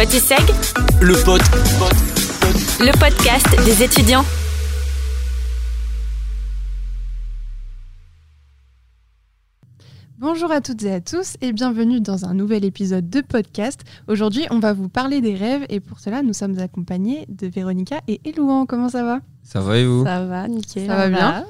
Potiseg, 0.00 0.40
Le 1.02 1.12
pote. 1.26 1.42
le 2.80 2.98
podcast 2.98 3.46
des 3.66 3.82
étudiants. 3.82 4.24
Bonjour 10.18 10.50
à 10.52 10.62
toutes 10.62 10.82
et 10.84 10.92
à 10.94 11.02
tous 11.02 11.36
et 11.42 11.52
bienvenue 11.52 12.00
dans 12.00 12.24
un 12.24 12.32
nouvel 12.32 12.64
épisode 12.64 13.10
de 13.10 13.20
podcast. 13.20 13.82
Aujourd'hui, 14.08 14.46
on 14.50 14.58
va 14.58 14.72
vous 14.72 14.88
parler 14.88 15.20
des 15.20 15.34
rêves 15.34 15.66
et 15.68 15.80
pour 15.80 16.00
cela, 16.00 16.22
nous 16.22 16.32
sommes 16.32 16.58
accompagnés 16.58 17.26
de 17.28 17.46
Véronica 17.46 18.00
et 18.08 18.22
Elouan. 18.26 18.64
Comment 18.64 18.88
ça 18.88 19.04
va? 19.04 19.20
Ça 19.42 19.60
va 19.60 19.76
et 19.76 19.84
vous? 19.84 20.04
Ça 20.04 20.24
va, 20.24 20.48
nickel. 20.48 20.86
Ça 20.86 20.96
va 20.96 21.08
bien 21.10 21.44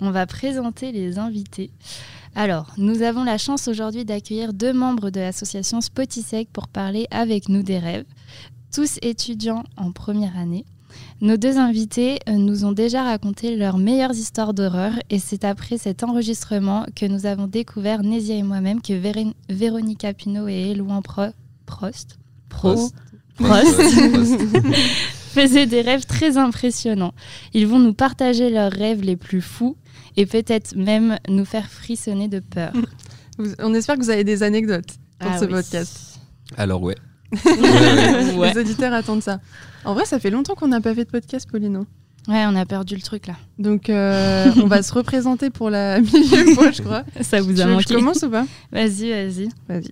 On 0.00 0.10
va 0.10 0.26
présenter 0.26 0.92
les 0.92 1.18
invités. 1.18 1.70
Alors, 2.38 2.66
nous 2.76 3.00
avons 3.00 3.24
la 3.24 3.38
chance 3.38 3.66
aujourd'hui 3.66 4.04
d'accueillir 4.04 4.52
deux 4.52 4.74
membres 4.74 5.08
de 5.08 5.20
l'association 5.20 5.80
Spotisec 5.80 6.48
pour 6.52 6.68
parler 6.68 7.06
avec 7.10 7.48
nous 7.48 7.62
des 7.62 7.78
rêves, 7.78 8.04
tous 8.74 8.98
étudiants 9.00 9.64
en 9.78 9.90
première 9.90 10.36
année. 10.36 10.66
Nos 11.22 11.38
deux 11.38 11.56
invités 11.56 12.18
euh, 12.28 12.32
nous 12.32 12.64
ont 12.66 12.72
déjà 12.72 13.02
raconté 13.04 13.56
leurs 13.56 13.78
meilleures 13.78 14.12
histoires 14.14 14.52
d'horreur 14.54 14.92
et 15.10 15.18
c'est 15.18 15.44
après 15.44 15.78
cet 15.78 16.02
enregistrement 16.04 16.84
que 16.94 17.06
nous 17.06 17.24
avons 17.24 17.46
découvert, 17.46 18.02
Nézia 18.02 18.34
et 18.36 18.42
moi-même, 18.42 18.82
que 18.82 18.92
Véré- 18.92 19.32
Véronica 19.48 20.12
Pinault 20.12 20.48
et 20.48 20.72
Elouan 20.72 21.00
Pro- 21.02 21.32
Prost, 21.64 22.18
Prost. 22.50 22.94
Prost 23.36 23.74
Prost. 24.12 24.40
faisaient 25.34 25.66
des 25.66 25.82
rêves 25.82 26.06
très 26.06 26.36
impressionnants. 26.38 27.12
Ils 27.52 27.66
vont 27.66 27.78
nous 27.78 27.92
partager 27.94 28.48
leurs 28.50 28.72
rêves 28.72 29.02
les 29.02 29.16
plus 29.16 29.42
fous 29.42 29.76
et 30.16 30.26
peut-être 30.26 30.74
même 30.76 31.18
nous 31.28 31.44
faire 31.44 31.68
frissonner 31.70 32.28
de 32.28 32.40
peur. 32.40 32.72
On 33.58 33.74
espère 33.74 33.96
que 33.96 34.02
vous 34.02 34.10
avez 34.10 34.24
des 34.24 34.42
anecdotes 34.42 34.94
pour 35.18 35.30
Ah 35.30 35.38
ce 35.38 35.44
oui. 35.44 35.50
podcast. 35.52 36.18
Alors 36.56 36.82
ouais. 36.82 36.94
Ouais. 38.36 38.52
Les 38.54 38.60
auditeurs 38.60 38.92
attendent 38.92 39.22
ça. 39.22 39.40
En 39.84 39.94
vrai, 39.94 40.04
ça 40.06 40.18
fait 40.18 40.30
longtemps 40.30 40.54
qu'on 40.54 40.68
n'a 40.68 40.80
pas 40.80 40.94
fait 40.94 41.04
de 41.04 41.10
podcast, 41.10 41.48
Pauline. 41.50 41.76
hein. 41.76 41.86
Ouais, 42.28 42.44
on 42.46 42.56
a 42.56 42.66
perdu 42.66 42.96
le 42.96 43.02
truc 43.02 43.26
là. 43.28 43.34
Donc, 43.58 43.88
euh, 43.88 44.50
on 44.56 44.66
va 44.66 44.82
se 44.82 44.92
représenter 44.92 45.50
pour 45.50 45.70
la 45.70 46.00
millième 46.12 46.54
fois, 46.54 46.70
je 46.72 46.82
crois. 46.82 47.04
Ça 47.20 47.40
vous 47.40 47.52
Tu 47.52 47.60
a 47.60 47.66
je 47.66 47.70
manqué. 47.72 47.94
commence 47.94 48.22
ou 48.22 48.30
pas? 48.30 48.46
Vas-y, 48.72 49.10
vas-y. 49.10 49.48
Vas-y. 49.68 49.90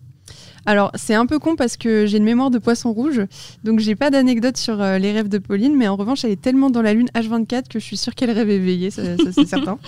Alors, 0.67 0.91
c'est 0.95 1.15
un 1.15 1.27
peu 1.27 1.39
con 1.39 1.57
parce 1.57 1.77
que 1.77 2.07
j'ai 2.07 2.17
une 2.19 2.25
mémoire 2.25 2.51
de 2.51 2.59
poisson 2.59 2.93
rouge, 2.93 3.20
donc 3.65 3.81
j'ai 3.81 3.95
pas 3.95 4.11
d'anecdote 4.11 4.57
sur 4.57 4.81
euh, 4.81 4.98
les 4.98 5.12
rêves 5.12 5.29
de 5.29 5.39
Pauline, 5.39 5.77
mais 5.77 5.89
en 5.89 5.97
revanche, 5.97 6.25
elle 6.25 6.31
est 6.31 6.41
tellement 6.41 6.70
dans 6.70 6.81
la 6.83 6.95
lune 6.95 7.09
H24 7.15 7.65
que 7.69 7.79
je 7.79 7.84
suis 7.84 7.97
sûre 7.98 8.15
qu'elle 8.15 8.31
rêve 8.31 8.48
éveillée, 8.48 8.91
ça, 8.91 9.03
ça, 9.19 9.31
c'est 9.33 9.45
certain. 9.47 9.79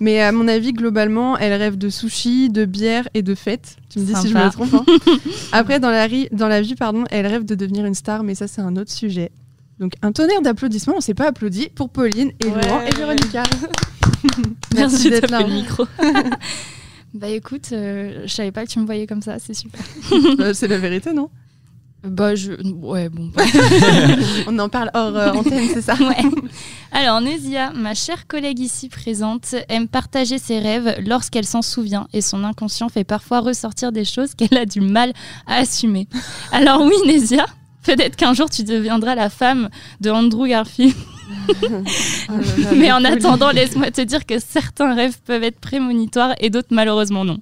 Mais 0.00 0.20
à 0.22 0.32
mon 0.32 0.48
avis, 0.48 0.72
globalement, 0.72 1.36
elle 1.36 1.52
rêve 1.52 1.76
de 1.76 1.88
sushi, 1.90 2.48
de 2.48 2.64
bière 2.64 3.08
et 3.14 3.22
de 3.22 3.34
fêtes. 3.34 3.76
Tu 3.90 3.98
me 3.98 4.04
dis 4.06 4.14
si 4.14 4.28
je 4.28 4.34
me 4.34 4.50
trompe. 4.50 4.72
hein. 4.74 4.84
Après, 5.52 5.80
dans 5.80 5.90
la, 5.90 6.06
ri- 6.06 6.28
dans 6.32 6.48
la 6.48 6.62
vie, 6.62 6.74
pardon, 6.76 7.04
elle 7.10 7.26
rêve 7.26 7.44
de 7.44 7.54
devenir 7.54 7.84
une 7.84 7.94
star, 7.94 8.22
mais 8.22 8.34
ça, 8.34 8.46
c'est 8.48 8.62
un 8.62 8.76
autre 8.76 8.90
sujet. 8.90 9.30
Donc, 9.80 9.92
un 10.02 10.12
tonnerre 10.12 10.40
d'applaudissements, 10.42 10.94
on 10.96 11.00
s'est 11.00 11.12
pas 11.14 11.26
applaudi 11.28 11.68
pour 11.74 11.90
Pauline 11.90 12.30
et 12.42 12.46
Ouais. 12.48 12.62
Laurent 12.62 12.80
et 12.82 12.94
Véronica. 12.94 13.42
Merci 14.74 15.10
d'être 15.10 15.30
là. 15.30 15.40
le 15.42 15.52
micro. 15.52 15.84
Bah 17.14 17.28
écoute, 17.28 17.68
euh, 17.72 18.22
je 18.24 18.32
savais 18.32 18.52
pas 18.52 18.64
que 18.64 18.70
tu 18.70 18.78
me 18.78 18.86
voyais 18.86 19.06
comme 19.06 19.22
ça, 19.22 19.38
c'est 19.38 19.54
super. 19.54 19.80
Euh, 20.40 20.54
c'est 20.54 20.68
la 20.68 20.78
vérité, 20.78 21.12
non? 21.12 21.30
Bah 22.04 22.34
je... 22.34 22.52
Ouais, 22.72 23.08
bon. 23.08 23.30
On 24.46 24.58
en 24.58 24.68
parle 24.68 24.90
hors 24.94 25.14
euh, 25.14 25.30
antenne, 25.32 25.68
c'est 25.72 25.82
ça? 25.82 25.94
Ouais. 26.00 26.16
Alors, 26.90 27.20
Nézia, 27.20 27.72
ma 27.74 27.94
chère 27.94 28.26
collègue 28.26 28.58
ici 28.58 28.88
présente, 28.88 29.54
aime 29.68 29.88
partager 29.88 30.38
ses 30.38 30.58
rêves 30.58 30.96
lorsqu'elle 31.06 31.44
s'en 31.44 31.62
souvient 31.62 32.08
et 32.12 32.20
son 32.20 32.44
inconscient 32.44 32.88
fait 32.88 33.04
parfois 33.04 33.40
ressortir 33.40 33.92
des 33.92 34.04
choses 34.04 34.34
qu'elle 34.34 34.58
a 34.58 34.66
du 34.66 34.80
mal 34.80 35.12
à 35.46 35.56
assumer. 35.56 36.08
Alors 36.50 36.82
oui, 36.82 36.94
Nézia, 37.06 37.46
peut-être 37.84 38.16
qu'un 38.16 38.32
jour 38.32 38.50
tu 38.50 38.64
deviendras 38.64 39.14
la 39.14 39.30
femme 39.30 39.68
de 40.00 40.10
Andrew 40.10 40.46
Garfield. 40.48 40.94
Là, 42.28 42.70
Mais 42.74 42.92
en 42.92 43.04
attendant, 43.04 43.50
laisse-moi 43.50 43.90
te 43.90 44.00
dire 44.00 44.26
que 44.26 44.38
certains 44.38 44.94
rêves 44.94 45.18
peuvent 45.24 45.42
être 45.42 45.58
prémonitoires 45.60 46.34
et 46.40 46.50
d'autres 46.50 46.68
malheureusement 46.70 47.24
non. 47.24 47.38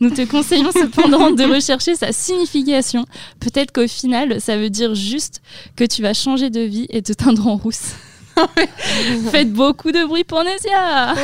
Nous 0.00 0.10
te 0.10 0.24
conseillons 0.24 0.70
cependant 0.72 1.30
de 1.32 1.42
rechercher 1.42 1.96
sa 1.96 2.12
signification. 2.12 3.04
Peut-être 3.40 3.72
qu'au 3.72 3.88
final, 3.88 4.40
ça 4.40 4.56
veut 4.56 4.70
dire 4.70 4.94
juste 4.94 5.42
que 5.76 5.84
tu 5.84 6.02
vas 6.02 6.14
changer 6.14 6.50
de 6.50 6.60
vie 6.60 6.86
et 6.90 7.02
te 7.02 7.12
teindre 7.12 7.46
en 7.48 7.56
rousse. 7.56 7.94
Faites 9.32 9.52
beaucoup 9.52 9.90
de 9.90 10.04
bruit 10.04 10.22
pour 10.24 10.44
Nézia 10.44 11.14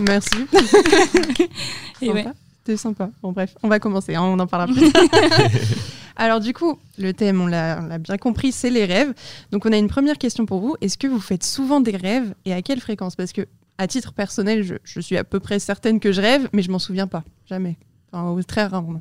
Merci. 0.00 0.36
Et 2.00 2.06
Sympa. 2.06 2.14
ouais. 2.14 2.26
C'était 2.64 2.76
sympa. 2.76 3.10
Bon, 3.22 3.32
bref, 3.32 3.54
on 3.64 3.68
va 3.68 3.80
commencer, 3.80 4.14
hein, 4.14 4.22
on 4.22 4.38
en 4.38 4.46
parlera 4.46 4.72
plus. 4.72 4.92
Alors, 6.16 6.40
du 6.40 6.52
coup, 6.52 6.78
le 6.98 7.12
thème, 7.12 7.40
on 7.40 7.46
l'a 7.46 7.98
bien 7.98 8.18
compris, 8.18 8.52
c'est 8.52 8.70
les 8.70 8.84
rêves. 8.84 9.12
Donc, 9.50 9.66
on 9.66 9.72
a 9.72 9.76
une 9.76 9.88
première 9.88 10.18
question 10.18 10.46
pour 10.46 10.60
vous. 10.60 10.76
Est-ce 10.80 10.98
que 10.98 11.06
vous 11.06 11.20
faites 11.20 11.44
souvent 11.44 11.80
des 11.80 11.96
rêves 11.96 12.34
et 12.44 12.52
à 12.52 12.62
quelle 12.62 12.80
fréquence? 12.80 13.16
Parce 13.16 13.32
que, 13.32 13.46
à 13.78 13.86
titre 13.86 14.12
personnel, 14.12 14.78
je, 14.84 15.00
suis 15.00 15.16
à 15.16 15.24
peu 15.24 15.40
près 15.40 15.58
certaine 15.58 16.00
que 16.00 16.12
je 16.12 16.20
rêve, 16.20 16.48
mais 16.52 16.62
je 16.62 16.70
m'en 16.70 16.78
souviens 16.78 17.06
pas. 17.06 17.24
Jamais. 17.46 17.76
Enfin, 18.12 18.40
très 18.42 18.66
rarement. 18.66 19.00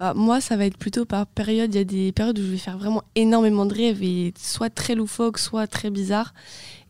Bah, 0.00 0.14
moi, 0.14 0.40
ça 0.40 0.56
va 0.56 0.66
être 0.66 0.78
plutôt 0.78 1.04
par 1.04 1.26
période. 1.26 1.72
Il 1.74 1.78
y 1.78 1.80
a 1.80 1.84
des 1.84 2.12
périodes 2.12 2.38
où 2.38 2.42
je 2.42 2.48
vais 2.48 2.56
faire 2.56 2.76
vraiment 2.76 3.04
énormément 3.14 3.66
de 3.66 3.74
rêves, 3.74 4.32
soit 4.36 4.70
très 4.70 4.94
loufoques, 4.94 5.38
soit 5.38 5.66
très 5.66 5.90
bizarres. 5.90 6.34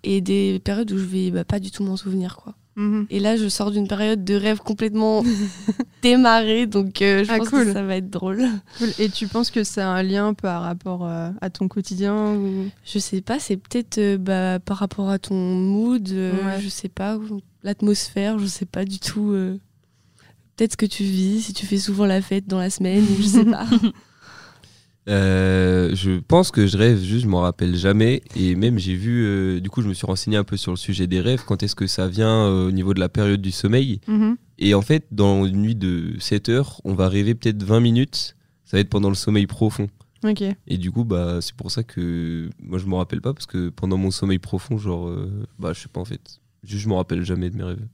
Et 0.03 0.21
des 0.21 0.61
périodes 0.65 0.91
où 0.93 0.99
je 0.99 1.05
vais 1.05 1.31
bah, 1.31 1.45
pas 1.45 1.61
du 1.61 1.71
tout 1.71 1.84
m'en 1.84 1.97
souvenir. 1.97 2.37
quoi. 2.37 2.55
Mhm. 2.77 3.06
Et 3.10 3.21
là, 3.21 3.37
je 3.37 3.49
sors 3.49 3.71
d'une 3.71 3.87
période 3.87 4.25
de 4.25 4.34
rêve 4.34 4.59
complètement 4.60 5.22
démarrée, 6.03 6.66
donc 6.66 7.03
euh, 7.03 7.22
je 7.25 7.31
Ah, 7.31 7.38
pense 7.38 7.50
cool. 7.50 7.65
que 7.66 7.72
ça 7.72 7.83
va 7.83 7.97
être 7.97 8.09
drôle. 8.10 8.43
Cool. 8.78 8.88
Et 8.99 9.09
tu 9.10 9.27
penses 9.28 9.50
que 9.50 9.62
c'est 9.62 9.83
un 9.83 10.03
lien 10.03 10.33
par 10.34 10.62
rapport 10.62 11.06
euh, 11.06 11.31
à 11.41 11.50
ton 11.50 11.69
quotidien 11.69 12.34
ou... 12.34 12.71
Je 12.84 12.99
sais 12.99 13.21
pas, 13.21 13.38
c'est 13.38 13.56
peut-être 13.59 13.99
euh, 13.99 14.16
bah, 14.19 14.59
par 14.59 14.78
rapport 14.78 15.10
à 15.10 15.19
ton 15.19 15.34
mood, 15.37 16.09
Ouais. 16.09 16.60
je 16.60 16.69
sais 16.69 16.88
pas, 16.88 17.19
l'atmosphère, 17.62 18.38
je 18.38 18.47
sais 18.47 18.66
pas 18.66 18.84
du 18.84 18.99
tout. 18.99 19.34
peut-être 20.56 20.72
ce 20.72 20.77
que 20.77 20.87
tu 20.87 21.04
vis, 21.04 21.43
si 21.43 21.53
tu 21.53 21.66
fais 21.66 21.78
souvent 21.78 22.06
la 22.06 22.22
fête 22.22 22.47
dans 22.47 22.59
la 22.59 22.71
semaine, 22.71 23.04
je 23.21 23.27
sais 23.27 23.44
pas. 23.44 23.66
Euh, 25.09 25.95
je 25.95 26.13
pense 26.21 26.51
que 26.51 26.67
je 26.67 26.77
rêve, 26.77 27.01
juste 27.03 27.25
je 27.25 27.29
m'en 27.29 27.41
rappelle 27.41 27.75
jamais. 27.77 28.23
Et 28.37 28.55
même 28.55 28.79
j'ai 28.79 28.95
vu, 28.95 29.25
euh, 29.25 29.61
du 29.61 29.71
coup 29.71 29.83
je 29.83 29.89
me 29.89 29.95
suis 29.95 30.07
renseigné 30.07 30.37
un 30.37 30.45
peu 30.45 30.57
sur 30.57 30.73
le 30.73 30.77
sujet 30.77 31.07
des 31.07 31.21
rêves, 31.21 31.43
quand 31.47 31.63
est-ce 31.63 31.75
que 31.75 31.87
ça 31.87 32.09
vient 32.09 32.47
euh, 32.47 32.69
au 32.69 32.71
niveau 32.71 32.95
de 32.95 33.01
la 33.01 33.09
période 33.09 33.41
du 33.41 33.51
sommeil? 33.51 34.01
Mhm. 34.07 34.37
Et 34.59 34.75
en 34.75 34.83
fait, 34.83 35.07
dans 35.11 35.45
une 35.45 35.63
nuit 35.63 35.75
de 35.75 36.15
7 36.21 36.49
heures, 36.49 36.81
on 36.85 36.95
va 36.95 37.09
rêver 37.09 37.35
peut-être 37.35 37.63
20 37.63 37.81
minutes. 37.81 38.37
Ça 38.65 38.77
va 38.77 38.81
être 38.81 38.91
pendant 38.91 39.09
le 39.09 39.15
sommeil 39.15 39.47
profond. 39.47 39.89
Ok. 40.25 40.43
Et 40.69 40.79
du 40.79 40.93
coup, 40.93 41.05
bah, 41.05 41.41
c'est 41.41 41.55
pour 41.55 41.71
ça 41.71 41.83
que 41.83 42.49
moi 42.61 42.79
je 42.79 42.87
me 42.87 42.95
rappelle 42.95 43.21
pas, 43.21 43.34
parce 43.34 43.47
que 43.47 43.71
pendant 43.71 43.97
mon 43.97 44.13
sommeil 44.13 44.39
profond, 44.39 44.79
genre, 44.79 45.13
bah, 45.59 45.73
je 45.73 45.81
sais 45.81 45.89
pas 45.89 46.01
en 46.01 46.05
fait. 46.05 46.41
Juste 46.63 46.84
je 46.84 46.89
me 46.89 46.95
rappelle 46.95 47.25
jamais 47.25 47.51
de 47.51 47.57
mes 47.57 47.65
rêves. 47.65 47.87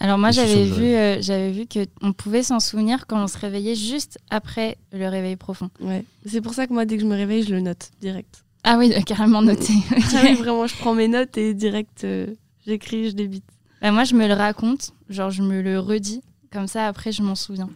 Alors 0.00 0.18
moi 0.18 0.30
j'avais 0.32 0.64
vu, 0.64 0.84
euh, 0.84 1.22
j'avais 1.22 1.52
vu 1.52 1.66
que 1.66 1.86
on 2.02 2.12
pouvait 2.12 2.42
s'en 2.42 2.60
souvenir 2.60 3.06
quand 3.06 3.22
on 3.22 3.26
se 3.26 3.38
réveillait 3.38 3.76
juste 3.76 4.18
après 4.30 4.76
le 4.92 5.08
réveil 5.08 5.36
profond. 5.36 5.70
Ouais. 5.80 6.04
C'est 6.26 6.40
pour 6.40 6.54
ça 6.54 6.66
que 6.66 6.72
moi, 6.72 6.84
dès 6.84 6.96
que 6.96 7.02
je 7.02 7.06
me 7.06 7.14
réveille, 7.14 7.42
je 7.42 7.54
le 7.54 7.60
note 7.60 7.90
direct. 8.00 8.44
Ah 8.64 8.76
oui, 8.78 8.92
euh, 8.94 9.00
carrément 9.02 9.42
noté. 9.42 9.72
Ah 10.14 10.20
oui, 10.24 10.34
vraiment, 10.34 10.66
je 10.66 10.76
prends 10.76 10.94
mes 10.94 11.08
notes 11.08 11.36
et 11.38 11.54
direct, 11.54 12.04
euh, 12.04 12.26
j'écris, 12.66 13.10
je 13.10 13.14
débite. 13.14 13.44
Bah, 13.82 13.92
moi, 13.92 14.04
je 14.04 14.14
me 14.14 14.26
le 14.26 14.34
raconte, 14.34 14.92
genre 15.10 15.30
je 15.30 15.42
me 15.42 15.60
le 15.60 15.78
redis, 15.78 16.22
comme 16.52 16.66
ça 16.66 16.86
après 16.86 17.12
je 17.12 17.22
m'en 17.22 17.34
souviens. 17.34 17.70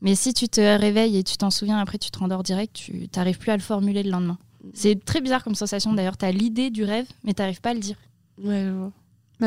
Mais 0.00 0.14
si 0.14 0.32
tu 0.32 0.48
te 0.48 0.60
réveilles 0.60 1.18
et 1.18 1.24
tu 1.24 1.36
t'en 1.36 1.50
souviens, 1.50 1.78
après 1.78 1.98
tu 1.98 2.10
te 2.10 2.18
rendors 2.18 2.44
direct, 2.44 2.74
tu 2.74 3.08
t'arrives 3.08 3.38
plus 3.38 3.50
à 3.50 3.56
le 3.56 3.62
formuler 3.62 4.02
le 4.02 4.10
lendemain. 4.10 4.38
C'est 4.74 5.04
très 5.04 5.20
bizarre 5.20 5.42
comme 5.44 5.54
sensation 5.54 5.92
d'ailleurs, 5.92 6.16
tu 6.16 6.24
as 6.24 6.32
l'idée 6.32 6.70
du 6.70 6.84
rêve, 6.84 7.06
mais 7.24 7.34
t'arrives 7.34 7.60
pas 7.60 7.70
à 7.70 7.74
le 7.74 7.80
dire. 7.80 7.96
Ouais, 8.42 8.64
je 8.64 8.70
vois. 8.70 8.92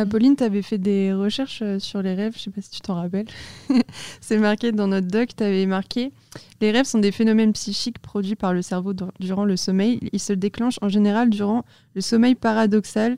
Pauline, 0.09 0.37
tu 0.37 0.43
avais 0.43 0.61
fait 0.61 0.77
des 0.77 1.11
recherches 1.13 1.61
euh, 1.61 1.77
sur 1.77 2.01
les 2.01 2.13
rêves, 2.13 2.33
je 2.37 2.43
sais 2.43 2.49
pas 2.49 2.61
si 2.61 2.69
tu 2.69 2.79
t'en 2.79 2.95
rappelles. 2.95 3.27
C'est 4.21 4.37
marqué 4.37 4.71
dans 4.71 4.87
notre 4.87 5.07
doc, 5.07 5.29
tu 5.35 5.43
avais 5.43 5.65
marqué 5.65 6.13
Les 6.61 6.71
rêves 6.71 6.85
sont 6.85 6.99
des 6.99 7.11
phénomènes 7.11 7.51
psychiques 7.51 7.99
produits 7.99 8.35
par 8.35 8.53
le 8.53 8.61
cerveau 8.61 8.93
dur- 8.93 9.11
durant 9.19 9.43
le 9.43 9.57
sommeil. 9.57 9.99
Ils 10.13 10.19
se 10.19 10.31
déclenchent 10.31 10.79
en 10.81 10.87
général 10.87 11.29
durant 11.29 11.65
le 11.93 11.99
sommeil 12.01 12.35
paradoxal 12.35 13.17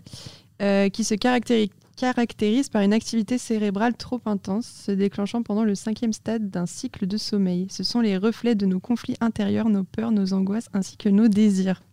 euh, 0.64 0.90
qui 0.90 1.04
se 1.04 1.14
caractérise 1.14 2.70
par 2.70 2.82
une 2.82 2.94
activité 2.94 3.38
cérébrale 3.38 3.96
trop 3.96 4.22
intense, 4.26 4.66
se 4.66 4.92
déclenchant 4.92 5.44
pendant 5.44 5.64
le 5.66 5.76
cinquième 5.76 6.14
stade 6.14 6.50
d'un 6.50 6.66
cycle 6.66 7.06
de 7.06 7.18
sommeil. 7.18 7.68
Ce 7.70 7.84
sont 7.84 8.02
les 8.02 8.18
reflets 8.18 8.56
de 8.56 8.66
nos 8.66 8.80
conflits 8.80 9.16
intérieurs, 9.22 9.70
nos 9.70 9.84
peurs, 9.84 10.12
nos 10.12 10.34
angoisses 10.34 10.70
ainsi 10.74 10.98
que 10.98 11.10
nos 11.10 11.28
désirs. 11.28 11.84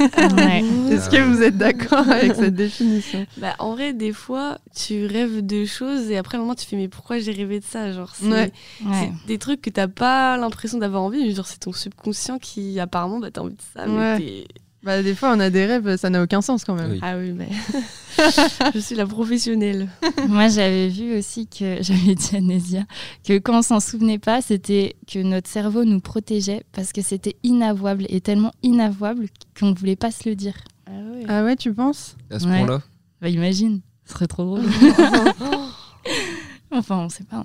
Ouais. 0.00 0.62
Est-ce 0.90 1.08
que 1.08 1.22
vous 1.22 1.42
êtes 1.42 1.56
d'accord 1.56 2.08
avec 2.08 2.34
cette 2.34 2.54
définition? 2.54 3.26
Bah, 3.36 3.54
en 3.58 3.72
vrai, 3.74 3.92
des 3.92 4.12
fois, 4.12 4.58
tu 4.74 5.06
rêves 5.06 5.44
de 5.46 5.64
choses 5.64 6.10
et 6.10 6.16
après, 6.16 6.36
à 6.36 6.40
un 6.40 6.42
moment, 6.42 6.54
tu 6.54 6.66
fais, 6.66 6.76
mais 6.76 6.88
pourquoi 6.88 7.18
j'ai 7.18 7.32
rêvé 7.32 7.60
de 7.60 7.64
ça? 7.64 7.92
Genre, 7.92 8.10
c'est 8.14 8.26
Ouais. 8.26 8.52
Ouais. 8.84 8.92
c'est 9.20 9.26
des 9.26 9.38
trucs 9.38 9.60
que 9.62 9.70
t'as 9.70 9.88
pas 9.88 10.36
l'impression 10.36 10.78
d'avoir 10.78 11.02
envie, 11.02 11.22
mais 11.24 11.32
genre, 11.34 11.46
c'est 11.46 11.60
ton 11.60 11.72
subconscient 11.72 12.38
qui, 12.38 12.80
apparemment, 12.80 13.18
bah, 13.20 13.30
t'as 13.32 13.42
envie 13.42 13.54
de 13.54 13.62
ça, 13.74 13.86
Ouais. 13.88 14.18
mais 14.18 14.18
t'es- 14.18 14.44
Bah, 14.82 15.00
des 15.02 15.14
fois, 15.14 15.32
on 15.34 15.38
a 15.40 15.48
des 15.48 15.64
rêves, 15.66 15.96
ça 15.96 16.10
n'a 16.10 16.22
aucun 16.22 16.40
sens 16.40 16.64
quand 16.64 16.74
même. 16.74 16.90
Oui. 16.92 16.98
Ah 17.02 17.16
oui, 17.16 17.32
mais 17.32 17.48
je 18.74 18.80
suis 18.80 18.96
la 18.96 19.06
professionnelle. 19.06 19.88
Moi, 20.28 20.48
j'avais 20.48 20.88
vu 20.88 21.16
aussi 21.16 21.46
que, 21.46 21.78
j'avais 21.82 22.14
dit 22.16 22.36
à 22.36 22.40
Nésia, 22.40 22.84
que 23.24 23.38
quand 23.38 23.58
on 23.60 23.62
s'en 23.62 23.78
souvenait 23.80 24.18
pas, 24.18 24.42
c'était 24.42 24.96
que 25.06 25.20
notre 25.20 25.48
cerveau 25.48 25.84
nous 25.84 26.00
protégeait 26.00 26.64
parce 26.72 26.92
que 26.92 27.00
c'était 27.00 27.36
inavouable 27.44 28.06
et 28.08 28.20
tellement 28.20 28.50
inavouable 28.64 29.26
qu'on 29.58 29.66
ne 29.70 29.74
voulait 29.74 29.96
pas 29.96 30.10
se 30.10 30.28
le 30.28 30.34
dire. 30.34 30.54
Ah 30.86 30.90
ouais. 30.90 31.24
Ah 31.28 31.44
ouais, 31.44 31.54
tu 31.56 31.72
penses? 31.72 32.16
À 32.30 32.40
ce 32.40 32.46
Ouais. 32.46 32.58
point-là 32.58 32.82
Bah, 33.20 33.28
imagine, 33.28 33.80
ce 34.04 34.14
serait 34.14 34.26
trop 34.26 34.44
drôle. 34.44 34.62
enfin, 36.72 36.98
on 36.98 37.08
sait 37.08 37.24
pas. 37.24 37.36
hein. 37.38 37.44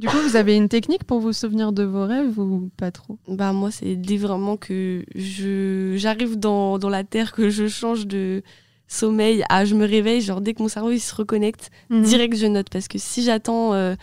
Du 0.00 0.06
coup, 0.08 0.16
vous 0.26 0.34
avez 0.36 0.56
une 0.56 0.70
technique 0.70 1.04
pour 1.04 1.20
vous 1.20 1.34
souvenir 1.34 1.72
de 1.72 1.82
vos 1.82 2.06
rêves 2.06 2.38
ou 2.38 2.70
pas 2.78 2.90
trop? 2.90 3.18
Bah 3.28 3.52
moi, 3.52 3.70
c'est 3.70 3.96
dès 3.96 4.16
vraiment 4.16 4.56
que 4.56 5.04
je 5.14 5.92
j'arrive 5.98 6.38
dans, 6.38 6.78
dans 6.78 6.88
la 6.88 7.04
terre, 7.04 7.32
que 7.32 7.50
je 7.50 7.68
change 7.68 8.06
de 8.06 8.42
sommeil 8.88 9.44
à 9.50 9.66
je 9.66 9.74
me 9.74 9.84
réveille, 9.86 10.22
genre 10.22 10.40
dès 10.40 10.54
que 10.54 10.62
mon 10.62 10.68
cerveau 10.68 10.90
il 10.90 11.00
se 11.00 11.14
reconnecte, 11.14 11.70
Mhm. 11.90 12.02
direct 12.02 12.34
je 12.36 12.46
note. 12.46 12.70
Parce 12.70 12.88
que 12.88 12.96
si 12.96 13.22
j'attends 13.22 13.74
euh, 13.74 13.94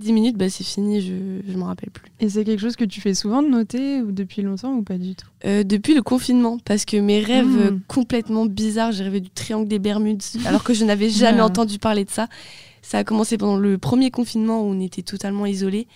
10 0.00 0.12
minutes, 0.12 0.36
bah 0.36 0.48
c'est 0.50 0.64
fini, 0.64 1.00
je 1.00 1.12
ne 1.52 1.56
m'en 1.56 1.66
rappelle 1.66 1.90
plus. 1.92 2.10
Et 2.18 2.28
c'est 2.28 2.42
quelque 2.42 2.58
chose 2.60 2.74
que 2.74 2.84
tu 2.84 3.00
fais 3.00 3.14
souvent 3.14 3.40
de 3.40 3.48
noter 3.48 4.02
ou 4.02 4.10
depuis 4.10 4.42
longtemps 4.42 4.74
ou 4.74 4.82
pas 4.82 4.98
du 4.98 5.14
tout? 5.14 5.28
Euh, 5.44 5.62
depuis 5.62 5.94
le 5.94 6.02
confinement, 6.02 6.58
parce 6.64 6.84
que 6.84 6.96
mes 6.96 7.20
rêves 7.20 7.46
Mhm. 7.46 7.58
euh, 7.60 7.78
complètement 7.86 8.44
bizarres, 8.46 8.90
j'ai 8.90 9.04
rêvé 9.04 9.20
du 9.20 9.30
triangle 9.30 9.68
des 9.68 9.78
Bermudes, 9.78 10.20
alors 10.46 10.64
que 10.64 10.74
je 10.74 10.84
n'avais 10.84 11.10
jamais 11.10 11.38
Ouais. 11.38 11.44
entendu 11.44 11.78
parler 11.78 12.04
de 12.04 12.10
ça. 12.10 12.26
Ça 12.86 12.98
a 12.98 13.04
commencé 13.04 13.38
pendant 13.38 13.56
le 13.56 13.78
premier 13.78 14.10
confinement 14.10 14.60
où 14.62 14.66
on 14.66 14.78
était 14.80 15.02
totalement 15.02 15.46
isolés. 15.46 15.86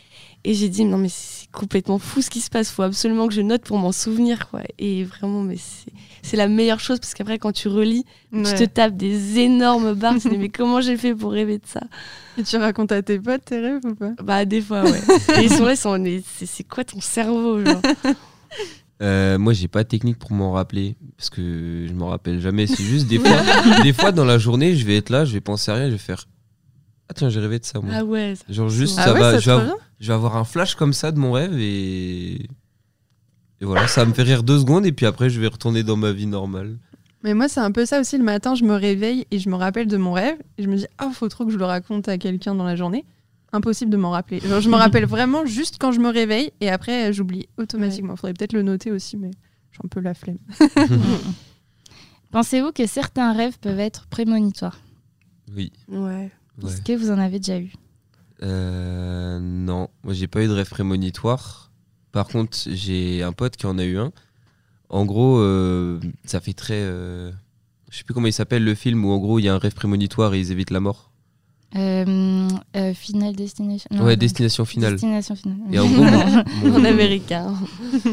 Et 0.45 0.55
j'ai 0.55 0.69
dit, 0.71 0.85
non 0.85 0.97
mais 0.97 1.09
c'est 1.11 1.51
complètement 1.53 1.99
fou 1.99 2.23
ce 2.23 2.31
qui 2.31 2.41
se 2.41 2.49
passe, 2.49 2.71
faut 2.71 2.83
absolument 2.83 3.29
que 3.29 3.35
je 3.35 3.43
note 3.43 3.63
pour 3.63 3.77
m'en 3.77 3.93
souvenir. 3.93 4.49
Quoi. 4.49 4.63
Et 4.79 5.05
vraiment, 5.05 5.43
mais 5.43 5.57
c'est- 5.57 5.93
c'est 6.23 6.37
la 6.37 6.49
meilleure 6.49 6.81
chose, 6.81 6.99
parce 6.99 7.13
qu'après 7.15 7.39
quand 7.39 7.53
tu 7.53 7.69
relis, 7.69 8.05
tu 8.33 8.39
te 8.55 8.65
tapes 8.65 8.97
des 8.97 9.39
énormes 9.39 9.93
barres, 9.95 10.15
tu 10.15 10.21
te 10.23 10.29
dis 10.31 10.39
mais 10.39 10.49
comment 10.49 10.81
j'ai 10.81 10.97
fait 10.97 11.15
pour 11.15 11.33
rêver 11.33 11.59
de 11.59 11.67
ça? 11.67 11.81
Et 12.39 12.43
tu 12.45 12.57
racontes 12.57 12.93
à 12.93 13.03
tes 13.03 13.19
potes 13.19 13.45
tes 13.45 13.59
rêves 13.61 13.81
ou 13.85 13.95
pas? 13.95 14.13
Bah 14.23 14.45
des 14.45 14.63
fois, 14.63 14.85
ouais. 14.85 15.01
Et 15.37 15.43
ils 15.45 15.53
sont 15.53 15.65
là, 15.65 15.73
ils 15.73 15.77
sont, 15.77 15.99
mais 15.99 16.23
c'est 16.37 16.47
c'est 16.47 16.65
quoi 16.65 16.85
ton 16.85 17.01
cerveau 17.01 17.63
genre? 17.65 17.83
Euh, 19.01 19.39
moi, 19.39 19.53
j'ai 19.53 19.69
pas 19.69 19.85
de 19.85 19.89
technique 19.89 20.19
pour 20.19 20.33
m'en 20.33 20.51
rappeler 20.53 20.97
parce 21.17 21.31
que 21.31 21.87
je 21.89 21.93
m'en 21.93 22.09
rappelle 22.09 22.41
jamais. 22.41 22.67
C'est 22.67 22.83
juste 22.83 23.07
des 23.07 23.19
fois, 23.21 23.43
des 23.85 23.93
fois 23.93 24.11
dans 24.11 24.25
la 24.25 24.39
journée, 24.39 24.75
je 24.75 24.85
vais 24.85 24.97
être 24.97 25.11
là, 25.11 25.25
je 25.25 25.33
vais 25.33 25.41
penser 25.41 25.71
à 25.71 25.75
rien, 25.75 25.87
je 25.87 25.93
vais 25.93 25.99
faire 25.99 26.25
Ah 27.11 27.15
tiens, 27.15 27.31
j'ai 27.31 27.41
rêvé 27.41 27.59
de 27.59 27.65
ça 27.65 27.81
moi. 27.81 27.91
Ah 27.95 28.05
ouais, 28.05 28.35
ça- 28.37 28.45
Genre 28.53 28.69
juste 28.69 28.97
Ah 28.99 29.05
ça 29.05 29.15
ouais, 29.15 29.21
va, 29.21 29.33
ça 29.33 29.39
je, 29.39 29.45
te 29.45 29.51
vais 29.51 29.55
revient 29.57 29.65
avoir, 29.71 29.87
je 30.01 30.07
vais 30.09 30.15
avoir 30.15 30.37
un 30.37 30.45
flash 30.45 30.75
comme 30.75 30.93
ça 30.93 31.11
de 31.13 31.19
mon 31.19 31.33
rêve 31.33 31.57
et 31.59 32.35
et 33.61 33.65
voilà, 33.65 33.89
ça 33.89 34.03
va 34.05 34.07
me 34.11 34.15
fait 34.15 34.23
rire 34.23 34.43
deux 34.43 34.59
secondes 34.61 34.87
et 34.87 34.93
puis 34.93 35.07
après 35.07 35.31
je 35.31 35.41
vais 35.41 35.49
retourner 35.49 35.83
dans 35.83 35.97
ma 35.97 36.13
vie 36.13 36.27
normale. 36.27 36.77
Mais 37.25 37.35
moi, 37.35 37.49
c'est 37.49 37.59
un 37.59 37.73
peu 37.73 37.85
ça 37.85 37.99
aussi. 38.01 38.17
Le 38.17 38.23
matin, 38.23 38.55
je 38.55 38.63
me 38.63 38.75
réveille 38.75 39.27
et 39.33 39.41
je 39.41 39.49
me 39.49 39.57
rappelle 39.57 39.89
de 39.89 39.97
mon 39.97 40.13
rêve. 40.13 40.37
Et 40.57 40.63
je 40.63 40.69
me 40.69 40.77
dis, 40.77 40.87
ah, 40.99 41.11
faut 41.13 41.29
trop 41.29 41.45
que 41.45 41.51
je 41.51 41.59
le 41.59 41.65
raconte 41.65 42.07
à 42.09 42.17
quelqu'un 42.17 42.55
dans 42.55 42.63
la 42.63 42.77
journée. 42.77 43.05
Impossible 43.53 43.91
de 43.91 43.97
m'en 43.97 44.11
rappeler. 44.11 44.39
Genre, 44.39 44.61
je 44.61 44.69
me 44.69 44.77
rappelle 44.77 45.05
vraiment 45.05 45.45
juste 45.45 45.79
quand 45.81 45.91
je 45.91 45.99
me 45.99 46.11
réveille 46.11 46.53
et 46.61 46.71
après, 46.71 47.13
j'oublie 47.13 47.49
automatiquement. 47.59 48.15
Faudrait 48.15 48.35
peut-être 48.35 48.53
le 48.53 48.63
noter 48.63 48.93
aussi, 48.93 49.17
mais 49.17 49.33
j'ai 49.73 49.81
un 49.85 49.89
peu 49.89 49.99
la 49.99 50.15
flemme. 50.15 50.39
Pensez-vous 52.31 52.71
que 52.71 52.87
certains 52.87 53.33
rêves 53.33 53.59
peuvent 53.59 53.81
être 53.81 54.07
prémonitoires? 54.07 54.79
Oui. 55.53 55.73
ouais. 55.89 56.31
Ouais. 56.63 56.71
Est-ce 56.71 56.81
que 56.83 56.93
vous 56.93 57.11
en 57.11 57.19
avez 57.19 57.39
déjà 57.39 57.59
eu? 57.59 57.73
Euh, 58.43 59.39
non, 59.41 59.89
moi 60.05 60.15
j'ai 60.15 60.27
pas 60.27 60.43
eu 60.43 60.49
de 60.49 60.53
rêve 60.53 60.69
prémonitoire. 60.69 61.71
Par 62.13 62.29
contre, 62.29 62.57
j'ai 62.71 63.23
un 63.23 63.33
pote 63.33 63.57
qui 63.57 63.67
en 63.67 63.79
a 63.79 63.85
eu 63.85 63.99
un. 63.99 64.13
En 64.89 65.05
gros, 65.05 65.39
euh, 65.39 66.01
ça 66.25 66.41
fait 66.41 66.55
très. 66.55 66.75
euh, 66.81 67.31
je 67.91 67.99
sais 67.99 68.05
plus 68.05 68.15
comment 68.15 68.27
il 68.27 68.33
s'appelle 68.33 68.65
le 68.65 68.75
film 68.75 69.05
où 69.05 69.11
en 69.11 69.19
gros 69.19 69.39
il 69.39 69.45
y 69.45 69.49
a 69.49 69.55
un 69.55 69.59
rêve 69.59 69.75
prémonitoire 69.75 70.35
et 70.35 70.41
ils 70.41 70.51
évitent 70.53 70.71
la 70.71 70.81
mort. 70.81 71.11
Euh, 71.77 72.49
euh, 72.77 72.95
Final 72.95 73.37
Destination. 73.37 73.89
non, 73.93 74.05
ouais, 74.05 74.13
non. 74.15 74.19
destination 74.19 74.65
finale. 74.65 74.93
Destination 74.95 75.37
finale. 75.37 75.59
Et 75.71 75.79
en 75.79 75.87
gros, 75.87 76.03
mon, 76.03 76.45
mon- 76.71 76.81
En 76.81 76.85
américain. 76.85 77.55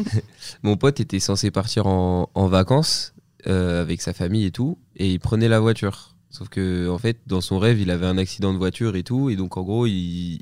mon 0.62 0.76
pote 0.76 1.00
était 1.00 1.20
censé 1.20 1.50
partir 1.50 1.86
en, 1.86 2.28
en 2.34 2.46
vacances 2.48 3.14
euh, 3.46 3.80
avec 3.80 4.02
sa 4.02 4.12
famille 4.12 4.44
et 4.44 4.50
tout, 4.50 4.76
et 4.96 5.10
il 5.10 5.18
prenait 5.20 5.48
la 5.48 5.60
voiture. 5.60 6.15
Sauf 6.36 6.50
que 6.50 6.90
en 6.90 6.98
fait, 6.98 7.18
dans 7.26 7.40
son 7.40 7.58
rêve, 7.58 7.80
il 7.80 7.90
avait 7.90 8.04
un 8.06 8.18
accident 8.18 8.52
de 8.52 8.58
voiture 8.58 8.94
et 8.96 9.02
tout, 9.02 9.30
et 9.30 9.36
donc 9.36 9.56
en 9.56 9.62
gros, 9.62 9.86
il, 9.86 10.40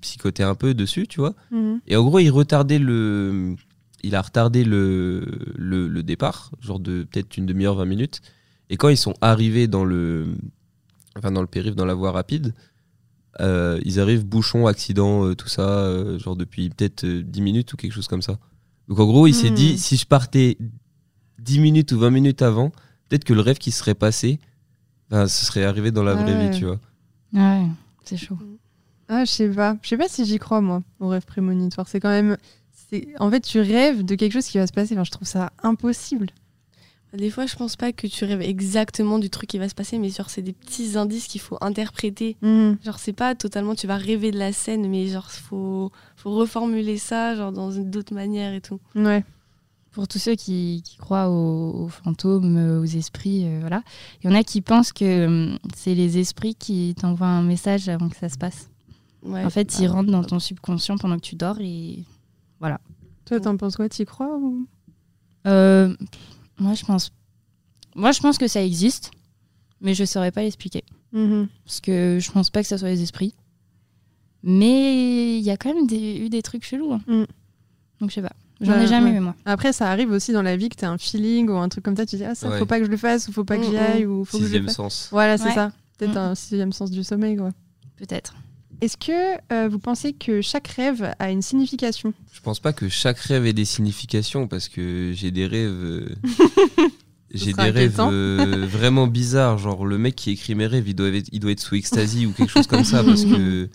psychotait 0.00 0.44
un 0.44 0.54
peu 0.54 0.74
dessus, 0.74 1.08
tu 1.08 1.18
vois. 1.18 1.34
Et 1.88 1.96
en 1.96 2.04
gros, 2.04 2.20
il 2.20 2.30
retardait 2.30 2.78
le. 2.78 3.56
Il 4.04 4.14
a 4.14 4.22
retardé 4.22 4.64
le, 4.64 5.26
le, 5.56 5.88
le 5.88 6.02
départ, 6.04 6.52
genre 6.60 6.78
de 6.78 7.02
peut-être 7.02 7.36
une 7.36 7.46
demi-heure, 7.46 7.74
20 7.74 7.84
minutes. 7.84 8.20
Et 8.70 8.76
quand 8.76 8.88
ils 8.90 8.96
sont 8.96 9.14
arrivés 9.20 9.66
dans 9.66 9.84
le. 9.84 10.36
Enfin, 11.18 11.32
dans 11.32 11.40
le 11.40 11.48
périph', 11.48 11.74
dans 11.74 11.84
la 11.84 11.94
voie 11.94 12.12
rapide, 12.12 12.54
euh, 13.40 13.80
ils 13.84 13.98
arrivent 13.98 14.24
bouchon, 14.24 14.68
accident, 14.68 15.24
euh, 15.26 15.34
tout 15.34 15.48
ça, 15.48 15.68
euh, 15.68 16.16
genre 16.18 16.36
depuis 16.36 16.70
peut-être 16.70 17.04
euh, 17.04 17.22
10 17.24 17.40
minutes 17.42 17.72
ou 17.72 17.76
quelque 17.76 17.92
chose 17.92 18.06
comme 18.06 18.22
ça. 18.22 18.38
Donc 18.88 19.00
en 19.00 19.06
gros, 19.06 19.26
il 19.26 19.34
s'est 19.34 19.50
Hmm. 19.50 19.54
dit, 19.54 19.78
si 19.78 19.96
je 19.96 20.06
partais 20.06 20.58
10 21.40 21.58
minutes 21.58 21.90
ou 21.92 21.98
20 21.98 22.10
minutes 22.10 22.42
avant, 22.42 22.70
peut-être 23.08 23.24
que 23.24 23.32
le 23.32 23.40
rêve 23.40 23.58
qui 23.58 23.72
serait 23.72 23.94
passé, 23.96 24.38
ben, 25.14 25.28
ce 25.28 25.44
serait 25.44 25.64
arrivé 25.64 25.90
dans 25.90 26.02
la 26.02 26.12
Ah 26.12 26.14
vraie 26.16 26.34
ouais. 26.34 26.50
vie, 26.50 26.58
tu 26.58 26.64
vois. 26.66 26.78
Ouais, 27.32 27.62
c'est 28.04 28.16
chaud. 28.16 28.38
Ah, 29.08 29.24
je 29.24 29.30
sais 29.30 29.48
pas. 29.48 29.76
Je 29.82 29.88
sais 29.88 29.96
pas 29.96 30.08
si 30.08 30.24
j'y 30.24 30.38
crois, 30.38 30.60
moi, 30.60 30.82
au 31.00 31.08
rêve 31.08 31.24
prémonitoire. 31.24 31.88
C'est 31.88 32.00
quand 32.00 32.08
même. 32.10 32.36
c'est- 32.90 33.08
En 33.20 33.30
fait, 33.30 33.40
tu 33.40 33.60
rêves 33.60 34.04
de 34.04 34.14
quelque 34.14 34.32
chose 34.32 34.46
qui 34.46 34.58
va 34.58 34.66
se 34.66 34.72
passer. 34.72 34.94
Enfin, 34.94 35.04
je 35.04 35.10
trouve 35.10 35.28
ça 35.28 35.52
impossible. 35.62 36.28
Des 37.12 37.30
fois, 37.30 37.46
je 37.46 37.54
pense 37.54 37.76
pas 37.76 37.92
que 37.92 38.08
tu 38.08 38.24
rêves 38.24 38.42
exactement 38.42 39.20
du 39.20 39.30
truc 39.30 39.48
qui 39.48 39.58
va 39.58 39.68
se 39.68 39.74
passer, 39.76 39.98
mais 39.98 40.08
genre, 40.10 40.28
c'est 40.30 40.42
des 40.42 40.52
petits 40.52 40.96
indices 40.98 41.28
qu'il 41.28 41.40
faut 41.40 41.56
interpréter. 41.60 42.36
Mhm. 42.42 42.78
Genre, 42.84 42.98
c'est 42.98 43.12
pas 43.12 43.36
totalement 43.36 43.76
tu 43.76 43.86
vas 43.86 43.96
rêver 43.96 44.32
de 44.32 44.38
la 44.38 44.52
scène, 44.52 44.88
mais 44.90 45.06
genre, 45.06 45.30
faut, 45.30 45.92
faut 46.16 46.30
reformuler 46.32 46.98
ça, 46.98 47.36
genre, 47.36 47.52
dans 47.52 47.70
une 47.70 47.88
d'autres 47.88 48.14
manières 48.14 48.52
et 48.52 48.60
tout. 48.60 48.80
Ouais. 48.96 49.24
Pour 49.94 50.08
tous 50.08 50.18
ceux 50.18 50.34
qui, 50.34 50.82
qui 50.84 50.96
croient 50.96 51.30
aux, 51.30 51.84
aux 51.84 51.88
fantômes, 51.88 52.80
aux 52.80 52.84
esprits, 52.84 53.44
euh, 53.46 53.58
voilà, 53.60 53.82
il 54.22 54.28
y 54.28 54.32
en 54.32 54.36
a 54.36 54.42
qui 54.42 54.60
pensent 54.60 54.92
que 54.92 55.26
hum, 55.26 55.58
c'est 55.74 55.94
les 55.94 56.18
esprits 56.18 56.54
qui 56.56 56.94
t'envoient 57.00 57.28
un 57.28 57.42
message 57.42 57.88
avant 57.88 58.08
que 58.08 58.16
ça 58.16 58.28
se 58.28 58.36
passe. 58.36 58.68
Ouais. 59.22 59.44
En 59.44 59.50
fait, 59.50 59.68
Bah, 59.68 59.76
ils 59.80 59.86
rentrent 59.86 60.10
dans 60.10 60.24
ton 60.24 60.38
subconscient 60.40 60.98
pendant 60.98 61.16
que 61.16 61.22
tu 61.22 61.36
dors 61.36 61.58
et 61.60 62.02
Toi, 63.24 63.40
t'en 63.40 63.56
penses 63.56 63.76
quoi? 63.76 63.88
T'y 63.88 64.04
crois 64.04 64.36
ou... 64.36 64.66
Euh, 65.46 65.94
moi, 66.58 66.74
je 66.74 66.84
pense, 66.84 67.10
moi, 67.94 68.12
je 68.12 68.20
pense 68.20 68.36
que 68.36 68.48
ça 68.48 68.62
existe, 68.64 69.12
mais 69.80 69.94
je 69.94 70.04
saurais 70.04 70.30
pas 70.32 70.42
l'expliquer 70.42 70.84
Mhm. 71.12 71.48
parce 71.64 71.80
que 71.80 72.18
je 72.20 72.32
pense 72.32 72.50
pas 72.50 72.60
que 72.62 72.68
ça 72.68 72.76
soit 72.78 72.88
les 72.90 73.02
esprits. 73.02 73.32
Mais 74.42 75.38
il 75.38 75.42
y 75.44 75.50
a 75.50 75.56
quand 75.56 75.72
même 75.72 75.86
des- 75.86 76.18
eu 76.18 76.28
des 76.28 76.42
trucs 76.42 76.64
chelous. 76.64 76.92
hein. 76.92 77.00
Mm. 77.06 77.24
Donc 78.00 78.10
je 78.10 78.14
sais 78.16 78.22
pas. 78.22 78.32
J'en 78.60 78.72
Ouais, 78.74 78.84
ai 78.84 78.86
jamais 78.86 79.10
ouais. 79.10 79.16
eu 79.16 79.20
moi. 79.20 79.34
Après, 79.44 79.72
ça 79.72 79.90
arrive 79.90 80.10
aussi 80.12 80.32
dans 80.32 80.42
la 80.42 80.56
vie 80.56 80.68
que 80.68 80.76
t'as 80.76 80.88
un 80.88 80.98
feeling 80.98 81.48
ou 81.48 81.56
un 81.56 81.68
truc 81.68 81.84
comme 81.84 81.96
ça. 81.96 82.06
Tu 82.06 82.16
dis, 82.16 82.24
ah, 82.24 82.34
ça, 82.34 82.48
Ouais. 82.48 82.58
faut 82.58 82.66
pas 82.66 82.78
que 82.78 82.84
je 82.86 82.90
le 82.90 82.96
fasse 82.96 83.28
ou 83.28 83.32
faut 83.32 83.44
pas 83.44 83.56
que 83.58 83.64
j'y 83.64 83.76
aille 83.76 84.06
ou 84.06 84.24
faut 84.24 84.38
que 84.38 84.44
je 84.44 84.48
Sixième 84.48 84.68
sens. 84.68 85.08
Voilà, 85.10 85.36
c'est 85.38 85.46
Ouais. 85.48 85.54
ça. 85.54 85.72
Peut-être 85.98 86.16
un 86.16 86.34
sixième 86.34 86.72
sens 86.72 86.90
du 86.90 87.02
sommeil, 87.04 87.36
quoi. 87.36 87.50
Peut-être. 87.96 88.34
Est-ce 88.80 88.96
que 88.96 89.12
euh, 89.52 89.68
vous 89.68 89.78
pensez 89.78 90.12
que 90.12 90.40
chaque 90.42 90.66
rêve 90.68 91.14
a 91.18 91.30
une 91.30 91.42
signification? 91.42 92.12
Je 92.32 92.40
pense 92.40 92.58
pas 92.60 92.72
que 92.72 92.88
chaque 92.88 93.18
rêve 93.18 93.46
ait 93.46 93.52
des 93.52 93.64
significations 93.64 94.46
parce 94.48 94.68
que 94.68 95.12
j'ai 95.14 95.30
des 95.30 95.46
rêves. 95.46 95.70
euh, 95.70 96.08
j'ai 97.32 97.52
des 97.52 97.70
rêves 97.70 97.96
euh, 98.00 98.66
vraiment 98.68 99.06
bizarres. 99.06 99.58
Genre, 99.58 99.86
le 99.86 99.98
mec 99.98 100.14
qui 100.16 100.30
écrit 100.30 100.54
mes 100.54 100.66
rêves, 100.66 100.88
il 100.88 100.94
doit 100.94 101.08
être, 101.08 101.28
il 101.32 101.40
doit 101.40 101.52
être 101.52 101.60
sous 101.60 101.74
ecstasy 101.76 102.26
ou 102.26 102.32
quelque 102.32 102.50
chose 102.50 102.66
comme 102.66 102.84
ça 102.84 103.02
parce 103.04 103.24
que. 103.24 103.68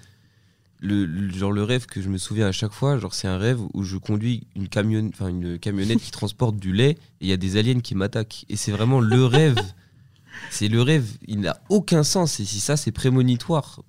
Le, 0.82 1.06
le- 1.06 1.30
genre 1.34 1.52
le 1.52 1.64
rêve 1.64 1.86
que 1.88 2.02
je 2.02 2.08
me 2.10 2.18
souviens 2.18 2.48
à 2.48 2.52
chaque 2.54 2.72
fois, 2.72 2.98
genre 2.98 3.14
c'est 3.14 3.28
un 3.28 3.38
rêve 3.38 3.60
où 3.74 3.84
je 3.84 3.98
conduis 3.98 4.48
une, 4.56 4.70
camion, 4.70 5.10
enfin, 5.14 5.28
une 5.28 5.60
camionnette 5.60 6.00
qui 6.00 6.12
transporte 6.12 6.56
du 6.58 6.72
lait 6.72 6.92
et 6.92 6.98
il 7.22 7.28
y 7.28 7.34
a 7.34 7.38
des 7.38 7.58
aliens 7.58 7.82
qui 7.82 7.96
m'attaquent. 7.96 8.46
Et 8.48 8.56
c'est 8.56 8.72
vraiment 8.72 9.00
le 9.02 9.26
rêve. 9.26 9.58
C'est 10.52 10.70
le 10.70 10.82
rêve. 10.82 11.06
Il 11.28 11.42
n'a 11.42 11.60
aucun 11.68 12.02
sens. 12.04 12.40
Et 12.40 12.46
si 12.46 12.62
ça, 12.62 12.78
c'est 12.78 12.94
prémonitoire. 12.94 13.82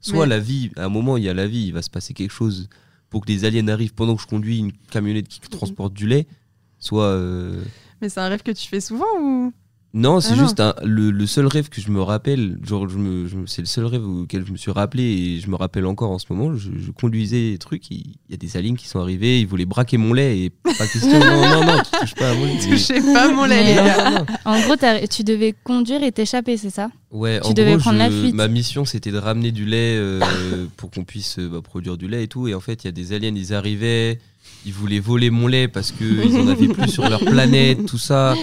Soit 0.00 0.26
Mais- 0.26 0.36
la 0.36 0.38
vie, 0.38 0.70
à 0.76 0.84
un 0.84 0.88
moment, 0.88 1.16
il 1.16 1.24
y 1.24 1.28
a 1.28 1.34
la 1.34 1.48
vie, 1.48 1.66
il 1.66 1.72
va 1.72 1.82
se 1.82 1.90
passer 1.90 2.14
quelque 2.14 2.30
chose 2.30 2.68
pour 3.10 3.22
que 3.24 3.28
les 3.32 3.44
aliens 3.44 3.66
arrivent 3.66 3.92
pendant 3.94 4.14
que 4.14 4.22
je 4.22 4.28
conduis 4.28 4.58
une 4.58 4.72
camionnette 4.72 5.26
qui 5.26 5.40
transporte 5.40 5.92
du 5.94 6.06
lait. 6.06 6.28
Soit. 6.78 7.06
euh, 7.06 7.60
Mais 8.00 8.08
c'est 8.08 8.20
un 8.20 8.28
rêve 8.28 8.42
que 8.44 8.52
tu 8.52 8.68
fais 8.68 8.80
souvent 8.80 9.06
ou 9.20 9.52
Non, 9.98 10.20
c'est 10.20 10.34
Ah 10.34 10.36
non. 10.36 10.42
juste 10.44 10.60
un- 10.60 10.74
le, 10.84 11.10
le 11.10 11.26
seul 11.26 11.46
rêve 11.46 11.68
que 11.68 11.80
je 11.80 11.90
me 11.90 12.00
rappelle, 12.00 12.56
genre 12.64 12.88
je 12.88 12.98
me, 12.98 13.26
je 13.26 13.36
c'est 13.46 13.62
le 13.62 13.66
seul 13.66 13.84
rêve 13.84 14.04
auquel 14.06 14.44
je 14.46 14.52
me 14.52 14.56
suis 14.56 14.70
rappelé 14.70 15.02
et 15.02 15.40
je 15.40 15.50
me 15.50 15.56
rappelle 15.56 15.86
encore 15.86 16.10
en 16.12 16.18
ce 16.20 16.26
moment. 16.30 16.54
Je, 16.56 16.70
je 16.78 16.90
conduisais 16.92 17.50
des 17.50 17.58
trucs, 17.58 17.90
il 17.90 18.14
y 18.30 18.34
a 18.34 18.36
des 18.36 18.56
aliens 18.56 18.76
qui 18.76 18.86
sont 18.86 19.00
arrivés, 19.00 19.40
ils 19.40 19.46
voulaient 19.46 19.64
braquer 19.64 19.96
mon 19.98 20.12
lait 20.12 20.38
et 20.38 20.50
pas 20.50 20.86
question. 20.86 21.10
non, 21.18 21.48
non, 21.50 21.64
non, 21.66 21.82
tu 21.82 21.98
touches 22.00 22.14
pas 22.14 22.30
à 22.30 22.34
mon 22.34 22.44
lait. 22.44 22.58
Touchez 22.70 23.00
pas 23.00 23.32
mon 23.32 23.44
lait, 23.44 23.74
Non, 23.74 23.82
non, 23.82 24.18
non. 24.18 24.26
En 24.44 24.60
gros, 24.60 24.76
tu 25.10 25.24
devais 25.24 25.54
conduire 25.64 26.02
et 26.04 26.12
t'échapper, 26.12 26.56
c'est 26.56 26.70
ça? 26.70 26.90
Ouais, 27.10 27.40
Tu 27.40 27.48
en 27.48 27.52
devais 27.52 27.72
gros, 27.72 27.80
prendre 27.80 27.98
la 27.98 28.10
fuite. 28.10 28.34
ma 28.34 28.46
mission 28.48 28.84
c'était 28.84 29.10
de 29.10 29.18
ramener 29.18 29.50
du 29.50 29.64
lait 29.64 29.96
euh, 29.96 30.20
pour 30.76 30.90
qu'on 30.90 31.04
puisse 31.04 31.38
euh, 31.38 31.48
bah, 31.48 31.60
produire 31.62 31.96
du 31.96 32.06
lait 32.06 32.22
et 32.24 32.28
tout. 32.28 32.46
Et 32.46 32.54
en 32.54 32.60
fait, 32.60 32.84
il 32.84 32.86
y 32.86 32.88
a 32.88 32.92
des 32.92 33.12
aliens, 33.14 33.32
ils 33.34 33.52
arrivaient, 33.54 34.20
ils 34.64 34.72
voulaient 34.72 35.00
voler 35.00 35.30
mon 35.30 35.46
lait 35.48 35.66
parce 35.68 35.90
qu'ils 35.90 36.36
en 36.36 36.46
avaient 36.46 36.68
plus 36.68 36.88
sur 36.88 37.08
leur 37.08 37.20
planète, 37.20 37.84
tout 37.86 37.98
ça. 37.98 38.36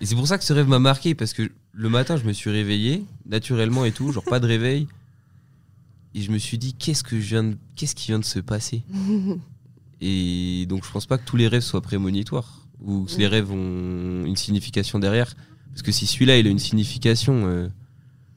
Et 0.00 0.06
c'est 0.06 0.14
pour 0.14 0.26
ça 0.26 0.38
que 0.38 0.44
ce 0.44 0.52
rêve 0.52 0.66
m'a 0.68 0.78
marqué 0.78 1.14
parce 1.14 1.32
que 1.32 1.50
le 1.72 1.88
matin, 1.88 2.16
je 2.16 2.24
me 2.24 2.32
suis 2.32 2.50
réveillé 2.50 3.04
naturellement 3.26 3.84
et 3.84 3.92
tout, 3.92 4.12
genre 4.12 4.24
pas 4.24 4.40
de 4.40 4.46
réveil. 4.46 4.86
Et 6.14 6.22
je 6.22 6.30
me 6.32 6.38
suis 6.38 6.58
dit, 6.58 6.74
qu'est-ce 6.74 7.04
que 7.04 7.20
je 7.20 7.26
viens 7.28 7.44
de- 7.44 7.56
qu'est-ce 7.76 7.94
qui 7.94 8.06
vient 8.08 8.18
de 8.18 8.24
se 8.24 8.40
passer 8.40 8.82
Et 10.00 10.64
donc, 10.68 10.84
je 10.86 10.90
pense 10.90 11.06
pas 11.06 11.18
que 11.18 11.24
tous 11.24 11.36
les 11.36 11.46
rêves 11.48 11.62
soient 11.62 11.82
prémonitoires 11.82 12.66
ou 12.82 13.04
que 13.04 13.16
les 13.18 13.26
rêves 13.26 13.52
ont 13.52 14.24
une 14.24 14.36
signification 14.36 14.98
derrière. 14.98 15.34
Parce 15.70 15.82
que 15.82 15.92
si 15.92 16.06
celui-là, 16.06 16.38
il 16.38 16.46
a 16.46 16.50
une 16.50 16.58
signification, 16.58 17.46
euh, 17.46 17.68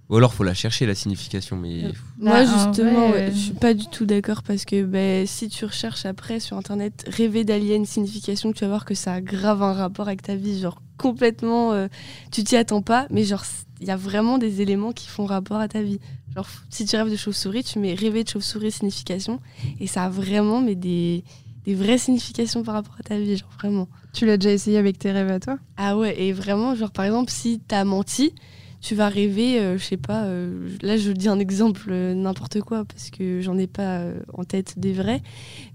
ou 0.10 0.18
alors 0.18 0.34
faut 0.34 0.44
la 0.44 0.54
chercher 0.54 0.86
la 0.86 0.94
signification. 0.96 1.56
Mais 1.56 1.84
Moi, 1.84 1.92
Bah, 2.20 2.42
en 2.44 2.46
justement, 2.68 3.12
ouais, 3.12 3.30
euh, 3.30 3.32
je 3.32 3.38
suis 3.38 3.54
pas 3.54 3.74
du 3.74 3.88
tout 3.88 4.06
d'accord 4.06 4.44
parce 4.44 4.66
que 4.66 4.84
ben, 4.84 5.26
si 5.26 5.48
tu 5.48 5.64
recherches 5.64 6.06
après 6.06 6.42
sur 6.42 6.58
internet 6.58 7.06
rêver 7.08 7.46
d'alien 7.46 7.86
signification, 7.86 8.52
tu 8.52 8.60
vas 8.66 8.68
voir 8.68 8.86
que 8.86 8.94
ça 8.94 9.14
a 9.14 9.22
grave 9.22 9.64
un 9.64 9.72
rapport 9.74 10.08
avec 10.08 10.22
ta 10.22 10.36
vie. 10.36 10.60
Genre, 10.60 10.82
complètement, 11.04 11.74
euh, 11.74 11.90
tu 12.32 12.46
t'y 12.46 12.56
attends 12.56 12.82
pas, 12.82 13.08
mais 13.10 13.26
genre, 13.26 13.44
il 13.82 13.88
y 13.88 13.92
a 13.92 13.98
vraiment 13.98 14.38
des 14.38 14.62
éléments 14.62 14.94
qui 14.94 15.10
font 15.10 15.26
rapport 15.26 15.58
à 15.58 15.68
ta 15.68 15.82
vie. 15.82 16.00
Genre, 16.34 16.48
si 16.70 16.86
tu 16.86 16.96
rêves 16.96 17.12
de 17.12 17.18
chauve-souris, 17.18 17.66
tu 17.66 17.80
mets 17.80 17.94
rêver 17.94 18.24
de 18.24 18.30
chauve-souris 18.30 18.72
signification 18.72 19.42
et 19.82 19.88
ça 19.88 20.06
a 20.06 20.10
vraiment 20.10 20.62
mais 20.62 20.76
des, 20.76 21.26
des 21.66 21.76
vraies 21.76 21.98
significations 21.98 22.64
par 22.64 22.76
rapport 22.76 22.96
à 22.98 23.04
ta 23.04 23.20
vie. 23.20 23.36
Genre, 23.36 23.50
vraiment. 23.60 23.90
Tu 24.14 24.26
l'as 24.26 24.38
déjà 24.38 24.54
essayé 24.54 24.78
avec 24.78 24.98
tes 24.98 25.12
rêves 25.12 25.30
à 25.30 25.42
toi? 25.42 25.60
Ah 25.76 25.98
ouais, 25.98 26.18
et 26.22 26.32
vraiment, 26.32 26.74
genre 26.74 26.92
par 26.92 27.04
exemple, 27.04 27.30
si 27.30 27.60
t'as 27.68 27.84
menti, 27.84 28.34
tu 28.80 28.96
vas 28.96 29.10
rêver, 29.10 29.60
euh, 29.60 29.78
je 29.78 29.84
sais 29.84 29.98
pas, 29.98 30.24
euh, 30.24 30.70
là 30.82 30.96
je 30.96 31.12
dis 31.12 31.28
un 31.28 31.40
exemple 31.40 31.88
euh, 31.90 32.14
n'importe 32.14 32.62
quoi 32.62 32.86
parce 32.86 33.10
que 33.10 33.42
j'en 33.42 33.58
ai 33.58 33.68
pas 33.68 34.04
en 34.34 34.46
tête 34.46 34.80
des 34.80 34.94
vrais, 34.94 35.22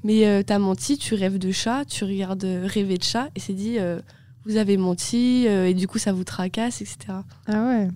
mais 0.04 0.42
t'as 0.44 0.58
menti, 0.58 0.96
tu 0.96 1.14
rêves 1.14 1.38
de 1.38 1.52
chat, 1.52 1.84
tu 1.84 2.04
regardes 2.04 2.46
rêver 2.64 2.96
de 2.96 3.04
chat 3.04 3.28
et 3.36 3.40
c'est 3.40 3.52
dit 3.52 3.78
vous 4.48 4.56
avez 4.56 4.76
menti 4.76 5.44
euh, 5.46 5.68
et 5.68 5.74
du 5.74 5.86
coup 5.86 5.98
ça 5.98 6.12
vous 6.12 6.24
tracasse, 6.24 6.80
etc. 6.80 6.96
Ah 7.46 7.64
ouais. 7.68 7.88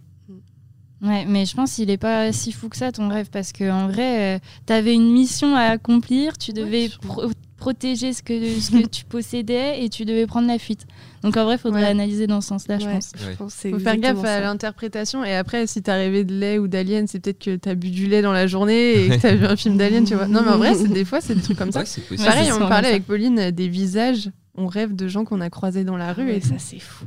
Ouais, 1.02 1.24
mais 1.26 1.46
je 1.46 1.56
pense 1.56 1.74
qu'il 1.74 1.90
est 1.90 1.96
pas 1.98 2.30
si 2.32 2.52
fou 2.52 2.68
que 2.68 2.76
ça 2.76 2.92
ton 2.92 3.08
rêve 3.08 3.28
parce 3.32 3.50
que 3.50 3.68
en 3.68 3.88
vrai, 3.88 4.40
tu 4.68 4.72
avais 4.72 4.94
une 4.94 5.10
mission 5.12 5.56
à 5.56 5.62
accomplir, 5.62 6.38
tu 6.38 6.52
devais 6.52 6.90
pro- 7.00 7.28
protéger 7.56 8.12
ce 8.12 8.22
que, 8.22 8.60
ce 8.60 8.70
que 8.70 8.86
tu 8.86 9.04
possédais 9.04 9.82
et 9.84 9.88
tu 9.88 10.04
devais 10.04 10.26
prendre 10.28 10.46
la 10.46 10.60
fuite. 10.60 10.86
Donc 11.24 11.36
en 11.36 11.44
vrai, 11.44 11.56
il 11.56 11.58
faudrait 11.58 11.82
Ouais. 11.82 11.88
analyser 11.88 12.28
dans 12.28 12.40
ce 12.40 12.48
sens-là, 12.48 12.78
je 12.78 12.86
Ouais, 12.86 12.92
pense. 12.94 13.12
je 13.16 13.70
Faut 13.70 13.78
faire 13.80 13.96
gaffe 13.96 14.24
à 14.24 14.40
l'interprétation. 14.40 15.24
Et 15.24 15.34
après, 15.34 15.66
si 15.66 15.82
t'as 15.82 15.94
rêvé 15.96 16.22
de 16.22 16.34
lait 16.38 16.58
ou 16.60 16.68
d'alien, 16.68 17.08
c'est 17.08 17.18
peut-être 17.18 17.40
que 17.40 17.56
t'as 17.56 17.74
bu 17.74 17.90
du 17.90 18.06
lait 18.06 18.22
dans 18.22 18.32
la 18.32 18.46
journée 18.46 19.06
et 19.06 19.08
que 19.08 19.14
t'as 19.22 19.34
vu 19.34 19.44
un 19.46 19.56
film 19.56 19.76
d'alien, 19.76 20.04
tu 20.04 20.14
vois. 20.14 20.28
Non, 20.28 20.42
mais 20.44 20.50
en 20.50 20.58
vrai, 20.58 20.74
c'est 20.74 20.86
des 20.88 21.04
fois, 21.04 21.20
c'est 21.20 21.34
des 21.34 21.42
trucs 21.42 21.58
comme 21.58 21.72
ça. 21.72 21.82
Pareil, 22.24 22.52
on 22.52 22.58
parlait 22.60 22.88
ça. 22.88 22.94
avec 22.94 23.06
Pauline 23.06 23.38
euh, 23.40 23.50
des 23.50 23.66
visages. 23.68 24.30
On 24.54 24.66
rêve 24.66 24.94
de 24.94 25.08
gens 25.08 25.24
qu'on 25.24 25.40
a 25.40 25.50
croisés 25.50 25.84
dans 25.84 25.96
la 25.96 26.12
rue. 26.12 26.24
Ouais, 26.26 26.36
et 26.36 26.40
ça 26.40 26.58
c'est 26.58 26.78
fou. 26.78 27.06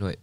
Ouais. 0.00 0.18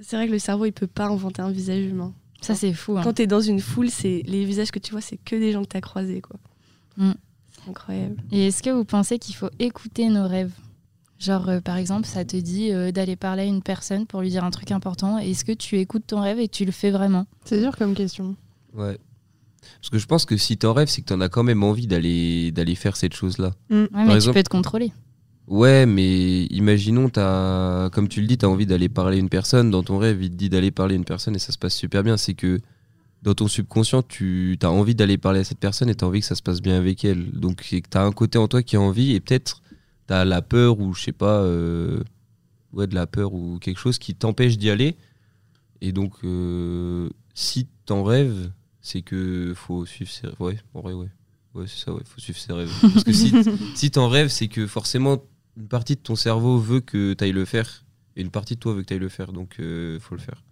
C'est 0.00 0.16
vrai 0.16 0.26
que 0.26 0.32
le 0.32 0.38
cerveau 0.38 0.64
il 0.66 0.72
peut 0.72 0.86
pas 0.86 1.06
inventer 1.06 1.42
un 1.42 1.50
visage 1.50 1.84
humain. 1.84 2.14
Ça, 2.40 2.54
c'est 2.54 2.72
fou. 2.72 2.96
hein. 2.96 3.00
Quand 3.02 3.14
t'es 3.14 3.26
dans 3.26 3.40
une 3.40 3.58
foule, 3.58 3.90
c'est 3.90 4.22
les 4.26 4.44
visages 4.44 4.70
que 4.70 4.78
tu 4.78 4.92
vois, 4.92 5.00
c'est 5.00 5.16
que 5.16 5.34
des 5.34 5.50
gens 5.50 5.62
que 5.62 5.68
t'as 5.68 5.80
croisés 5.80 6.20
quoi. 6.20 6.36
Mm. 6.96 7.12
C'est 7.50 7.70
incroyable. 7.70 8.16
Et 8.30 8.46
est-ce 8.46 8.62
que 8.62 8.70
vous 8.70 8.84
pensez 8.84 9.18
qu'il 9.18 9.34
faut 9.34 9.50
écouter 9.58 10.08
nos 10.08 10.28
rêves? 10.28 10.52
Genre, 11.18 11.48
euh, 11.48 11.60
par 11.60 11.76
exemple, 11.76 12.06
ça 12.06 12.24
te 12.24 12.36
dit 12.36 12.70
euh, 12.70 12.92
d'aller 12.92 13.16
parler 13.16 13.42
à 13.42 13.46
une 13.46 13.60
personne 13.60 14.06
pour 14.06 14.20
lui 14.20 14.30
dire 14.30 14.44
un 14.44 14.52
truc 14.52 14.70
important. 14.70 15.18
Est-ce 15.18 15.44
que 15.44 15.50
tu 15.50 15.78
écoutes 15.78 16.06
ton 16.06 16.20
rêve 16.20 16.38
et 16.38 16.46
tu 16.46 16.64
le 16.64 16.70
fais 16.70 16.92
vraiment? 16.92 17.26
C'est 17.44 17.58
dur 17.58 17.76
comme 17.76 17.94
question. 17.94 18.36
Ouais. 18.72 18.96
Parce 19.80 19.90
que 19.90 19.98
je 19.98 20.06
pense 20.06 20.24
que 20.24 20.36
si 20.36 20.56
t'en 20.56 20.74
rêves, 20.74 20.86
c'est 20.86 21.02
que 21.02 21.06
t'en 21.06 21.20
as 21.20 21.28
quand 21.28 21.42
même 21.42 21.64
envie 21.64 21.88
d'aller 21.88 22.52
d'aller 22.52 22.76
faire 22.76 22.96
cette 22.96 23.14
chose-là. 23.14 23.50
Ouais, 23.68 23.88
mais 23.92 24.18
tu 24.20 24.30
peux 24.30 24.42
te 24.44 24.48
contrôler. 24.48 24.92
Ouais, 25.48 25.86
mais 25.86 26.44
imaginons, 26.46 27.10
as, 27.16 27.88
comme 27.92 28.08
tu 28.08 28.20
le 28.20 28.26
dis, 28.26 28.36
tu 28.36 28.44
as 28.44 28.48
envie 28.50 28.66
d'aller 28.66 28.90
parler 28.90 29.16
à 29.16 29.20
une 29.20 29.30
personne. 29.30 29.70
Dans 29.70 29.82
ton 29.82 29.96
rêve, 29.96 30.22
il 30.22 30.30
te 30.30 30.34
dit 30.34 30.50
d'aller 30.50 30.70
parler 30.70 30.94
à 30.94 30.96
une 30.96 31.06
personne 31.06 31.34
et 31.34 31.38
ça 31.38 31.52
se 31.52 31.58
passe 31.58 31.74
super 31.74 32.02
bien. 32.02 32.18
C'est 32.18 32.34
que 32.34 32.60
dans 33.22 33.34
ton 33.34 33.48
subconscient, 33.48 34.02
tu 34.02 34.58
as 34.62 34.70
envie 34.70 34.94
d'aller 34.94 35.16
parler 35.16 35.40
à 35.40 35.44
cette 35.44 35.58
personne 35.58 35.88
et 35.88 35.94
tu 35.94 36.04
as 36.04 36.08
envie 36.08 36.20
que 36.20 36.26
ça 36.26 36.34
se 36.34 36.42
passe 36.42 36.60
bien 36.60 36.76
avec 36.76 37.02
elle. 37.02 37.30
Donc, 37.32 37.62
tu 37.62 37.82
as 37.94 38.02
un 38.02 38.12
côté 38.12 38.36
en 38.36 38.46
toi 38.46 38.62
qui 38.62 38.76
a 38.76 38.80
envie 38.80 39.14
et 39.14 39.20
peut-être 39.20 39.62
tu 40.06 40.12
as 40.12 40.26
la 40.26 40.42
peur 40.42 40.80
ou 40.80 40.92
je 40.92 41.04
sais 41.04 41.12
pas, 41.12 41.40
euh, 41.40 42.02
ouais, 42.74 42.86
de 42.86 42.94
la 42.94 43.06
peur 43.06 43.32
ou 43.32 43.58
quelque 43.58 43.80
chose 43.80 43.98
qui 43.98 44.14
t'empêche 44.14 44.58
d'y 44.58 44.68
aller. 44.68 44.96
Et 45.80 45.92
donc, 45.92 46.12
euh, 46.24 47.08
si 47.32 47.68
t'en 47.86 48.04
rêves, 48.04 48.50
c'est 48.82 49.00
que 49.00 49.54
faut 49.56 49.86
suivre 49.86 50.10
ses 50.10 50.26
rêves. 50.26 50.36
Ouais, 50.40 50.58
en 50.74 50.82
vrai, 50.82 50.92
ouais. 50.92 51.08
Ouais, 51.54 51.64
c'est 51.66 51.82
ça, 51.84 51.94
ouais, 51.94 52.02
faut 52.04 52.20
suivre 52.20 52.38
ses 52.38 52.52
rêves. 52.52 52.70
Parce 52.82 53.04
que 53.04 53.12
si, 53.12 53.32
si 53.74 53.90
t'en 53.90 54.08
rêves, 54.08 54.28
c'est 54.28 54.48
que 54.48 54.66
forcément, 54.66 55.22
une 55.58 55.68
partie 55.68 55.94
de 55.96 56.00
ton 56.00 56.14
cerveau 56.16 56.58
veut 56.58 56.80
que 56.80 57.14
tu 57.14 57.24
ailles 57.24 57.32
le 57.32 57.44
faire 57.44 57.84
et 58.16 58.22
une 58.22 58.30
partie 58.30 58.54
de 58.54 58.60
toi 58.60 58.72
veut 58.74 58.82
que 58.82 58.86
tu 58.86 58.94
ailles 58.94 59.00
le 59.00 59.08
faire. 59.08 59.32
Donc, 59.32 59.56
il 59.58 59.98
faut 60.00 60.14
le 60.14 60.20
faire. 60.20 60.42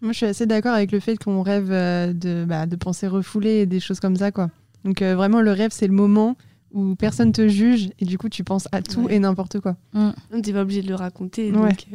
Moi, 0.00 0.12
je 0.12 0.18
suis 0.18 0.26
assez 0.26 0.46
d'accord 0.46 0.74
avec 0.74 0.92
le 0.92 1.00
fait 1.00 1.16
qu'on 1.16 1.42
rêve 1.42 1.72
euh, 1.72 2.12
de, 2.12 2.44
bah, 2.46 2.66
de 2.66 2.76
pensées 2.76 3.08
refoulées 3.08 3.60
et 3.60 3.66
des 3.66 3.80
choses 3.80 3.98
comme 3.98 4.14
ça, 4.16 4.30
quoi. 4.30 4.48
Donc, 4.84 5.02
euh, 5.02 5.16
vraiment, 5.16 5.40
le 5.40 5.50
rêve, 5.50 5.70
c'est 5.72 5.88
le 5.88 5.92
moment 5.92 6.36
où 6.70 6.94
personne 6.94 7.32
te 7.32 7.48
juge 7.48 7.90
et 7.98 8.04
du 8.04 8.16
coup, 8.18 8.28
tu 8.28 8.44
penses 8.44 8.68
à 8.72 8.80
tout 8.82 9.02
Ouais. 9.04 9.16
et 9.16 9.18
n'importe 9.18 9.58
quoi. 9.60 9.76
Donc 9.94 10.42
t'es 10.42 10.52
pas 10.52 10.62
obligé 10.62 10.82
de 10.82 10.88
le 10.88 10.94
raconter. 10.94 11.50
Ouais. 11.50 11.70
Donc, 11.70 11.86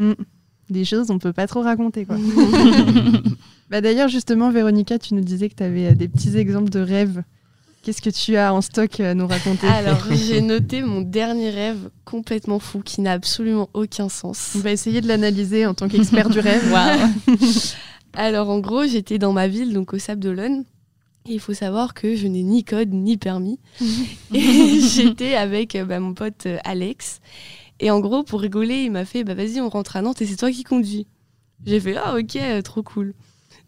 euh, 0.00 0.14
Des 0.68 0.84
choses, 0.84 1.10
on 1.10 1.18
peut 1.18 1.32
pas 1.32 1.46
trop 1.46 1.62
raconter, 1.62 2.04
quoi. 2.04 2.16
bah, 3.70 3.80
D'ailleurs, 3.80 4.08
justement, 4.08 4.50
Véronica, 4.50 4.98
tu 4.98 5.14
nous 5.14 5.20
disais 5.22 5.48
que 5.48 5.54
tu 5.54 5.62
avais 5.62 5.94
des 5.94 6.08
petits 6.08 6.36
exemples 6.36 6.70
de 6.70 6.80
rêves. 6.80 7.22
Qu'est-ce 7.82 8.02
que 8.02 8.10
tu 8.10 8.36
as 8.36 8.52
en 8.52 8.60
stock 8.60 9.00
à 9.00 9.14
nous 9.14 9.26
raconter 9.26 9.66
Alors, 9.68 10.04
j'ai 10.12 10.42
noté 10.42 10.82
mon 10.82 11.00
dernier 11.00 11.48
rêve 11.48 11.90
complètement 12.04 12.58
fou 12.58 12.80
qui 12.80 13.00
n'a 13.00 13.12
absolument 13.12 13.70
aucun 13.72 14.10
sens. 14.10 14.52
On 14.54 14.58
va 14.58 14.70
essayer 14.70 15.00
de 15.00 15.08
l'analyser 15.08 15.64
en 15.64 15.72
tant 15.72 15.88
qu'expert 15.88 16.28
du 16.28 16.40
rêve. 16.40 16.74
Alors, 18.12 18.50
en 18.50 18.58
gros, 18.58 18.84
j'étais 18.86 19.18
dans 19.18 19.32
ma 19.32 19.48
ville, 19.48 19.72
donc 19.72 19.94
au 19.94 19.98
Sable 19.98 20.20
d'Olonne. 20.20 20.64
Et 21.26 21.34
il 21.34 21.40
faut 21.40 21.54
savoir 21.54 21.94
que 21.94 22.16
je 22.16 22.26
n'ai 22.26 22.42
ni 22.42 22.64
code 22.64 22.92
ni 22.92 23.16
permis. 23.16 23.58
et 24.34 24.80
j'étais 24.80 25.34
avec 25.34 25.74
euh, 25.74 25.84
bah, 25.84 26.00
mon 26.00 26.12
pote 26.12 26.46
euh, 26.46 26.58
Alex. 26.64 27.20
Et 27.78 27.90
en 27.90 28.00
gros, 28.00 28.24
pour 28.24 28.40
rigoler, 28.40 28.84
il 28.84 28.90
m'a 28.90 29.06
fait 29.06 29.24
bah, 29.24 29.34
Vas-y, 29.34 29.60
on 29.60 29.70
rentre 29.70 29.96
à 29.96 30.02
Nantes 30.02 30.20
et 30.20 30.26
c'est 30.26 30.36
toi 30.36 30.50
qui 30.50 30.64
conduis. 30.64 31.06
J'ai 31.64 31.80
fait 31.80 31.96
Ah, 31.96 32.16
ok, 32.18 32.36
euh, 32.36 32.62
trop 32.62 32.82
cool. 32.82 33.14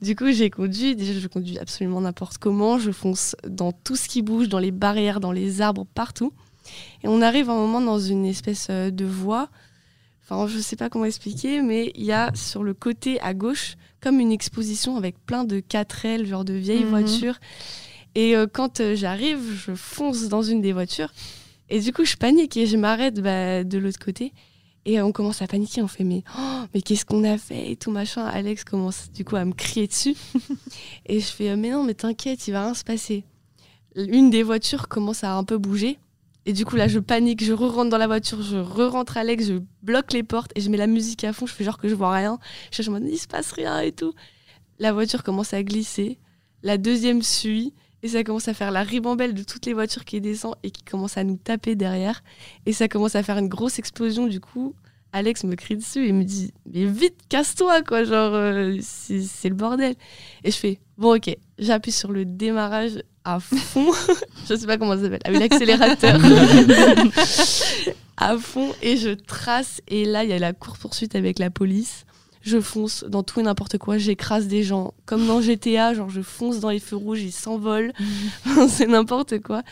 Du 0.02 0.16
coup, 0.16 0.30
j'ai 0.32 0.50
conduit. 0.50 0.97
Déjà, 0.97 1.18
je 1.18 1.28
conduis 1.28 1.59
absolument 1.59 2.00
n'importe 2.00 2.38
comment. 2.38 2.78
Je 2.78 2.90
fonce 2.90 3.37
dans 3.49 3.73
tout 3.73 3.97
ce 3.97 4.09
qui 4.09 4.21
bouge, 4.21 4.49
dans 4.49 4.59
les 4.59 4.73
barrières, 4.73 5.21
dans 5.21 5.32
les 5.32 5.61
arbres, 5.62 5.87
partout. 5.94 6.32
Et 7.04 7.09
on 7.09 7.23
arrive 7.23 7.49
à 7.49 7.52
un 7.52 7.56
moment 7.56 7.80
dans 7.80 7.99
une 8.00 8.25
espèce 8.26 8.66
euh, 8.71 8.90
de 8.90 9.04
voie. 9.04 9.49
Enfin, 10.25 10.47
je 10.49 10.59
sais 10.59 10.76
pas 10.76 10.88
comment 10.90 11.04
expliquer, 11.04 11.62
mais 11.62 11.92
il 11.94 12.04
y 12.04 12.12
a 12.12 12.30
sur 12.35 12.62
le 12.62 12.75
côté 12.75 13.21
à 13.21 13.32
gauche 13.35 13.75
comme 14.00 14.18
une 14.21 14.32
exposition 14.32 14.97
avec 14.97 15.16
plein 15.25 15.44
de 15.44 15.61
4L, 15.61 16.26
genre 16.26 16.44
de 16.44 16.54
vieilles 16.54 16.85
Mhm. 16.85 16.90
voitures. 16.90 17.38
Et 18.14 18.37
euh, 18.37 18.47
quand 18.52 18.80
euh, 18.80 18.94
j'arrive, 18.97 19.40
je 19.66 19.73
fonce 19.75 20.28
dans 20.28 20.42
une 20.42 20.61
des 20.61 20.73
voitures. 20.73 21.12
Et 21.71 21.80
du 21.80 21.92
coup, 21.92 22.04
je 22.04 22.16
panique 22.16 22.56
et 22.56 22.66
je 22.66 22.76
m'arrête 22.76 23.21
bah, 23.21 23.64
de 23.64 23.78
l'autre 23.78 23.99
côté. 24.04 24.32
Et 24.84 25.00
on 25.00 25.12
commence 25.12 25.42
à 25.42 25.46
paniquer. 25.46 25.82
On 25.82 25.88
fait 25.88 26.04
mais, 26.04 26.24
oh, 26.38 26.62
mais 26.74 26.82
qu'est-ce 26.82 27.04
qu'on 27.04 27.24
a 27.24 27.38
fait 27.38 27.72
et 27.72 27.76
tout 27.76 27.90
machin. 27.90 28.24
Alex 28.24 28.64
commence 28.64 29.10
du 29.12 29.24
coup 29.24 29.36
à 29.36 29.44
me 29.44 29.52
crier 29.52 29.86
dessus. 29.86 30.16
et 31.06 31.20
je 31.20 31.26
fais 31.26 31.54
mais 31.56 31.70
non, 31.70 31.84
mais 31.84 31.94
t'inquiète, 31.94 32.46
il 32.48 32.52
va 32.52 32.64
rien 32.64 32.74
se 32.74 32.84
passer. 32.84 33.24
Une 33.94 34.30
des 34.30 34.42
voitures 34.42 34.88
commence 34.88 35.22
à 35.22 35.34
un 35.34 35.44
peu 35.44 35.58
bouger. 35.58 35.98
Et 36.44 36.52
du 36.52 36.64
coup, 36.64 36.74
là, 36.74 36.88
je 36.88 36.98
panique, 36.98 37.44
je 37.44 37.52
re-rentre 37.52 37.90
dans 37.90 37.98
la 37.98 38.08
voiture, 38.08 38.42
je 38.42 38.56
re-rentre 38.56 39.16
Alex, 39.16 39.46
je 39.46 39.54
bloque 39.82 40.12
les 40.12 40.24
portes 40.24 40.50
et 40.56 40.60
je 40.60 40.70
mets 40.70 40.76
la 40.76 40.88
musique 40.88 41.22
à 41.22 41.32
fond. 41.32 41.46
Je 41.46 41.52
fais 41.52 41.62
genre 41.62 41.78
que 41.78 41.88
je 41.88 41.94
vois 41.94 42.12
rien. 42.12 42.38
Je 42.72 42.82
suis 42.82 42.90
en 42.90 42.94
mode, 42.94 43.06
il 43.06 43.18
se 43.18 43.28
passe 43.28 43.52
rien 43.52 43.78
et 43.80 43.92
tout. 43.92 44.12
La 44.80 44.92
voiture 44.92 45.22
commence 45.22 45.54
à 45.54 45.62
glisser. 45.62 46.18
La 46.64 46.78
deuxième 46.78 47.22
suit. 47.22 47.72
Et 48.02 48.09
ça 48.09 48.25
commence 48.25 48.49
à 48.49 48.54
faire 48.54 48.73
la 48.73 48.82
ribambelle 48.82 49.32
de 49.32 49.44
toutes 49.44 49.66
les 49.66 49.75
voitures 49.75 50.04
qui 50.04 50.21
descendent 50.21 50.56
et 50.62 50.71
qui 50.71 50.82
commencent 50.82 51.16
à 51.16 51.25
nous 51.25 51.37
taper 51.37 51.76
derrière. 51.76 52.23
Et 52.66 52.73
ça 52.73 52.88
commence 52.88 53.14
à 53.14 53.23
faire 53.23 53.38
une 53.38 53.49
grosse 53.49 53.78
explosion. 53.78 54.26
Du 54.26 54.40
coup, 54.40 54.75
Alex 55.12 55.44
me 55.44 55.54
crie 55.54 55.76
dessus 55.76 56.06
et 56.09 56.12
me 56.12 56.25
dit 56.25 56.52
Mais 56.73 56.85
vite, 56.85 57.16
casse-toi, 57.28 57.82
quoi. 57.82 58.02
Genre, 58.02 58.35
euh, 58.35 58.76
c'est 58.80 59.49
le 59.49 59.54
bordel. 59.54 59.94
Et 60.42 60.50
je 60.50 60.56
fais 60.56 60.80
Bon, 60.99 61.14
ok. 61.16 61.37
J'appuie 61.59 61.92
sur 61.92 62.11
le 62.11 62.25
démarrage 62.25 63.02
à 63.25 63.38
fond. 63.38 63.92
je 64.49 64.56
sais 64.56 64.66
pas 64.66 64.78
comment 64.78 64.97
ça 64.97 65.02
s'appelle. 65.02 65.21
Avec 65.25 65.40
l'accélérateur. 65.40 66.21
à 68.16 68.37
fond. 68.38 68.75
Et 68.82 68.97
je 68.97 69.11
trace. 69.11 69.80
Et 69.87 70.06
là, 70.06 70.25
il 70.25 70.30
y 70.30 70.32
a 70.32 70.38
la 70.38 70.52
course-poursuite 70.52 71.14
avec 71.14 71.38
la 71.38 71.50
police. 71.50 72.04
Je 72.42 72.61
fonce 72.61 73.04
dans 73.08 73.22
tout 73.22 73.40
et 73.40 73.42
n'importe 73.42 73.78
quoi, 73.78 73.99
j'écrase 73.99 74.49
des 74.49 74.62
gens. 74.62 74.94
Comme 75.06 75.26
dans 75.26 75.40
GTA, 75.40 75.94
genre 75.94 76.11
je 76.11 76.20
fonce 76.22 76.61
dans 76.61 76.70
les 76.70 76.80
feux 76.80 76.96
rouges, 76.96 77.22
ils 77.22 77.32
s'envolent, 77.32 77.92
c'est 78.68 78.87
n'importe 78.87 79.40
quoi. 79.40 79.62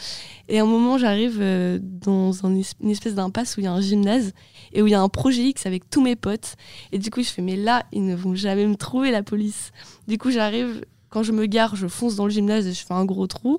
Et 0.49 0.59
à 0.59 0.63
un 0.63 0.67
moment, 0.67 0.97
j'arrive 0.99 1.39
euh, 1.41 1.79
dans 1.83 2.47
un 2.47 2.55
es- 2.57 2.63
une 2.81 2.91
espèce 2.91 3.15
d'impasse 3.15 3.57
où 3.57 3.61
il 3.61 3.65
y 3.65 3.67
a 3.67 3.73
un 3.73 3.81
gymnase 3.81 4.33
et 4.73 4.83
où 4.83 4.87
il 4.87 4.91
y 4.91 4.95
a 4.95 5.01
un 5.01 5.09
projet 5.09 5.43
X 5.43 5.67
avec 5.67 5.91
tous 5.91 6.01
mes 6.01 6.17
potes. 6.17 6.55
Et 6.93 6.99
du 6.99 7.11
coup, 7.11 7.23
je 7.23 7.29
fais, 7.29 7.43
mais 7.43 7.57
là, 7.57 7.85
ils 7.93 8.05
ne 8.05 8.15
vont 8.15 8.35
jamais 8.35 8.67
me 8.67 8.77
trouver, 8.77 9.11
la 9.11 9.23
police. 9.23 9.73
Du 10.09 10.17
coup, 10.19 10.31
j'arrive, 10.31 10.85
quand 11.09 11.23
je 11.25 11.33
me 11.33 11.47
gare, 11.47 11.75
je 11.77 11.89
fonce 11.89 12.15
dans 12.17 12.25
le 12.25 12.31
gymnase 12.31 12.67
et 12.67 12.73
je 12.73 12.85
fais 12.87 12.95
un 12.95 13.05
gros 13.05 13.27
trou. 13.27 13.59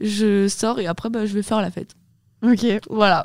Je 0.00 0.46
sors 0.48 0.78
et 0.80 0.86
après, 0.86 1.10
bah, 1.10 1.26
je 1.26 1.34
vais 1.34 1.42
faire 1.42 1.60
la 1.60 1.70
fête. 1.70 1.94
Ok. 2.42 2.64
Voilà. 2.90 3.24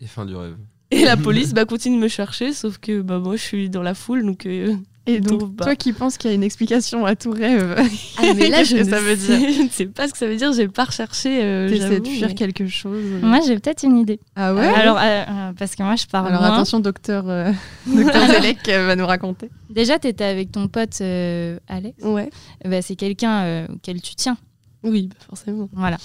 Et 0.00 0.06
fin 0.06 0.24
du 0.24 0.34
rêve. 0.36 0.56
Et 0.92 1.04
la 1.04 1.16
police 1.28 1.52
bah, 1.54 1.64
continue 1.64 1.96
de 1.96 2.02
me 2.02 2.08
chercher, 2.08 2.52
sauf 2.52 2.78
que 2.78 3.00
bah, 3.02 3.18
moi, 3.18 3.36
je 3.36 3.42
suis 3.42 3.68
dans 3.70 3.82
la 3.82 3.94
foule, 3.94 4.24
donc... 4.24 4.46
euh, 4.46 4.74
Et 5.06 5.18
donc, 5.20 5.56
toi 5.56 5.74
qui 5.74 5.92
penses 5.92 6.16
qu'il 6.18 6.30
y 6.30 6.32
a 6.32 6.36
une 6.36 6.44
explication 6.44 7.04
à 7.06 7.16
tout 7.16 7.30
rêve, 7.32 7.74
Ah, 8.18 8.22
mais 8.36 8.48
là, 8.50 8.58
Qu'est-ce 8.58 8.70
je, 8.70 8.76
que 8.76 8.84
ne 8.84 8.90
ça 8.90 9.00
veut 9.00 9.16
sais- 9.16 9.38
dire 9.38 9.50
je 9.56 9.62
ne 9.62 9.68
sais 9.68 9.86
pas 9.86 10.06
ce 10.06 10.12
que 10.12 10.18
ça 10.18 10.26
veut 10.28 10.36
dire, 10.36 10.52
j'ai 10.52 10.68
pas 10.68 10.84
recherché. 10.84 11.40
Euh, 11.42 11.68
t'essaies 11.68 11.98
de 12.00 12.06
fuir 12.06 12.28
mais- 12.28 12.34
quelque 12.34 12.66
chose. 12.68 13.02
Moi, 13.22 13.40
j'ai 13.46 13.58
peut-être 13.58 13.82
une 13.82 13.98
idée. 13.98 14.20
Ah 14.36 14.54
ouais 14.54 14.66
Alors, 14.66 14.98
euh, 14.98 15.00
euh, 15.28 15.52
parce 15.58 15.74
que 15.74 15.82
moi, 15.82 15.96
je 15.96 16.06
parle 16.06 16.28
Alors 16.28 16.44
attention, 16.44 16.78
docteur, 16.78 17.24
euh, 17.28 17.50
docteur 17.86 18.26
Zelek 18.28 18.68
euh, 18.68 18.86
va 18.86 18.94
nous 18.94 19.06
raconter. 19.06 19.50
Déjà, 19.70 19.98
tu 19.98 20.06
étais 20.08 20.24
avec 20.24 20.52
ton 20.52 20.68
pote 20.68 20.98
euh, 21.00 21.58
Alex. 21.68 21.96
Ouais, 22.04 22.30
Bah, 22.64 22.80
c'est 22.82 22.94
quelqu'un 22.96 23.42
euh, 23.42 23.66
auquel 23.74 24.00
tu 24.02 24.14
tiens. 24.14 24.36
Oui, 24.84 25.08
bah, 25.08 25.16
forcément. 25.28 25.68
Voilà. 25.72 25.98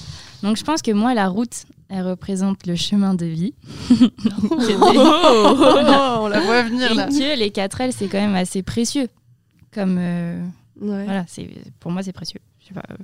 Donc, 0.44 0.58
je 0.58 0.64
pense 0.64 0.82
que 0.82 0.92
moi, 0.92 1.14
la 1.14 1.28
route, 1.28 1.66
elle 1.90 2.06
représente 2.06 2.66
le 2.68 2.76
chemin 2.76 3.14
de 3.16 3.26
vie. 3.26 3.54
on 6.20 6.28
la 6.28 6.40
voit 6.42 6.64
venir 6.64 6.92
Et 6.92 6.96
là. 6.96 7.08
que 7.08 7.40
les 7.40 7.52
4 7.52 7.82
L, 7.82 7.94
c'est 7.94 8.08
quand 8.08 8.20
même 8.20 8.36
assez 8.36 8.64
précieux. 8.64 9.08
Comme. 9.72 9.98
euh, 10.00 10.42
Ouais. 10.80 11.06
Voilà, 11.06 11.26
pour 11.80 11.92
moi, 11.92 12.04
c'est 12.04 12.14
précieux. 12.14 12.40
Je 12.62 12.68
sais 12.68 12.74
pas, 12.76 12.84
euh. 12.92 12.96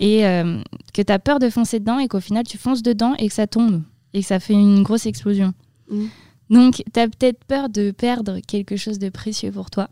Et 0.00 0.26
euh, 0.26 0.60
que 0.92 1.02
tu 1.02 1.12
as 1.12 1.20
peur 1.20 1.38
de 1.38 1.48
foncer 1.50 1.78
dedans 1.78 2.00
et 2.00 2.08
qu'au 2.08 2.18
final, 2.18 2.42
tu 2.44 2.58
fonces 2.58 2.82
dedans 2.82 3.14
et 3.16 3.28
que 3.28 3.34
ça 3.34 3.46
tombe. 3.46 3.82
Et 4.12 4.22
que 4.22 4.26
ça 4.26 4.40
fait 4.40 4.54
une 4.54 4.82
grosse 4.82 5.06
explosion. 5.06 5.54
Mm. 5.88 6.06
Donc, 6.50 6.82
tu 6.92 6.98
as 7.00 7.06
peut-être 7.06 7.44
peur 7.44 7.68
de 7.68 7.92
perdre 7.92 8.40
quelque 8.40 8.76
chose 8.76 8.98
de 8.98 9.08
précieux 9.08 9.52
pour 9.52 9.70
toi. 9.70 9.88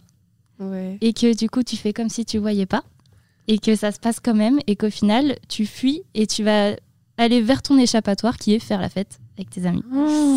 Ouais. 0.58 0.98
et 1.00 1.14
que 1.14 1.34
du 1.34 1.48
coup 1.48 1.62
tu 1.62 1.78
fais 1.78 1.94
comme 1.94 2.10
si 2.10 2.26
tu 2.26 2.36
voyais 2.36 2.66
pas 2.66 2.84
et 3.50 3.58
que 3.58 3.74
ça 3.74 3.90
se 3.90 3.98
passe 3.98 4.20
quand 4.22 4.34
même 4.34 4.60
et 4.68 4.76
qu'au 4.76 4.90
final 4.90 5.34
tu 5.48 5.66
fuis 5.66 6.04
et 6.14 6.28
tu 6.28 6.44
vas 6.44 6.76
aller 7.18 7.42
vers 7.42 7.62
ton 7.62 7.76
échappatoire 7.78 8.36
qui 8.36 8.54
est 8.54 8.60
faire 8.60 8.80
la 8.80 8.88
fête 8.88 9.18
avec 9.36 9.50
tes 9.50 9.66
amis. 9.66 9.82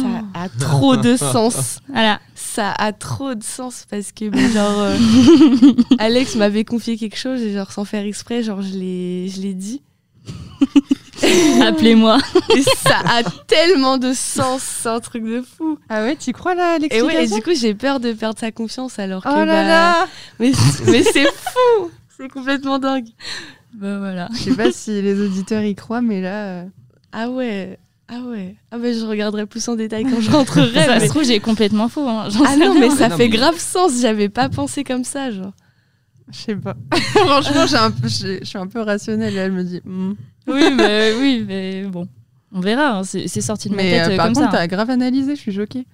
Ça 0.01 0.41
a 0.41 0.49
trop 0.49 0.97
de 0.97 1.15
sens. 1.17 1.79
Voilà. 1.89 2.19
Ça 2.33 2.71
a 2.71 2.91
trop 2.91 3.35
de 3.35 3.43
sens 3.43 3.85
parce 3.89 4.11
que, 4.11 4.25
genre, 4.49 4.79
euh, 4.79 4.97
Alex 5.99 6.35
m'avait 6.35 6.63
confié 6.63 6.97
quelque 6.97 7.17
chose 7.17 7.41
et, 7.41 7.53
genre, 7.53 7.71
sans 7.71 7.85
faire 7.85 8.03
exprès, 8.03 8.41
genre, 8.41 8.61
je 8.61 8.73
l'ai 8.73 9.27
je 9.29 9.41
l'ai 9.41 9.53
dit. 9.53 9.83
Appelez-moi. 11.61 12.17
Ça 12.77 12.99
a 13.05 13.23
tellement 13.45 13.97
de 13.97 14.13
sens, 14.13 14.63
c'est 14.63 14.89
un 14.89 14.99
truc 14.99 15.23
de 15.23 15.41
fou. 15.41 15.77
Ah 15.87 16.03
ouais, 16.03 16.15
tu 16.15 16.33
crois 16.33 16.55
là 16.55 16.73
à 16.73 16.77
Et 16.89 17.01
ouais, 17.01 17.25
et 17.25 17.27
du 17.27 17.41
coup, 17.41 17.53
j'ai 17.55 17.75
peur 17.75 17.99
de 17.99 18.13
perdre 18.13 18.39
sa 18.39 18.51
confiance 18.51 18.97
alors 18.97 19.23
que. 19.23 19.29
Oh 19.29 19.45
là 19.45 19.45
bah, 19.45 19.63
là 19.63 20.07
Mais, 20.39 20.51
mais 20.87 21.03
c'est 21.03 21.25
fou! 21.25 21.91
C'est 22.23 22.29
complètement 22.29 22.79
dingue. 22.79 23.07
bah 23.73 23.99
voilà. 23.99 24.29
Je 24.33 24.37
sais 24.39 24.55
pas 24.55 24.71
si 24.71 25.01
les 25.01 25.19
auditeurs 25.19 25.63
y 25.63 25.75
croient, 25.75 26.01
mais 26.01 26.21
là... 26.21 26.45
euh, 26.45 26.65
Ah 27.11 27.29
ouais, 27.29 27.77
ah 28.07 28.21
ouais. 28.21 28.55
Ah 28.71 28.77
bah 28.77 28.93
je 28.93 29.05
regarderai 29.05 29.45
plus 29.45 29.67
en 29.67 29.75
détail 29.75 30.03
quand 30.05 30.21
je 30.21 30.31
rentrerai. 30.37 30.85
Ça 30.85 30.99
mais- 30.99 31.05
se 31.07 31.09
trouve 31.09 31.23
j'ai 31.25 31.39
complètement 31.41 31.89
faux. 31.89 32.07
hein. 32.07 32.25
Ah 32.27 32.29
sais 32.31 32.57
non, 32.57 32.71
rien. 32.73 32.79
mais 32.79 32.89
ça 32.91 33.09
Non, 33.09 33.17
fait 33.17 33.27
mais- 33.27 33.37
grave 33.37 33.57
sens. 33.57 33.99
J'avais 34.01 34.29
pas 34.29 34.47
pensé 34.47 34.83
comme 34.85 35.03
ça, 35.03 35.31
genre. 35.31 35.51
Je 36.31 36.37
sais 36.37 36.55
pas. 36.55 36.75
Franchement, 36.95 37.65
je 37.67 38.39
suis 38.43 38.57
un 38.57 38.67
peu 38.67 38.79
rationnelle. 38.81 39.33
Et 39.33 39.37
elle 39.37 39.51
me 39.51 39.63
dit... 39.63 39.81
hmm. 39.83 40.13
Oui, 40.47 40.63
mais 40.73 41.13
oui, 41.19 41.43
mais 41.45 41.83
bon. 41.83 42.07
On 42.53 42.61
verra. 42.61 42.99
hein. 42.99 43.03
C'est 43.03 43.27
c'est 43.27 43.41
sorti 43.41 43.67
de 43.69 43.75
ma 43.75 43.83
Mais 43.83 43.91
tête 43.91 44.07
euh, 44.07 44.11
euh, 44.13 44.15
par 44.17 44.25
comme 44.27 44.35
contre, 44.35 44.51
ça. 44.51 44.57
t'as 44.57 44.67
grave 44.67 44.89
analysé, 44.89 45.35
je 45.35 45.41
suis 45.41 45.51
choquée. 45.53 45.85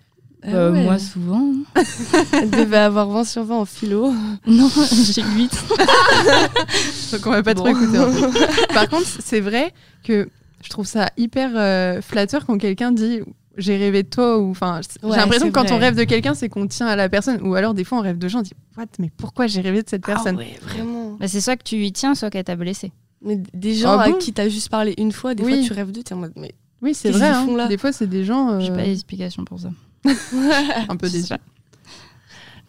Ah 0.44 0.48
Euh, 0.54 0.72
ouais. 0.72 0.84
Moi 0.84 1.00
souvent. 1.00 1.52
Elle 2.34 2.50
devait 2.50 2.78
avoir 2.78 3.10
20 3.10 3.24
sur 3.26 3.44
20 3.44 3.56
en 3.58 3.66
philo. 3.66 4.14
Non, 4.48 4.70
j'ai 4.76 5.22
8. 5.24 5.52
Donc 7.12 7.22
on 7.26 7.32
va 7.32 7.44
pas 7.44 7.54
trop 7.56 7.66
Bon. 7.66 7.72
écouter. 7.72 8.00
en 8.00 8.12
fait. 8.12 8.68
Par 8.74 8.88
contre, 8.90 9.06
c'est 9.08 9.40
vrai 9.42 9.74
que 10.04 10.30
je 10.64 10.70
trouve 10.70 10.86
ça 10.86 11.10
hyper 11.18 11.52
euh, 11.56 12.02
flatteur 12.02 12.46
quand 12.46 12.58
quelqu'un 12.58 12.92
dit 12.92 13.20
j'ai 13.58 13.76
rêvé 13.78 14.04
de 14.04 14.10
toi 14.10 14.38
ou 14.40 14.52
enfin 14.52 14.80
c- 14.82 14.98
Ouais, 15.04 15.12
j'ai 15.12 15.18
l'impression 15.18 15.48
que 15.48 15.54
quand 15.54 15.64
vrai. 15.66 15.74
on 15.74 15.80
rêve 15.80 15.96
de 15.96 16.04
quelqu'un 16.06 16.34
c'est 16.34 16.48
qu'on 16.48 16.68
tient 16.68 16.88
à 16.88 16.96
la 16.96 17.10
personne 17.10 17.42
ou 17.42 17.56
alors 17.56 17.74
des 17.74 17.84
fois 17.84 17.98
on 17.98 18.02
rêve 18.02 18.18
de 18.18 18.28
gens 18.30 18.40
on 18.40 18.44
dit 18.44 18.54
what 18.78 18.86
mais 19.00 19.10
pourquoi 19.18 19.48
j'ai 19.48 19.60
rêvé 19.62 19.84
de 19.84 19.90
cette 19.90 20.06
personne? 20.06 20.36
Ah 20.38 20.40
ouais, 20.40 20.58
vraiment. 20.62 21.18
Bah, 21.20 21.28
c'est 21.28 21.42
soit 21.42 21.58
que 21.58 21.64
tu 21.64 21.76
y 21.84 21.92
tiens, 21.92 22.16
soit 22.16 22.30
qu'elle 22.30 22.44
t'a 22.46 22.56
blessé. 22.56 22.92
Mais 23.22 23.38
des 23.54 23.74
gens 23.74 23.98
Ah 24.00 24.04
à 24.04 24.12
qui 24.14 24.32
t'as 24.32 24.48
juste 24.48 24.70
parlé 24.70 24.94
une 24.98 25.12
fois, 25.12 25.36
des 25.36 25.44
Oui. 25.44 25.58
fois 25.58 25.68
tu 25.68 25.74
rêves 25.74 25.92
d'eux, 25.92 26.04
t'es 26.04 26.14
en 26.14 26.18
mode. 26.18 26.32
Mais... 26.38 26.54
oui 26.82 26.94
c'est 26.94 27.12
vrai 27.12 27.28
hein. 27.28 27.46
font 27.46 27.56
là? 27.58 27.68
Des 27.68 27.78
fois 27.78 27.92
c'est 27.92 28.08
des 28.08 28.24
gens 28.24 28.50
euh, 28.52 28.60
J'ai 28.62 28.70
pas 28.72 28.84
d'explication 28.84 29.44
pour 29.44 29.60
ça. 29.60 29.70
Un 30.06 30.96
peu 30.98 31.08
pas. 31.28 31.38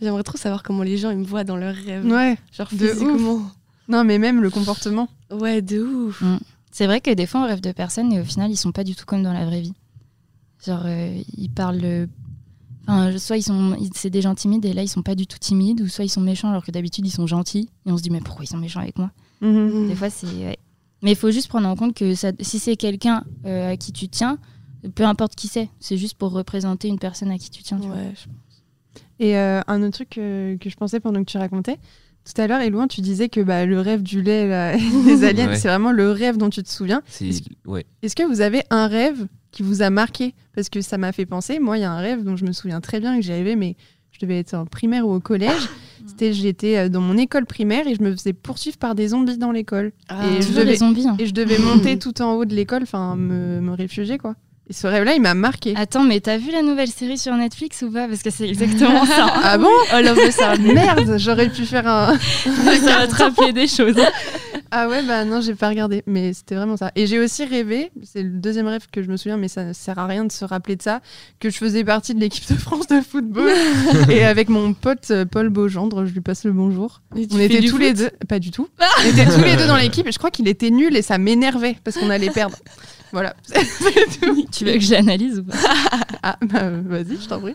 J'aimerais 0.01 0.23
trop 0.23 0.39
savoir 0.39 0.63
comment 0.63 0.83
les 0.83 0.97
gens 0.97 1.11
ils 1.11 1.19
me 1.19 1.25
voient 1.25 1.45
dans 1.45 1.57
leurs 1.57 1.75
rêves. 1.75 2.07
ouais 2.07 2.39
Genre 2.53 2.69
De 2.73 2.87
physiquement. 2.89 3.43
non 3.89 4.05
mais 4.05 4.19
même 4.19 4.41
le 4.41 4.51
comportement 4.51 5.09
Ouais, 5.31 5.61
de 5.63 5.81
ouf. 5.83 6.23
C'est 6.73 6.87
vrai 6.87 7.01
que 7.01 7.11
des 7.13 7.27
fois 7.27 7.43
on 7.43 7.47
rêve 7.47 7.61
de 7.61 7.73
personnes 7.73 8.13
et 8.13 8.21
au 8.21 8.25
final 8.25 8.51
ils 8.51 8.57
sont 8.57 8.73
pas 8.73 8.85
du 8.85 8.95
tout 8.95 9.05
comme 9.05 9.23
dans 9.23 9.33
la 9.33 9.45
vraie 9.45 9.61
vie. 9.61 9.75
Genre 10.65 10.83
euh, 10.85 11.21
ils 11.37 11.51
parlent. 11.51 11.81
euh, 11.85 12.07
Enfin, 12.87 13.17
soit 13.19 13.37
ils 13.37 13.43
sont, 13.43 13.77
c'est 13.95 14.11
des 14.11 14.23
gens 14.23 14.35
timides 14.35 14.65
et 14.65 14.73
là 14.73 14.83
ils 14.83 14.89
sont 14.89 15.03
pas 15.03 15.15
du 15.15 15.27
tout 15.27 15.39
timides, 15.39 15.81
ou 15.83 15.87
soit 15.89 16.05
ils 16.05 16.09
sont 16.09 16.21
méchants 16.23 16.49
alors 16.49 16.65
que 16.65 16.73
d'habitude 16.73 17.07
ils 17.07 17.11
sont 17.13 17.27
gentils 17.27 17.69
et 17.87 17.93
on 17.93 17.97
se 17.97 18.03
dit 18.03 18.11
mais 18.11 18.21
pourquoi 18.21 18.45
ils 18.45 18.49
sont 18.49 18.57
méchants 18.59 18.81
avec 18.81 18.99
moi? 18.99 19.11
Mhm. 19.43 19.87
Des 19.89 19.95
fois 19.95 20.11
c'est. 20.11 20.27
ouais. 20.27 20.59
Mais 21.03 21.13
il 21.13 21.17
faut 21.17 21.31
juste 21.31 21.49
prendre 21.49 21.69
en 21.69 21.77
compte 21.77 21.95
que 21.95 22.15
ça, 22.15 22.33
si 22.41 22.59
c'est 22.59 22.77
quelqu'un 22.77 23.23
euh, 23.47 23.73
à 23.73 23.77
qui 23.77 23.93
tu 23.93 24.09
tiens, 24.09 24.39
peu 24.95 25.05
importe 25.05 25.35
qui 25.35 25.49
c'est, 25.49 25.69
c'est 25.81 25.97
juste 25.97 26.15
pour 26.15 26.33
représenter 26.33 26.89
une 26.89 26.99
personne 26.99 27.31
à 27.31 27.39
qui 27.39 27.51
tu 27.51 27.63
tiens. 27.63 27.79
tu 27.79 27.87
vois. 27.87 27.97
Ouais, 27.97 28.13
je- 28.15 28.29
et 29.25 29.37
euh, 29.37 29.61
un 29.67 29.83
autre 29.83 29.93
truc 29.93 30.09
que 30.11 30.57
je 30.71 30.77
pensais 30.77 30.99
pendant 31.01 31.21
que 31.21 31.31
tu 31.31 31.37
racontais 31.39 31.79
tout 32.25 32.39
à 32.41 32.47
l'heure 32.47 32.61
Elouin 32.61 32.87
tu 32.87 33.01
disais 33.01 33.29
que 33.31 33.41
bah, 33.41 33.65
le 33.67 33.81
rêve 33.81 34.03
du 34.03 34.21
lait 34.23 34.47
là, 34.47 34.77
des 35.05 35.25
aliens 35.25 35.49
Ouais. 35.49 35.57
c'est 35.57 35.69
vraiment 35.69 35.91
le 35.93 36.11
rêve 36.11 36.37
dont 36.37 36.51
tu 36.51 36.63
te 36.63 36.69
souviens 36.71 37.03
Est-ce 37.21 37.43
ouais. 37.67 37.85
Que 38.17 38.27
vous 38.27 38.41
avez 38.41 38.63
un 38.71 38.87
rêve 38.89 39.27
qui 39.53 39.63
vous 39.63 39.83
a 39.83 39.91
marqué? 39.91 40.35
Parce 40.55 40.69
que 40.69 40.81
ça 40.81 40.97
m'a 40.99 41.11
fait 41.13 41.27
penser. 41.27 41.59
Moi, 41.59 41.79
il 41.79 41.81
y 41.81 41.85
a 41.85 41.91
un 41.91 41.99
rêve 41.99 42.23
dont 42.23 42.37
je 42.37 42.45
me 42.45 42.53
souviens 42.53 42.81
très 42.81 43.01
bien 43.01 43.15
et 43.15 43.21
que 43.21 43.25
j'ai 43.27 43.33
rêvé, 43.33 43.57
mais 43.57 43.75
je 44.13 44.19
devais 44.21 44.39
être 44.39 44.55
en 44.55 44.65
primaire 44.67 45.09
ou 45.09 45.13
au 45.15 45.19
collège. 45.21 45.69
C'était, 46.07 46.33
j'étais 46.33 46.77
euh, 46.77 46.89
dans 46.89 47.01
mon 47.01 47.17
école 47.17 47.47
primaire 47.47 47.87
et 47.89 47.95
je 47.95 48.03
me 48.03 48.13
faisais 48.13 48.33
poursuivre 48.33 48.77
par 48.77 48.95
des 48.95 49.09
zombies 49.09 49.39
dans 49.39 49.51
l'école. 49.51 49.93
Ah, 50.09 50.27
Et 50.29 50.41
je 50.43 50.47
Toujours 50.47 50.61
devais- 50.61 50.71
les 50.73 50.77
zombies. 50.77 51.09
hein. 51.09 51.17
Et 51.19 51.27
je 51.27 51.33
devais 51.35 51.59
monter 51.59 51.99
tout 51.99 52.21
en 52.23 52.35
haut 52.35 52.45
de 52.45 52.55
l'école, 52.55 52.83
enfin 52.83 53.17
me, 53.17 53.61
me 53.61 53.73
réfugier 53.73 54.19
quoi. 54.19 54.37
Et 54.71 54.73
ce 54.73 54.87
rêve-là, 54.87 55.15
il 55.15 55.21
m'a 55.21 55.35
marqué. 55.35 55.75
Attends, 55.77 56.05
mais 56.05 56.21
t'as 56.21 56.39
vu 56.39 56.53
la 56.53 56.63
nouvelle 56.63 56.91
série 56.91 57.19
sur 57.19 57.35
Netflix 57.35 57.83
ou 57.83 57.91
pas? 57.91 58.07
Parce 58.07 58.23
que 58.23 58.31
c'est 58.31 58.49
exactement 58.49 59.05
ça. 59.05 59.27
Ah 59.43 59.59
bon? 59.59 59.67
Oh, 59.93 60.01
love 60.01 60.17
the. 60.17 60.61
Merde, 60.61 61.17
j'aurais 61.19 61.49
pu 61.49 61.67
faire 61.67 61.89
un. 61.89 62.17
ça 62.85 63.25
rappeler 63.25 63.53
des 63.53 63.67
choses. 63.67 63.97
Ah 64.73 64.89
ouais, 64.89 65.03
bah 65.03 65.25
non, 65.25 65.41
j'ai 65.41 65.57
pas 65.57 65.69
regardé, 65.69 66.05
mais 66.07 66.33
c'était 66.33 66.55
vraiment 66.55 66.77
ça. 66.77 66.93
Et 66.95 67.09
j'ai 67.09 67.19
aussi 67.19 67.45
rêvé, 67.45 67.91
c'est 68.05 68.23
le 68.23 68.29
deuxième 68.29 68.69
rêve 68.69 68.87
que 68.93 69.03
je 69.03 69.09
me 69.09 69.17
souviens, 69.17 69.37
mais 69.37 69.49
ça 69.49 69.65
ne 69.65 69.73
sert 69.73 69.99
à 69.99 70.07
rien 70.07 70.25
de 70.25 70.31
se 70.31 70.45
rappeler 70.45 70.77
de 70.77 70.83
ça, 70.83 71.01
que 71.41 71.51
je 71.51 71.57
faisais 71.59 71.83
partie 71.83 72.15
de 72.15 72.21
l'équipe 72.21 72.49
de 72.49 72.55
France 72.55 72.87
de 72.87 73.01
football. 73.01 73.51
et 74.09 74.23
avec 74.23 74.49
mon 74.49 74.73
pote 74.73 75.11
euh, 75.11 75.25
Paul 75.25 75.49
Beaugendre, 75.49 76.07
je 76.07 76.13
lui 76.13 76.21
passe 76.21 76.45
le 76.45 76.53
bonjour. 76.53 77.03
Tu 77.17 77.27
On 77.33 77.41
était 77.41 77.63
tous 77.63 77.79
les 77.79 77.95
deux, 77.95 78.11
pas 78.29 78.39
du 78.39 78.53
tout. 78.53 78.69
On 78.79 79.09
était 79.09 79.25
tous 79.25 79.43
les 79.43 79.57
deux 79.57 79.67
dans 79.67 79.77
l'équipe 79.77 80.07
et 80.07 80.13
je 80.13 80.19
crois 80.19 80.31
qu'il 80.31 80.47
était 80.47 80.71
nul 80.71 80.95
et 80.95 81.03
ça 81.03 81.19
m'énervait 81.19 81.77
parce 81.83 81.97
qu'on 81.97 82.09
allait 82.11 82.31
perdre. 82.31 82.57
Voilà. 83.13 83.35
Tout. 84.21 84.47
tu 84.53 84.65
veux 84.65 84.75
que 84.75 84.81
j'analyse 84.81 85.41
ou 85.41 85.45
pas 85.45 85.57
Ah, 86.23 86.37
bah 86.43 86.71
vas-y, 86.71 87.17
je 87.21 87.29
t'en 87.29 87.41
prie. 87.41 87.55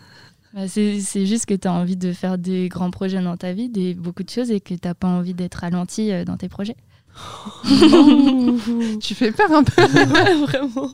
Bah, 0.54 0.68
c'est, 0.68 1.00
c'est 1.00 1.26
juste 1.26 1.46
que 1.46 1.54
tu 1.54 1.68
as 1.68 1.72
envie 1.72 1.96
de 1.96 2.12
faire 2.12 2.38
des 2.38 2.68
grands 2.68 2.90
projets 2.90 3.20
dans 3.22 3.36
ta 3.36 3.52
vie, 3.52 3.68
des, 3.68 3.94
beaucoup 3.94 4.22
de 4.22 4.30
choses, 4.30 4.50
et 4.50 4.60
que 4.60 4.74
tu 4.74 4.94
pas 4.94 5.08
envie 5.08 5.34
d'être 5.34 5.56
ralenti 5.56 6.10
euh, 6.10 6.24
dans 6.24 6.36
tes 6.36 6.48
projets. 6.48 6.76
Tu 9.00 9.14
fais 9.14 9.32
peur 9.32 9.52
un 9.52 9.64
peu. 9.64 9.82
ouais, 9.82 10.34
vraiment. 10.34 10.90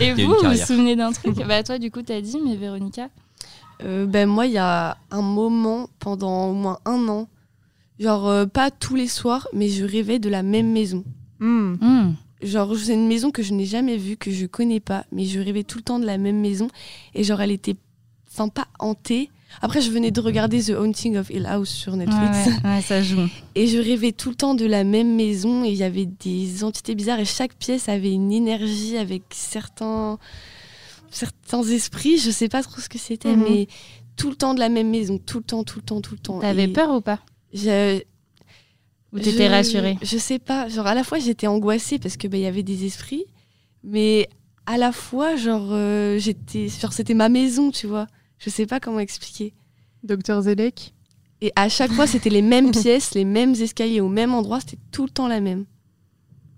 Et 0.00 0.12
vous, 0.12 0.34
vous 0.34 0.48
vous 0.48 0.56
souvenez 0.56 0.96
d'un 0.96 1.12
truc 1.12 1.36
Bah 1.46 1.62
toi, 1.62 1.78
du 1.78 1.90
coup, 1.90 2.02
t'as 2.02 2.20
dit, 2.20 2.38
mais 2.44 2.56
Véronica 2.56 3.08
Euh, 3.82 4.06
ben 4.06 4.28
moi, 4.28 4.46
il 4.46 4.52
y 4.52 4.58
a 4.58 4.96
un 5.10 5.22
moment, 5.22 5.88
pendant 5.98 6.46
au 6.46 6.52
moins 6.54 6.78
un 6.84 7.08
an, 7.08 7.28
genre 7.98 8.28
euh, 8.28 8.46
pas 8.46 8.70
tous 8.70 8.94
les 8.94 9.08
soirs, 9.08 9.48
mais 9.52 9.68
je 9.68 9.84
rêvais 9.84 10.18
de 10.18 10.28
la 10.28 10.42
même 10.42 10.70
maison. 10.72 11.04
Hmm. 11.40 12.14
Genre, 12.42 12.76
c'est 12.76 12.92
une 12.94 13.08
maison 13.08 13.30
que 13.30 13.42
je 13.42 13.52
n'ai 13.54 13.64
jamais 13.64 13.96
vue, 13.96 14.16
que 14.16 14.30
je 14.30 14.46
connais 14.46 14.80
pas, 14.80 15.06
mais 15.12 15.24
je 15.24 15.40
rêvais 15.40 15.62
tout 15.64 15.78
le 15.78 15.84
temps 15.84 15.98
de 15.98 16.04
la 16.06 16.18
même 16.18 16.40
maison. 16.40 16.68
Et 17.14 17.24
genre, 17.24 17.40
elle 17.40 17.50
était, 17.50 17.76
enfin, 18.30 18.48
pas 18.48 18.68
hantée. 18.78 19.30
Après, 19.62 19.80
je 19.80 19.90
venais 19.90 20.10
de 20.10 20.20
regarder 20.20 20.62
The 20.62 20.70
Haunting 20.70 21.16
of 21.16 21.30
Hill 21.30 21.46
House 21.46 21.70
sur 21.70 21.96
Netflix. 21.96 22.36
ouais, 22.62 22.70
ouais, 22.70 22.82
ça 22.82 23.02
joue. 23.02 23.26
Et 23.54 23.66
je 23.68 23.78
rêvais 23.78 24.12
tout 24.12 24.28
le 24.28 24.34
temps 24.34 24.54
de 24.54 24.66
la 24.66 24.84
même 24.84 25.14
maison. 25.16 25.64
Et 25.64 25.68
il 25.70 25.76
y 25.76 25.82
avait 25.82 26.04
des 26.04 26.62
entités 26.62 26.94
bizarres. 26.94 27.20
Et 27.20 27.24
chaque 27.24 27.54
pièce 27.54 27.88
avait 27.88 28.12
une 28.12 28.32
énergie 28.32 28.98
avec 28.98 29.22
certains, 29.30 30.18
certains 31.10 31.62
esprits. 31.62 32.18
Je 32.18 32.30
sais 32.30 32.48
pas 32.48 32.62
trop 32.62 32.80
ce 32.80 32.88
que 32.88 32.98
c'était, 32.98 33.34
Mhm. 33.34 33.44
mais 33.48 33.68
tout 34.16 34.28
le 34.30 34.36
temps 34.36 34.52
de 34.54 34.60
la 34.60 34.68
même 34.68 34.90
maison, 34.90 35.18
tout 35.18 35.38
le 35.38 35.44
temps, 35.44 35.64
tout 35.64 35.78
le 35.78 35.84
temps, 35.84 36.00
tout 36.02 36.14
le 36.14 36.20
temps. 36.20 36.38
T'avais 36.40 36.64
Et 36.64 36.68
peur 36.68 36.94
ou 36.94 37.00
pas? 37.00 37.20
je- 37.54 38.02
Ou 39.12 39.18
t'étais 39.18 39.46
je- 39.46 39.50
rassurée 39.50 39.98
Je 40.02 40.18
sais 40.18 40.38
pas. 40.38 40.68
Genre, 40.68 40.86
à 40.86 40.94
la 40.94 41.04
fois, 41.04 41.18
j'étais 41.18 41.46
angoissée 41.46 41.98
parce 41.98 42.16
que 42.16 42.28
bah, 42.28 42.36
il 42.36 42.42
y 42.42 42.46
avait 42.46 42.62
des 42.62 42.84
esprits, 42.84 43.24
mais 43.84 44.28
à 44.66 44.76
la 44.78 44.92
fois, 44.92 45.36
genre, 45.36 45.68
euh, 45.70 46.18
j'étais, 46.18 46.68
genre, 46.68 46.92
c'était 46.92 47.14
ma 47.14 47.28
maison, 47.28 47.70
tu 47.70 47.86
vois. 47.86 48.06
Je 48.38 48.50
sais 48.50 48.66
pas 48.66 48.80
comment 48.80 48.98
expliquer. 49.00 49.54
Docteur 50.02 50.42
Zelek 50.42 50.92
Et 51.40 51.52
à 51.56 51.68
chaque 51.68 51.92
fois, 51.92 52.06
c'était 52.06 52.30
les 52.30 52.42
mêmes 52.42 52.70
pièces, 52.82 53.14
les 53.14 53.24
mêmes 53.24 53.52
escaliers 53.54 54.00
au 54.00 54.08
même 54.08 54.34
endroit. 54.34 54.60
C'était 54.60 54.78
tout 54.92 55.04
le 55.04 55.10
temps 55.10 55.28
la 55.28 55.40
même. 55.40 55.64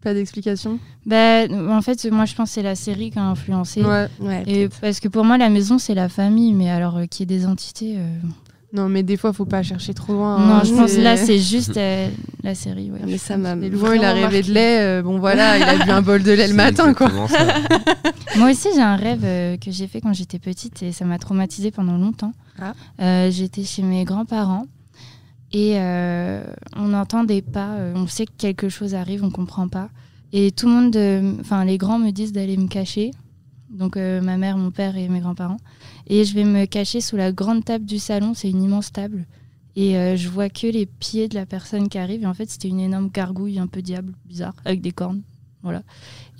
Pas 0.00 0.14
d'explication 0.14 0.78
bah, 1.06 1.44
En 1.50 1.82
fait, 1.82 2.04
moi, 2.10 2.24
je 2.24 2.34
pense 2.34 2.50
que 2.50 2.54
c'est 2.54 2.62
la 2.62 2.76
série 2.76 3.10
qui 3.10 3.18
a 3.18 3.24
influencé. 3.24 3.82
Ouais. 3.82 4.06
Ouais. 4.20 4.44
Et 4.46 4.68
parce 4.68 5.00
que 5.00 5.08
pour 5.08 5.24
moi, 5.24 5.36
la 5.38 5.48
maison, 5.50 5.78
c'est 5.78 5.94
la 5.94 6.08
famille, 6.08 6.52
mais 6.54 6.70
alors 6.70 6.96
euh, 6.98 7.06
qu'il 7.06 7.28
y 7.30 7.34
ait 7.34 7.38
des 7.38 7.46
entités. 7.46 7.96
euh, 7.98 8.18
Non, 8.72 8.88
mais 8.90 9.02
des 9.02 9.16
fois, 9.16 9.32
faut 9.32 9.46
pas 9.46 9.62
chercher 9.62 9.94
trop 9.94 10.12
loin. 10.12 10.38
non, 10.38 10.54
hein, 10.56 10.62
je 10.64 10.74
pense 10.74 10.96
là, 10.98 11.16
c'est 11.16 11.38
juste 11.38 11.78
euh, 11.78 12.08
la 12.42 12.54
série. 12.54 12.90
Ouais, 12.90 13.00
mais 13.06 13.16
ça 13.16 13.38
m'a. 13.38 13.52
Et 13.54 13.70
Louan, 13.70 13.92
il 13.92 14.04
a 14.04 14.12
rêvé 14.12 14.42
de 14.42 14.52
lait. 14.52 14.80
euh, 14.80 15.02
bon, 15.02 15.18
voilà, 15.18 15.56
il 15.56 15.62
a 15.62 15.84
bu 15.84 15.90
un 15.90 16.02
bol 16.02 16.22
de 16.22 16.32
lait 16.32 16.48
le 16.48 16.52
matin, 16.54 16.92
quoi. 16.92 17.08
Moi 18.36 18.50
aussi, 18.50 18.68
j'ai 18.74 18.82
un 18.82 18.96
rêve 18.96 19.22
euh, 19.24 19.56
que 19.56 19.70
j'ai 19.70 19.86
fait 19.86 20.00
quand 20.02 20.12
j'étais 20.12 20.38
petite 20.38 20.82
et 20.82 20.92
ça 20.92 21.04
m'a 21.06 21.18
traumatisée 21.18 21.70
pendant 21.70 21.96
longtemps. 21.96 22.32
Ah. 22.60 22.74
Euh, 23.00 23.30
J'étais 23.30 23.64
chez 23.64 23.82
mes 23.82 24.04
grands-parents 24.04 24.66
et 25.52 25.74
euh, 25.78 26.42
on 26.76 26.92
entend 26.92 27.24
des 27.24 27.40
pas, 27.40 27.70
euh, 27.78 27.94
on 27.96 28.06
sait 28.06 28.26
que 28.26 28.32
quelque 28.36 28.68
chose 28.68 28.94
arrive, 28.94 29.24
on 29.24 29.30
comprend 29.30 29.68
pas. 29.68 29.88
Et 30.32 30.50
tout 30.52 30.66
le 30.66 30.72
monde, 30.72 30.96
euh, 30.96 31.32
enfin 31.40 31.64
les 31.64 31.78
grands 31.78 31.98
me 31.98 32.10
disent 32.10 32.32
d'aller 32.32 32.56
me 32.58 32.68
cacher. 32.68 33.12
Donc 33.70 33.96
euh, 33.96 34.20
ma 34.20 34.36
mère, 34.36 34.58
mon 34.58 34.70
père 34.70 34.96
et 34.96 35.08
mes 35.08 35.20
grands-parents. 35.20 35.56
Et 36.08 36.24
je 36.24 36.34
vais 36.34 36.44
me 36.44 36.64
cacher 36.64 37.00
sous 37.00 37.16
la 37.16 37.32
grande 37.32 37.64
table 37.64 37.84
du 37.84 37.98
salon, 37.98 38.32
c'est 38.34 38.50
une 38.50 38.62
immense 38.62 38.90
table. 38.92 39.26
Et 39.76 39.96
euh, 39.96 40.16
je 40.16 40.28
vois 40.28 40.48
que 40.48 40.66
les 40.66 40.86
pieds 40.86 41.28
de 41.28 41.34
la 41.34 41.46
personne 41.46 41.88
qui 41.88 41.98
arrive. 41.98 42.22
Et 42.22 42.26
en 42.26 42.34
fait, 42.34 42.50
c'était 42.50 42.68
une 42.68 42.80
énorme 42.80 43.10
gargouille, 43.10 43.58
un 43.58 43.66
peu 43.66 43.82
diable, 43.82 44.12
bizarre, 44.24 44.54
avec 44.64 44.80
des 44.80 44.90
cornes. 44.90 45.22
Voilà. 45.62 45.82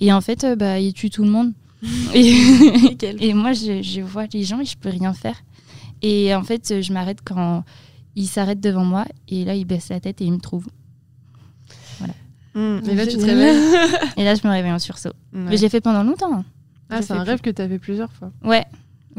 Et 0.01 0.11
en 0.11 0.21
fait, 0.21 0.43
euh, 0.43 0.55
bah, 0.55 0.79
il 0.79 0.93
tue 0.93 1.09
tout 1.09 1.23
le 1.23 1.29
monde. 1.29 1.53
et, 2.13 3.33
moi, 3.33 3.53
je, 3.53 3.81
je 3.81 4.01
vois 4.01 4.25
les 4.33 4.43
gens 4.43 4.59
et 4.59 4.65
je 4.65 4.75
peux 4.77 4.89
rien 4.89 5.13
faire. 5.13 5.37
Et 6.01 6.33
en 6.35 6.43
fait, 6.43 6.81
je 6.81 6.91
m'arrête 6.91 7.19
quand 7.23 7.63
il 8.15 8.27
s'arrête 8.27 8.59
devant 8.59 8.83
moi. 8.83 9.05
Et 9.29 9.45
là, 9.45 9.55
il 9.55 9.65
baisse 9.65 9.89
la 9.89 9.99
tête 9.99 10.19
et 10.21 10.25
il 10.25 10.33
me 10.33 10.39
trouve. 10.39 10.65
Et 12.55 12.95
là, 12.95 13.05
tu 13.07 13.17
te 13.17 13.23
réveilles. 13.23 13.57
Et 14.17 14.23
là, 14.25 14.35
je 14.35 14.45
me 14.45 14.51
réveille 14.51 14.71
en 14.71 14.79
sursaut. 14.79 15.09
Ouais. 15.33 15.39
Mais 15.51 15.57
j'ai 15.57 15.69
fait 15.69 15.79
pendant 15.81 16.03
longtemps. 16.03 16.33
hein. 16.33 16.45
Ah, 16.89 17.01
c'est 17.01 17.13
un 17.13 17.23
rêve 17.23 17.39
que 17.41 17.49
tu 17.51 17.61
avais 17.61 17.79
plusieurs 17.79 18.11
fois. 18.11 18.31
Ouais. 18.43 18.65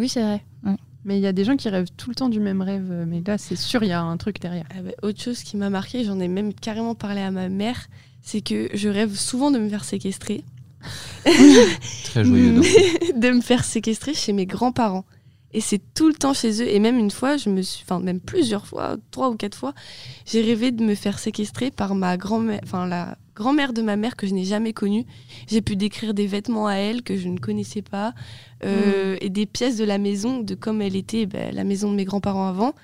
Oui, 0.01 0.09
c'est 0.09 0.23
vrai. 0.23 0.43
Ouais. 0.65 0.77
Mais 1.05 1.19
il 1.19 1.23
y 1.23 1.27
a 1.27 1.33
des 1.33 1.45
gens 1.45 1.57
qui 1.57 1.69
rêvent 1.69 1.91
tout 1.97 2.09
le 2.11 2.15
temps 2.17 2.29
du 2.31 2.41
même 2.41 2.63
rêve. 2.63 2.89
euh, 2.91 3.05
Mais 3.07 3.23
là, 3.27 3.37
c'est 3.39 3.55
sûr, 3.57 3.83
il 3.83 3.89
y 3.89 3.93
a 3.93 4.01
un 4.03 4.17
truc 4.17 4.41
derrière. 4.41 4.65
Ah 4.77 4.83
bah, 4.83 4.91
autre 5.03 5.21
chose 5.23 5.43
qui 5.43 5.57
m'a 5.59 5.69
marqué, 5.71 6.05
j'en 6.05 6.19
ai 6.21 6.27
même 6.29 6.53
carrément 6.55 6.95
parlé 6.95 7.21
à 7.21 7.31
ma 7.31 7.49
mère, 7.51 7.87
c'est 8.23 8.41
que 8.41 8.69
je 8.75 8.89
rêve 8.89 9.15
souvent 9.15 9.51
de 9.51 9.59
me 9.59 9.69
faire 9.69 9.85
séquestrer. 9.85 10.43
Très 12.05 12.25
joyeux. 12.25 12.55
donc. 12.55 12.65
de 13.17 13.31
me 13.31 13.41
faire 13.43 13.65
séquestrer 13.65 14.15
chez 14.15 14.33
mes 14.33 14.47
grands-parents. 14.47 15.05
Et 15.53 15.61
c'est 15.61 15.81
tout 15.95 16.09
le 16.09 16.15
temps 16.15 16.33
chez 16.33 16.63
eux. 16.63 16.69
Et 16.69 16.79
même 16.79 16.99
une 16.99 17.11
fois, 17.11 17.37
je 17.37 17.51
me 17.51 17.63
suis, 17.63 17.83
enfin 17.85 18.01
même 18.01 18.21
plusieurs 18.21 18.67
fois, 18.67 18.97
trois 19.11 19.31
ou 19.31 19.37
quatre 19.37 19.57
fois, 19.57 19.75
j'ai 20.25 20.43
rêvé 20.43 20.71
de 20.71 20.85
me 20.85 20.95
faire 20.95 21.19
séquestrer 21.19 21.71
par 21.71 21.95
ma 21.95 22.17
grand-mère, 22.17 22.61
enfin 22.63 22.87
la 22.87 23.19
grand-mère 23.35 23.73
de 23.73 23.83
ma 23.83 23.97
mère 23.97 24.17
que 24.17 24.27
je 24.27 24.35
n'ai 24.35 24.45
jamais 24.45 24.73
connue. 24.73 25.05
J'ai 25.49 25.61
pu 25.61 25.75
décrire 25.75 26.15
des 26.15 26.27
vêtements 26.27 26.69
à 26.69 26.75
elle 26.75 27.03
que 27.03 27.17
je 27.17 27.29
ne 27.29 27.39
connaissais 27.39 27.83
pas 27.83 28.15
euh, 28.65 29.17
et 29.21 29.31
des 29.31 29.47
pièces 29.47 29.77
de 29.77 29.85
la 29.85 29.99
maison, 29.99 30.41
de 30.41 30.55
comme 30.55 30.83
elle 30.83 30.95
était 30.95 31.27
ben, 31.27 31.55
la 31.55 31.65
maison 31.65 31.91
de 31.91 31.97
mes 31.97 32.05
grands-parents 32.05 32.47
avant, 32.47 32.75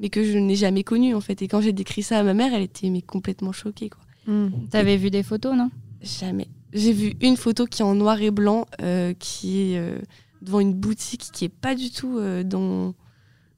mais 0.00 0.08
que 0.08 0.24
je 0.24 0.38
n'ai 0.38 0.56
jamais 0.56 0.84
connue 0.84 1.14
en 1.14 1.20
fait. 1.20 1.42
Et 1.42 1.48
quand 1.48 1.60
j'ai 1.60 1.72
décrit 1.72 2.02
ça 2.02 2.20
à 2.20 2.22
ma 2.22 2.32
mère, 2.32 2.54
elle 2.54 2.62
était 2.62 2.88
mais 2.88 3.02
complètement 3.02 3.52
choquée 3.52 3.90
quoi. 3.90 4.00
Hum. 4.26 4.50
T'avais 4.70 4.96
vu 4.96 5.10
des 5.10 5.22
photos, 5.22 5.54
non? 5.54 5.70
Jamais. 6.00 6.48
J'ai 6.72 6.92
vu 6.92 7.14
une 7.20 7.36
photo 7.36 7.66
qui 7.66 7.82
est 7.82 7.84
en 7.84 7.94
noir 7.94 8.20
et 8.20 8.30
blanc, 8.30 8.66
euh, 8.82 9.12
qui 9.18 9.60
est 9.60 9.78
euh, 9.78 9.98
devant 10.44 10.60
une 10.60 10.74
boutique 10.74 11.28
qui 11.32 11.44
est 11.44 11.48
pas 11.48 11.74
du 11.74 11.90
tout 11.90 12.18
euh, 12.18 12.42
dans, 12.44 12.94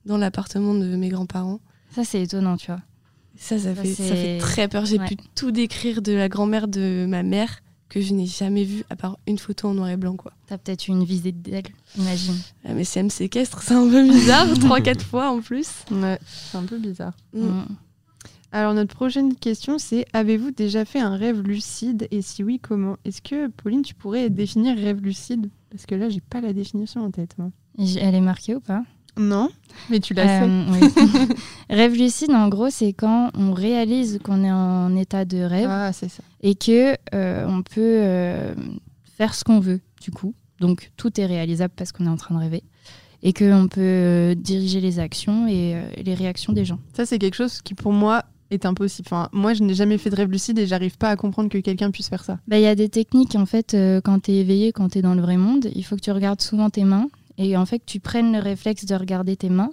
dans 0.06 0.16
l'appartement 0.16 0.74
de 0.74 0.96
mes 0.96 1.08
grands-parents. 1.08 1.60
Ça, 1.94 2.04
c'est 2.04 2.22
étonnant, 2.22 2.56
tu 2.56 2.66
vois. 2.68 2.80
Ça, 3.38 3.58
ça, 3.58 3.74
Ça, 3.74 3.82
fait, 3.82 3.88
ça 3.94 4.02
c'est- 4.04 4.14
fait 4.14 4.38
très 4.38 4.68
peur. 4.68 4.86
J'ai 4.86 4.98
Ouais. 4.98 5.06
pu 5.08 5.16
tout 5.34 5.50
décrire 5.50 6.00
de 6.02 6.12
la 6.12 6.28
grand-mère 6.28 6.68
de 6.68 7.04
ma 7.08 7.22
mère 7.22 7.60
que 7.88 8.00
je 8.00 8.14
n'ai 8.14 8.26
jamais 8.26 8.64
vue, 8.64 8.82
à 8.90 8.96
part 8.96 9.18
une 9.28 9.38
photo 9.38 9.68
en 9.68 9.74
noir 9.74 9.88
et 9.90 9.96
blanc. 9.96 10.16
quoi. 10.16 10.32
T'as 10.46 10.58
peut-être 10.58 10.88
eu 10.88 10.90
une 10.92 11.04
visite 11.04 11.40
d'elle, 11.42 11.62
imagine. 11.98 12.34
Ah, 12.64 12.72
mais 12.74 12.82
si 12.84 12.98
elle 12.98 13.04
me 13.04 13.10
séquestre, 13.10 13.62
c'est 13.62 13.74
un 13.74 13.88
peu 13.88 14.02
bizarre, 14.02 14.46
trois, 14.60 14.80
quatre 14.80 15.04
fois 15.04 15.30
en 15.30 15.40
plus. 15.40 15.68
Ouais, 15.90 16.18
c'est 16.26 16.58
un 16.58 16.64
peu 16.64 16.78
bizarre. 16.78 17.12
Mm. 17.32 17.40
Mm. 17.46 17.66
Alors, 18.52 18.74
notre 18.74 18.94
prochaine 18.94 19.34
question, 19.36 19.78
c'est 19.78 20.06
avez-vous 20.12 20.50
déjà 20.50 20.84
fait 20.84 20.98
un 21.00 21.16
rêve 21.16 21.42
lucide? 21.42 22.08
Et 22.10 22.22
si 22.22 22.42
oui, 22.42 22.58
comment? 22.60 22.96
Est-ce 23.04 23.20
que, 23.20 23.48
Pauline, 23.48 23.82
tu 23.82 23.94
pourrais 23.94 24.30
définir 24.30 24.76
rêve 24.76 25.00
lucide? 25.02 25.50
Parce 25.76 25.86
que 25.86 25.94
là, 25.94 26.08
j'ai 26.08 26.20
pas 26.20 26.40
la 26.40 26.52
définition 26.52 27.02
en 27.04 27.10
tête. 27.10 27.36
moi. 27.38 27.50
Elle 27.78 28.14
est 28.14 28.20
marquée 28.20 28.54
ou 28.54 28.60
pas? 28.60 28.82
Non, 29.18 29.48
mais 29.90 29.98
tu 30.00 30.12
l'as 30.12 30.40
fait. 30.40 30.46
Euh, 30.46 30.64
oui. 30.72 31.34
Rêve 31.70 31.94
lucide, 31.94 32.30
en 32.32 32.48
gros, 32.48 32.68
c'est 32.68 32.92
quand 32.92 33.30
on 33.34 33.52
réalise 33.54 34.18
qu'on 34.22 34.44
est 34.44 34.52
en 34.52 34.94
état 34.94 35.24
de 35.24 35.38
rêve 35.38 35.68
Ah, 35.70 35.90
c'est 35.92 36.10
ça. 36.10 36.22
et 36.42 36.54
que 36.54 36.94
euh, 37.14 37.46
on 37.48 37.62
peut 37.62 37.80
euh, 37.80 38.54
faire 39.04 39.34
ce 39.34 39.42
qu'on 39.42 39.58
veut, 39.60 39.80
du 40.02 40.10
coup. 40.10 40.34
Donc 40.60 40.90
tout 40.96 41.18
est 41.20 41.26
réalisable 41.26 41.72
parce 41.76 41.92
qu'on 41.92 42.04
est 42.06 42.10
en 42.10 42.16
train 42.16 42.34
de 42.34 42.40
rêver 42.40 42.62
et 43.22 43.32
qu'on 43.32 43.68
peut 43.68 43.80
euh, 43.80 44.34
diriger 44.34 44.80
les 44.82 44.98
actions 44.98 45.46
et 45.46 45.74
euh, 45.74 45.82
les 46.02 46.14
réactions 46.14 46.52
des 46.52 46.64
gens. 46.66 46.78
Ça, 46.94 47.06
c'est 47.06 47.18
quelque 47.18 47.34
chose 47.34 47.62
qui, 47.62 47.74
pour 47.74 47.92
moi, 47.92 48.24
est 48.50 48.64
impossible. 48.66 49.08
Enfin, 49.10 49.28
moi, 49.32 49.54
je 49.54 49.62
n'ai 49.62 49.74
jamais 49.74 49.98
fait 49.98 50.10
de 50.10 50.16
rêve 50.16 50.30
lucide 50.30 50.58
et 50.58 50.66
j'arrive 50.66 50.96
pas 50.98 51.10
à 51.10 51.16
comprendre 51.16 51.48
que 51.48 51.58
quelqu'un 51.58 51.90
puisse 51.90 52.08
faire 52.08 52.24
ça. 52.24 52.38
Bah, 52.46 52.58
Il 52.58 52.62
y 52.62 52.66
a 52.66 52.74
des 52.74 52.88
techniques, 52.88 53.34
en 53.34 53.46
fait, 53.46 53.74
euh, 53.74 54.00
quand 54.00 54.20
tu 54.24 54.32
es 54.32 54.36
éveillé, 54.36 54.72
quand 54.72 54.90
tu 54.90 54.98
es 54.98 55.02
dans 55.02 55.14
le 55.14 55.22
vrai 55.22 55.36
monde, 55.36 55.68
il 55.74 55.84
faut 55.84 55.96
que 55.96 56.00
tu 56.00 56.10
regardes 56.12 56.40
souvent 56.40 56.70
tes 56.70 56.84
mains 56.84 57.08
et 57.38 57.56
en 57.56 57.66
fait 57.66 57.80
que 57.80 57.84
tu 57.84 58.00
prennes 58.00 58.32
le 58.32 58.38
réflexe 58.38 58.84
de 58.86 58.94
regarder 58.94 59.36
tes 59.36 59.50
mains. 59.50 59.70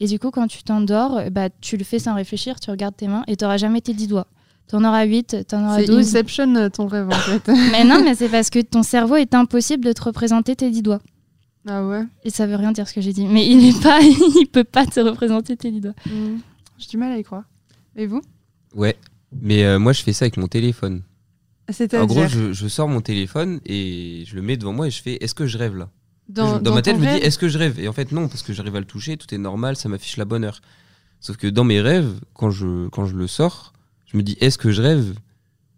Et 0.00 0.06
du 0.06 0.18
coup, 0.18 0.30
quand 0.30 0.46
tu 0.46 0.62
t'endors, 0.62 1.30
bah, 1.30 1.48
tu 1.60 1.76
le 1.76 1.84
fais 1.84 1.98
sans 1.98 2.14
réfléchir, 2.14 2.58
tu 2.60 2.70
regardes 2.70 2.96
tes 2.96 3.08
mains 3.08 3.24
et 3.26 3.36
tu 3.36 3.44
n'auras 3.44 3.58
jamais 3.58 3.80
tes 3.80 3.94
10 3.94 4.08
doigts. 4.08 4.26
Tu 4.68 4.76
en 4.76 4.84
auras 4.84 5.04
8, 5.04 5.46
tu 5.48 5.54
en 5.54 5.64
auras 5.64 5.80
C'est 5.80 5.86
12. 5.86 5.98
Inception, 5.98 6.54
euh, 6.56 6.68
ton 6.68 6.86
rêve, 6.86 7.08
en 7.08 7.12
fait. 7.12 7.46
mais 7.72 7.84
non, 7.84 8.02
mais 8.02 8.14
c'est 8.14 8.28
parce 8.28 8.50
que 8.50 8.60
ton 8.60 8.82
cerveau 8.82 9.16
est 9.16 9.34
impossible 9.34 9.84
de 9.84 9.92
te 9.92 10.02
représenter 10.02 10.56
tes 10.56 10.70
10 10.70 10.82
doigts. 10.82 11.02
ah 11.68 11.86
ouais? 11.86 12.04
Et 12.24 12.30
ça 12.30 12.46
veut 12.46 12.56
rien 12.56 12.72
dire 12.72 12.88
ce 12.88 12.94
que 12.94 13.00
j'ai 13.00 13.12
dit. 13.12 13.26
Mais 13.26 13.46
il 13.46 13.68
est 13.68 13.82
pas, 13.82 14.00
il 14.02 14.46
peut 14.50 14.64
pas 14.64 14.86
te 14.86 15.00
représenter 15.00 15.56
tes 15.56 15.70
10 15.70 15.80
doigts. 15.80 15.94
Hmm. 16.06 16.38
J'ai 16.78 16.88
du 16.88 16.96
mal 16.96 17.12
à 17.12 17.18
y 17.18 17.22
croire. 17.22 17.44
Et 17.96 18.06
vous? 18.06 18.22
Ouais. 18.74 18.96
Mais 19.40 19.64
euh, 19.64 19.78
moi, 19.78 19.92
je 19.92 20.02
fais 20.02 20.12
ça 20.12 20.24
avec 20.24 20.36
mon 20.36 20.48
téléphone. 20.48 21.02
C'est-à-dire? 21.70 22.02
En 22.02 22.06
gros, 22.06 22.26
je, 22.28 22.52
je 22.52 22.68
sors 22.68 22.88
mon 22.88 23.00
téléphone 23.00 23.60
et 23.64 24.24
je 24.26 24.34
le 24.36 24.42
mets 24.42 24.56
devant 24.56 24.72
moi 24.72 24.86
et 24.86 24.90
je 24.90 25.02
fais 25.02 25.14
Est-ce 25.22 25.34
que 25.34 25.46
je 25.46 25.56
rêve 25.58 25.76
là? 25.76 25.90
Dans, 26.28 26.58
Je- 26.58 26.62
Dans, 26.62 26.74
ma 26.74 26.82
tête, 26.82 26.96
je 26.96 27.00
me 27.00 27.06
dis 27.06 27.24
Est-ce 27.24 27.38
que 27.38 27.48
je 27.48 27.58
rêve? 27.58 27.78
Et 27.80 27.88
en 27.88 27.92
fait, 27.92 28.12
non, 28.12 28.28
parce 28.28 28.42
que 28.42 28.52
j'arrive 28.52 28.76
à 28.76 28.80
le 28.80 28.86
toucher, 28.86 29.16
tout 29.16 29.32
est 29.34 29.38
normal, 29.38 29.76
ça 29.76 29.88
m'affiche 29.88 30.16
la 30.16 30.24
bonne 30.24 30.44
heure. 30.44 30.60
Sauf 31.20 31.36
que 31.36 31.46
dans 31.46 31.64
mes 31.64 31.80
rêves, 31.80 32.20
quand 32.34 32.50
je, 32.50 32.88
quand 32.88 33.06
je 33.06 33.16
le 33.16 33.26
sors, 33.26 33.72
je 34.06 34.16
me 34.16 34.22
dis 34.22 34.36
Est-ce 34.40 34.58
que 34.58 34.70
je 34.72 34.82
rêve? 34.82 35.14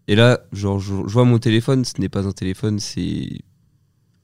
Et 0.09 0.15
là, 0.17 0.41
genre, 0.53 0.79
je, 0.81 0.95
je 1.07 1.13
vois 1.13 1.25
mon 1.25 1.39
téléphone, 1.39 1.85
ce 1.85 2.01
n'est 2.01 2.09
pas 2.09 2.27
un 2.27 2.33
téléphone, 2.33 2.79
c'est 2.81 3.41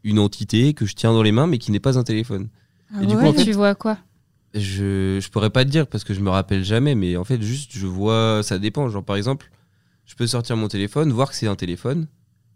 une 0.05 0.19
entité 0.19 0.75
que 0.75 0.85
je 0.87 0.95
tiens 0.95 1.13
dans 1.13 1.23
les 1.23 1.33
mains, 1.33 1.47
mais 1.47 1.59
qui 1.59 1.71
n'est 1.73 1.81
pas 1.81 1.97
un 1.99 2.05
téléphone. 2.05 2.49
Ah 2.95 3.03
et 3.03 3.07
du 3.07 3.17
coup, 3.17 3.25
en 3.25 3.33
fait- 3.33 3.45
Tu 3.45 3.53
vois 3.53 3.75
quoi? 3.77 3.99
Je, 4.55 5.19
je 5.21 5.29
pourrais 5.31 5.51
pas 5.51 5.65
te 5.65 5.71
dire 5.71 5.87
parce 5.87 6.05
que 6.05 6.13
je 6.15 6.21
me 6.21 6.29
rappelle 6.31 6.63
jamais, 6.65 6.95
mais 6.95 7.17
en 7.17 7.25
fait, 7.25 7.41
juste, 7.41 7.71
je 7.75 7.87
vois, 7.87 8.43
ça 8.43 8.59
dépend. 8.59 8.89
Genre, 8.89 9.03
par 9.05 9.17
exemple, 9.17 9.51
je 10.05 10.15
peux 10.15 10.27
sortir 10.27 10.57
mon 10.57 10.69
téléphone, 10.69 11.11
voir 11.13 11.31
que 11.31 11.37
c'est 11.37 11.47
un 11.47 11.57
téléphone, 11.57 12.07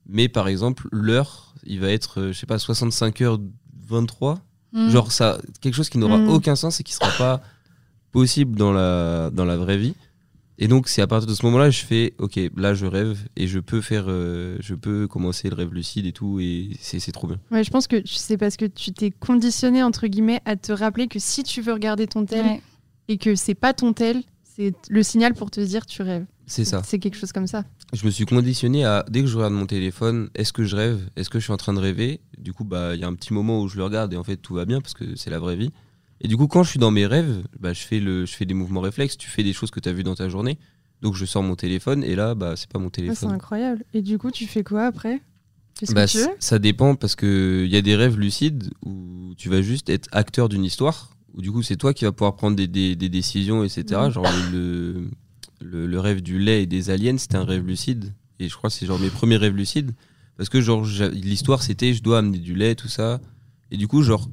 mais 0.07 0.29
par 0.29 0.47
exemple, 0.49 0.89
l'heure, 0.93 1.55
il 1.65 1.81
va 1.81 1.91
être, 1.91 2.21
euh, 2.21 2.33
je 2.33 2.39
sais 2.39 2.47
pas, 2.47 2.59
65h23. 2.59 4.39
Hmm. 4.73 4.91
Genre, 4.91 5.11
ça, 5.13 5.39
quelque 5.61 5.75
chose 5.75 5.89
qui 5.89 5.99
n'aura 5.99 6.19
Mm. 6.19 6.29
aucun 6.29 6.57
sens 6.57 6.81
et 6.81 6.83
qui 6.85 6.93
sera 6.93 7.11
pas 7.17 7.41
possible 8.13 8.57
dans 8.59 8.73
la, 8.73 9.31
dans 9.33 9.45
la 9.45 9.57
vraie 9.57 9.79
vie. 9.79 9.95
Et 10.59 10.69
donc, 10.69 10.89
c'est 10.89 11.03
à 11.03 11.07
partir 11.07 11.29
de 11.29 11.35
ce 11.35 11.45
moment-là, 11.47 11.69
je 11.71 11.85
fais, 11.85 12.15
ok, 12.19 12.41
là, 12.57 12.73
je 12.73 12.87
rêve 12.87 13.19
et 13.37 13.47
je 13.47 13.59
peux 13.59 13.81
faire, 13.83 14.07
euh, 14.09 14.57
je 14.61 14.75
peux 14.75 15.07
commencer 15.07 15.51
le 15.51 15.55
rêve 15.55 15.75
lucide 15.75 16.07
et 16.07 16.13
tout, 16.13 16.41
et 16.41 16.71
c'est 16.81 16.99
c'est 16.99 17.13
trop 17.13 17.27
bien. 17.27 17.39
Ouais, 17.51 17.63
je 17.63 17.71
pense 17.71 17.87
que 17.87 18.03
c'est 18.07 18.39
parce 18.39 18.57
que 18.57 18.65
tu 18.65 18.93
t'es 18.93 19.11
conditionné, 19.11 19.83
entre 19.83 20.07
guillemets, 20.07 20.41
à 20.47 20.57
te 20.57 20.73
rappeler 20.73 21.09
que 21.09 21.19
si 21.19 21.43
tu 21.43 21.61
veux 21.61 21.73
regarder 21.75 22.07
ton 22.07 22.25
tel 22.25 22.47
Ouais. 22.47 22.63
et 23.09 23.19
que 23.19 23.35
c'est 23.35 23.55
pas 23.55 23.75
ton 23.75 23.93
tel, 23.93 24.23
c'est 24.45 24.73
le 24.89 25.03
signal 25.03 25.35
pour 25.35 25.51
te 25.51 25.61
dire 25.61 25.85
tu 25.85 26.01
rêves. 26.01 26.25
C'est 26.47 26.65
ça. 26.65 26.81
C'est 26.85 26.99
quelque 27.01 27.17
chose 27.17 27.33
comme 27.33 27.47
ça. 27.49 27.65
Je 27.93 28.07
me 28.07 28.11
suis 28.11 28.25
conditionné 28.25 28.85
à 28.85 29.05
dès 29.11 29.21
que 29.21 29.27
je 29.27 29.37
regarde 29.37 29.53
mon 29.53 29.67
téléphone, 29.67 30.31
est-ce 30.35 30.53
que 30.55 30.65
je 30.65 30.75
rêve? 30.77 31.11
Est-ce 31.17 31.29
que 31.29 31.39
je 31.39 31.45
suis 31.45 31.53
en 31.53 31.57
train 31.59 31.75
de 31.75 31.81
rêver? 31.81 32.21
Du 32.39 32.53
coup, 32.55 32.65
bah 32.65 32.95
il 32.95 33.01
y 33.01 33.05
a 33.05 33.09
un 33.09 33.15
petit 33.15 33.35
moment 33.35 33.61
où 33.61 33.69
je 33.69 33.77
le 33.77 33.85
regarde 33.85 34.13
et 34.15 34.17
en 34.17 34.25
fait 34.25 34.37
tout 34.39 34.55
va 34.55 34.65
bien 34.65 34.81
parce 34.81 34.95
que 34.95 35.17
c'est 35.17 35.29
la 35.31 35.39
vraie 35.39 35.57
vie. 35.57 35.71
Et 36.21 36.29
du 36.29 36.37
coup, 36.37 36.47
quand 36.47 36.63
je 36.63 36.71
suis 36.71 36.79
dans 36.79 36.91
mes 36.91 37.07
rêves, 37.07 37.43
bah, 37.61 37.73
je 37.73 37.81
fais 37.83 38.01
le, 38.01 38.25
je 38.27 38.33
fais 38.35 38.47
des 38.47 38.55
mouvements 38.55 38.81
réflexes. 38.81 39.17
Tu 39.19 39.29
fais 39.29 39.43
des 39.43 39.53
choses 39.53 39.71
que 39.71 39.81
tu 39.81 39.89
as 39.89 39.93
vues 39.93 40.03
dans 40.05 40.15
ta 40.15 40.29
journée. 40.29 40.59
Donc 41.03 41.15
je 41.15 41.27
sors 41.27 41.43
mon 41.43 41.57
téléphone 41.57 42.03
et 42.03 42.17
là, 42.17 42.35
bah 42.35 42.55
c'est 42.57 42.71
pas 42.71 42.79
mon 42.79 42.87
Ah, 42.87 42.91
c'est 42.95 43.03
téléphone. 43.03 43.33
incroyable. 43.33 43.85
Et 43.93 44.01
du 44.01 44.17
coup, 44.17 44.31
tu 44.31 44.47
fais 44.47 44.65
quoi 44.65 44.87
après? 44.87 45.21
Bah, 45.93 46.07
que 46.07 46.13
tu 46.13 46.19
ça 46.39 46.59
dépend 46.59 46.95
parce 46.95 47.15
que 47.17 47.65
il 47.67 47.71
y 47.71 47.77
a 47.77 47.83
des 47.83 47.97
rêves 47.97 48.19
lucides 48.19 48.71
où 48.83 49.35
tu 49.37 49.51
vas 49.51 49.61
juste 49.61 49.91
être 49.91 50.09
acteur 50.11 50.49
d'une 50.49 50.65
histoire 50.65 51.11
où 51.35 51.43
du 51.43 51.53
coup 51.53 51.63
c'est 51.63 51.77
toi 51.77 51.93
qui 51.93 52.07
vas 52.07 52.13
pouvoir 52.13 52.35
prendre 52.35 52.57
des, 52.57 52.67
des- 52.67 52.97
des 52.97 53.11
décisions, 53.11 53.63
etc. 53.63 53.85
Genre 54.11 54.27
le, 54.53 55.11
le, 55.61 55.87
le 55.87 56.01
rêve 56.01 56.23
du 56.23 56.39
lait 56.39 56.63
et 56.63 56.67
des 56.67 56.89
aliens, 56.89 57.19
c'était 57.19 57.37
un 57.37 57.45
rêve 57.45 57.67
lucide. 57.67 58.15
Et 58.39 58.49
je 58.49 58.57
crois 58.57 58.71
que 58.71 58.77
c'est 58.77 58.87
genre 58.87 58.99
mes 58.99 59.11
premiers 59.11 59.37
rêves 59.37 59.55
lucides. 59.55 59.93
Parce 60.39 60.49
que 60.49 60.63
genre 60.63 60.87
l'histoire 61.13 61.63
c'était 61.63 61.93
je 61.93 62.03
dois 62.03 62.21
amener 62.21 62.39
du 62.39 62.55
lait, 62.55 62.75
tout 62.75 62.89
ça. 62.89 63.21
Et 63.71 63.77
du 63.77 63.87
coup, 63.87 64.01
genre, 64.03 64.31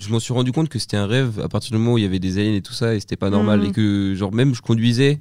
je 0.00 0.08
m'en 0.10 0.18
suis 0.18 0.32
rendu 0.32 0.50
compte 0.50 0.68
que 0.68 0.78
c'était 0.78 0.96
un 0.96 1.06
rêve 1.06 1.40
à 1.40 1.48
partir 1.48 1.72
du 1.72 1.78
moment 1.78 1.92
où 1.94 1.98
il 1.98 2.02
y 2.02 2.06
avait 2.06 2.18
des 2.18 2.38
aliens 2.38 2.54
et 2.54 2.62
tout 2.62 2.72
ça, 2.72 2.94
et 2.94 3.00
c'était 3.00 3.16
pas 3.16 3.30
normal. 3.30 3.60
Mhm. 3.60 3.66
Et 3.66 3.72
que, 3.72 4.14
genre, 4.16 4.32
même 4.32 4.54
je 4.54 4.62
conduisais, 4.62 5.20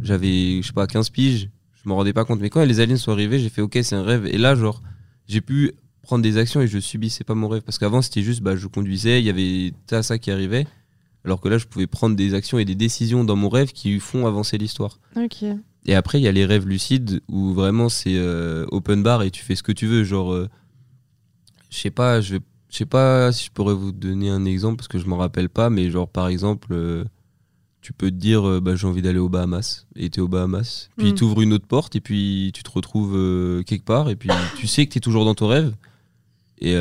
j'avais, 0.00 0.60
je 0.62 0.66
sais 0.66 0.72
pas, 0.72 0.86
15 0.86 1.10
piges, 1.10 1.48
je 1.82 1.88
m'en 1.88 1.96
rendais 1.96 2.12
pas 2.12 2.24
compte. 2.24 2.40
Mais 2.40 2.50
quand 2.50 2.62
les 2.64 2.80
aliens 2.80 2.96
sont 2.96 3.12
arrivés, 3.12 3.38
j'ai 3.38 3.48
fait, 3.48 3.62
ok, 3.62 3.78
c'est 3.82 3.94
un 3.96 4.02
rêve. 4.02 4.26
Et 4.26 4.38
là, 4.38 4.54
genre, 4.54 4.82
j'ai 5.26 5.40
pu 5.40 5.72
prendre 6.02 6.22
des 6.22 6.36
actions 6.36 6.60
et 6.60 6.66
je 6.68 6.78
subissais 6.78 7.24
pas 7.24 7.34
mon 7.34 7.48
rêve. 7.48 7.62
Parce 7.62 7.78
qu'avant, 7.78 8.02
c'était 8.02 8.22
juste, 8.22 8.42
bah, 8.42 8.54
je 8.56 8.66
conduisais, 8.66 9.20
il 9.20 9.24
y 9.24 9.30
avait 9.30 9.72
ça, 9.88 10.02
ça 10.02 10.18
qui 10.18 10.30
arrivait. 10.30 10.66
Alors 11.24 11.40
que 11.40 11.48
là, 11.48 11.56
je 11.58 11.66
pouvais 11.66 11.86
prendre 11.86 12.16
des 12.16 12.34
actions 12.34 12.58
et 12.58 12.64
des 12.64 12.74
décisions 12.74 13.24
dans 13.24 13.36
mon 13.36 13.48
rêve 13.48 13.72
qui 13.72 13.98
font 14.00 14.26
avancer 14.26 14.58
l'histoire. 14.58 14.98
Ok. 15.16 15.44
Et 15.86 15.94
après, 15.94 16.18
il 16.20 16.22
y 16.24 16.28
a 16.28 16.32
les 16.32 16.44
rêves 16.44 16.66
lucides 16.66 17.22
où 17.28 17.52
vraiment 17.54 17.88
c'est 17.88 18.16
euh, 18.16 18.66
open 18.72 19.02
bar 19.02 19.22
et 19.22 19.30
tu 19.30 19.42
fais 19.42 19.54
ce 19.56 19.62
que 19.62 19.72
tu 19.72 19.86
veux. 19.86 20.04
Genre, 20.04 20.32
euh, 20.32 20.48
je 21.70 21.78
sais 21.78 21.90
pas, 21.90 22.20
je 22.20 22.34
vais- 22.34 22.40
je 22.72 22.78
sais 22.78 22.86
pas 22.86 23.30
si 23.32 23.44
je 23.46 23.50
pourrais 23.52 23.74
vous 23.74 23.92
donner 23.92 24.30
un 24.30 24.44
exemple 24.44 24.76
parce 24.76 24.88
que 24.88 24.98
je 24.98 25.06
m'en 25.06 25.18
rappelle 25.18 25.48
pas, 25.48 25.70
mais 25.70 25.90
genre 25.90 26.08
par 26.08 26.26
exemple, 26.28 26.68
euh, 26.72 27.04
tu 27.82 27.92
peux 27.92 28.10
te 28.10 28.16
dire 28.16 28.48
euh, 28.48 28.60
bah, 28.60 28.74
j'ai 28.76 28.86
envie 28.86 29.02
d'aller 29.02 29.18
aux 29.18 29.28
Bahamas 29.28 29.86
et 29.94 30.08
t'es 30.10 30.20
aux 30.20 30.28
Bahamas. 30.28 30.88
Puis 30.96 31.12
Mm. 31.12 31.14
tu 31.14 31.24
ouvres 31.24 31.42
une 31.42 31.52
autre 31.52 31.66
porte 31.66 31.94
et 31.96 32.00
puis 32.00 32.50
tu 32.54 32.62
te 32.62 32.70
retrouves 32.70 33.14
euh, 33.16 33.62
quelque 33.62 33.84
part 33.84 34.08
et 34.08 34.16
puis 34.16 34.30
tu 34.56 34.66
sais 34.66 34.86
que 34.86 34.92
t'es 34.94 35.00
toujours 35.00 35.24
dans 35.24 35.34
ton 35.34 35.48
rêve. 35.48 35.74
Et, 36.64 36.74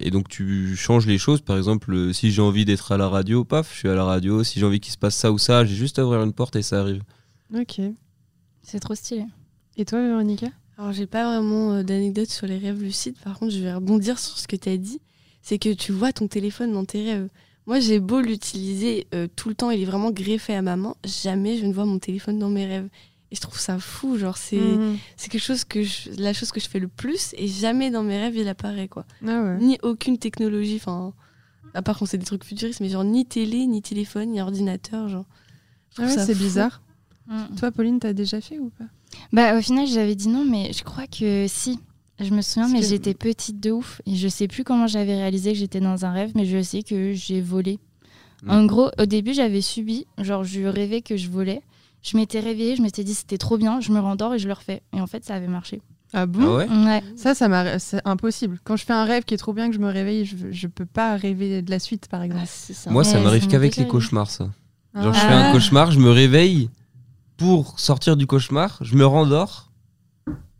et 0.00 0.10
donc 0.10 0.28
tu 0.30 0.74
changes 0.76 1.06
les 1.06 1.18
choses. 1.18 1.42
Par 1.42 1.58
exemple, 1.58 2.14
si 2.14 2.30
j'ai 2.30 2.40
envie 2.40 2.64
d'être 2.64 2.90
à 2.90 2.96
la 2.96 3.06
radio, 3.06 3.44
paf, 3.44 3.70
je 3.74 3.78
suis 3.80 3.88
à 3.90 3.94
la 3.94 4.04
radio. 4.04 4.42
Si 4.44 4.58
j'ai 4.58 4.64
envie 4.64 4.80
qu'il 4.80 4.92
se 4.94 4.96
passe 4.98 5.14
ça 5.14 5.30
ou 5.30 5.36
ça, 5.36 5.62
j'ai 5.66 5.74
juste 5.74 5.98
à 5.98 6.06
ouvrir 6.06 6.22
une 6.22 6.32
porte 6.32 6.56
et 6.56 6.62
ça 6.62 6.80
arrive. 6.80 7.02
Ok. 7.54 7.82
C'est 8.62 8.80
trop 8.80 8.94
stylé. 8.94 9.26
Et 9.76 9.84
toi, 9.84 10.00
Véronica 10.00 10.46
Alors, 10.78 10.92
j'ai 10.92 11.06
pas 11.06 11.24
vraiment 11.24 11.72
euh, 11.74 11.82
d'anecdotes 11.82 12.30
sur 12.30 12.46
les 12.46 12.58
rêves 12.58 12.82
lucides. 12.82 13.16
Par 13.22 13.38
contre, 13.38 13.52
je 13.52 13.60
vais 13.60 13.72
rebondir 13.74 14.18
sur 14.18 14.36
ce 14.38 14.48
que 14.48 14.56
tu 14.56 14.68
as 14.68 14.76
dit. 14.76 15.00
C'est 15.42 15.58
que 15.58 15.72
tu 15.72 15.92
vois 15.92 16.12
ton 16.12 16.26
téléphone 16.26 16.72
dans 16.72 16.84
tes 16.84 17.04
rêves. 17.04 17.28
Moi, 17.66 17.80
j'ai 17.80 18.00
beau 18.00 18.20
l'utiliser 18.20 19.06
euh, 19.14 19.26
tout 19.36 19.48
le 19.48 19.54
temps, 19.54 19.70
il 19.70 19.80
est 19.80 19.84
vraiment 19.86 20.10
greffé 20.10 20.54
à 20.54 20.62
ma 20.62 20.76
main. 20.76 20.94
Jamais 21.04 21.56
je 21.58 21.66
ne 21.66 21.72
vois 21.72 21.84
mon 21.86 21.98
téléphone 21.98 22.38
dans 22.38 22.48
mes 22.50 22.66
rêves. 22.66 22.88
Et 23.30 23.36
je 23.36 23.40
trouve 23.40 23.58
ça 23.58 23.78
fou. 23.78 24.18
Genre, 24.18 24.36
c'est 24.36 24.56
Mhm. 24.56 24.98
c'est 25.16 25.30
quelque 25.30 25.40
chose 25.42 25.64
que 25.64 25.82
je- 25.82 26.10
la 26.18 26.32
chose 26.32 26.50
que 26.52 26.60
je 26.60 26.68
fais 26.68 26.78
le 26.78 26.88
plus 26.88 27.34
et 27.38 27.46
jamais 27.48 27.90
dans 27.90 28.02
mes 28.02 28.18
rêves 28.18 28.36
il 28.36 28.48
apparaît 28.48 28.88
quoi. 28.88 29.06
Ah 29.26 29.42
ouais. 29.42 29.58
Ni 29.60 29.78
aucune 29.82 30.18
technologie. 30.18 30.76
Enfin, 30.76 31.12
à 31.72 31.82
part 31.82 31.98
quand 31.98 32.06
c'est 32.06 32.18
des 32.18 32.26
trucs 32.26 32.44
futuristes, 32.44 32.80
mais 32.80 32.88
genre 32.90 33.04
ni 33.04 33.24
télé, 33.26 33.66
ni 33.66 33.80
téléphone, 33.82 34.30
ni 34.30 34.40
ordinateur. 34.40 35.08
Genre. 35.08 35.24
Ah 35.98 36.02
ouais, 36.02 36.08
c'est 36.18 36.34
bizarre. 36.36 36.82
Mm. 37.26 37.54
Toi, 37.58 37.70
Pauline, 37.72 37.98
t'as 37.98 38.12
déjà 38.12 38.40
fait 38.42 38.58
ou 38.58 38.68
pas? 38.70 38.84
Bah, 39.32 39.56
au 39.56 39.60
final, 39.60 39.86
j'avais 39.86 40.14
dit 40.14 40.28
non, 40.28 40.44
mais 40.44 40.72
je 40.72 40.82
crois 40.84 41.06
que 41.06 41.46
si. 41.48 41.78
Je 42.20 42.30
me 42.32 42.42
souviens, 42.42 42.62
Parce 42.62 42.72
mais 42.72 42.80
que- 42.80 42.86
j'étais 42.86 43.14
petite 43.14 43.58
de 43.60 43.72
ouf. 43.72 44.00
Et 44.06 44.14
je 44.14 44.28
sais 44.28 44.46
plus 44.46 44.62
comment 44.62 44.86
j'avais 44.86 45.16
réalisé 45.16 45.52
que 45.52 45.58
j'étais 45.58 45.80
dans 45.80 46.04
un 46.04 46.12
rêve, 46.12 46.30
mais 46.36 46.44
je 46.46 46.62
sais 46.62 46.82
que 46.84 47.12
j'ai 47.12 47.40
volé. 47.40 47.80
Mm. 48.44 48.50
En 48.50 48.64
gros, 48.66 48.90
au 49.00 49.06
début, 49.06 49.34
j'avais 49.34 49.60
subi. 49.60 50.06
Genre, 50.18 50.44
je 50.44 50.60
rêvais 50.62 51.00
que 51.02 51.16
je 51.16 51.28
volais. 51.28 51.60
Je 52.02 52.16
m'étais 52.16 52.38
réveillée, 52.38 52.76
je 52.76 52.82
m'étais 52.82 53.02
dit 53.02 53.14
c'était 53.14 53.38
trop 53.38 53.56
bien, 53.56 53.80
je 53.80 53.90
me 53.90 53.98
rendors 53.98 54.34
et 54.34 54.38
je 54.38 54.46
le 54.46 54.52
refais. 54.52 54.82
Et 54.94 55.00
en 55.00 55.06
fait, 55.06 55.24
ça 55.24 55.34
avait 55.34 55.48
marché. 55.48 55.80
Ah 56.12 56.26
bon? 56.26 56.42
Ah 56.44 56.56
ouais? 56.58 56.68
Ouais. 56.68 57.02
Ça, 57.16 57.34
ça 57.34 57.48
m'a, 57.48 57.80
c'est 57.80 58.00
impossible. 58.04 58.60
Quand 58.62 58.76
je 58.76 58.84
fais 58.84 58.92
un 58.92 59.04
rêve 59.04 59.24
qui 59.24 59.34
est 59.34 59.38
trop 59.38 59.52
bien 59.52 59.68
que 59.68 59.74
je 59.74 59.80
me 59.80 59.88
réveille, 59.90 60.24
je, 60.24 60.36
je 60.52 60.66
peux 60.68 60.86
pas 60.86 61.16
rêver 61.16 61.62
de 61.62 61.70
la 61.70 61.80
suite, 61.80 62.06
par 62.06 62.22
exemple. 62.22 62.44
Ah, 62.44 62.46
ça. 62.74 62.90
Moi, 62.90 63.02
ça 63.02 63.16
Ouais, 63.18 63.24
m'arrive 63.24 63.48
qu'avec 63.48 63.74
les 63.76 63.88
cauchemars, 63.88 64.30
ça. 64.30 64.48
Genre, 64.94 65.12
je 65.12 65.18
Ah. 65.20 65.26
fais 65.28 65.34
un 65.34 65.52
cauchemar, 65.52 65.90
je 65.90 65.98
me 65.98 66.10
réveille 66.10 66.70
pour 67.36 67.78
sortir 67.80 68.16
du 68.16 68.26
cauchemar, 68.26 68.78
je 68.80 68.94
me 68.96 69.04
rendors, 69.06 69.70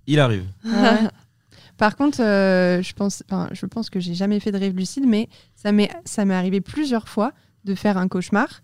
il 0.07 0.21
arrive. 0.21 0.45
Ah 0.67 0.95
ouais. 1.03 1.09
Par 1.77 1.97
contre, 1.97 2.21
euh, 2.23 2.83
je 2.83 2.93
pense, 2.95 3.23
enfin, 3.29 3.49
je 3.53 3.67
pense 3.67 3.91
que 3.91 3.99
j'ai 4.01 4.15
jamais 4.15 4.39
fait 4.41 4.53
de 4.53 4.59
rêve 4.59 4.77
lucide, 4.77 5.05
mais 5.07 5.29
ça 5.57 5.73
m'est, 5.73 5.91
ça 6.05 6.25
m'est 6.25 6.35
arrivé 6.35 6.61
plusieurs 6.61 7.09
fois 7.09 7.33
de 7.65 7.75
faire 7.75 7.97
un 7.99 8.07
cauchemar 8.09 8.61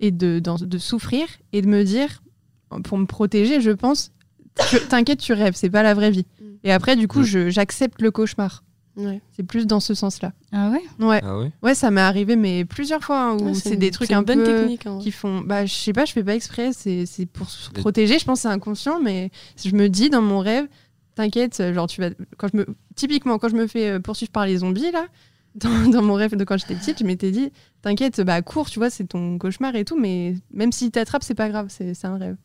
et 0.00 0.10
de, 0.10 0.40
souffrir 0.78 1.26
et 1.52 1.62
de 1.62 1.66
me 1.68 1.82
dire, 1.84 2.22
pour 2.84 2.98
me 2.98 3.06
protéger, 3.06 3.60
je 3.60 3.70
pense, 3.70 4.12
tu- 4.70 4.78
t'inquiète, 4.88 5.18
tu 5.20 5.32
rêves, 5.32 5.54
c'est 5.56 5.70
pas 5.70 5.82
la 5.82 5.94
vraie 5.94 6.10
vie. 6.10 6.26
Mm. 6.40 6.44
Et 6.64 6.72
après, 6.72 6.96
du 6.96 7.08
coup, 7.08 7.20
Mm. 7.20 7.24
je, 7.24 7.50
j'accepte 7.50 8.00
le 8.02 8.10
cauchemar. 8.10 8.62
Ouais. 8.96 9.20
C'est 9.34 9.42
plus 9.42 9.66
dans 9.66 9.80
ce 9.80 9.94
sens-là. 9.94 10.32
Ah 10.52 10.70
ouais? 10.70 10.82
Ouais, 11.04 11.20
Ah 11.24 11.38
ouais? 11.38 11.50
Ouais, 11.62 11.74
ça 11.74 11.90
m'est 11.90 12.00
arrivé, 12.02 12.36
mais 12.36 12.64
plusieurs 12.66 13.02
fois 13.02 13.20
hein, 13.22 13.38
où 13.38 13.46
Ouais, 13.46 13.54
c'est 13.54 13.76
des 13.76 13.90
trucs 13.90 14.10
un 14.12 14.22
peu 14.22 14.34
technique. 14.44 14.86
hein. 14.86 14.98
qui 15.00 15.10
font 15.10 15.40
bah 15.40 15.64
je 15.64 15.72
sais 15.72 15.92
pas 15.94 16.04
je 16.04 16.12
fais 16.12 16.22
pas 16.22 16.34
exprès 16.34 16.72
c'est 16.74 17.06
c'est 17.06 17.24
pour 17.26 17.48
se 17.48 17.70
protéger 17.70 18.18
je 18.18 18.24
pense 18.26 18.40
que 18.40 18.42
c'est 18.42 18.48
inconscient 18.54 19.00
mais 19.00 19.30
je 19.64 19.74
me 19.74 19.88
dis 19.88 20.10
dans 20.10 20.20
mon 20.20 20.40
rêve 20.40 20.66
t'inquiète 21.14 21.72
genre 21.72 21.86
tu 21.86 22.00
vas 22.02 22.10
quand 22.36 22.48
je 22.52 22.58
me 22.58 22.66
typiquement 22.94 23.38
quand 23.38 23.48
je 23.48 23.56
me 23.56 23.66
fais 23.66 23.88
euh, 23.92 23.98
poursuivre 24.00 24.32
par 24.32 24.44
les 24.46 24.58
zombies 24.58 24.90
là 24.90 25.06
dans, 25.54 25.88
dans 25.90 26.02
mon 26.02 26.14
rêve 26.14 26.36
de 26.36 26.44
quand 26.44 26.56
j'étais 26.58 26.74
petite 26.74 26.98
je 27.00 27.04
m'étais 27.04 27.30
dit 27.30 27.50
t'inquiète 27.82 28.20
bah 28.20 28.40
cours 28.42 28.68
tu 28.70 28.78
vois 28.78 28.90
c'est 28.90 29.04
ton 29.04 29.38
cauchemar 29.38 29.74
et 29.76 29.84
tout 29.86 29.98
mais 29.98 30.34
même 30.52 30.72
s'il 30.72 30.90
t'attrape 30.90 31.22
c'est 31.22 31.34
pas 31.34 31.48
grave 31.48 31.66
c'est 31.70 31.94
c'est 31.94 32.06
un 32.06 32.16
rêve 32.18 32.36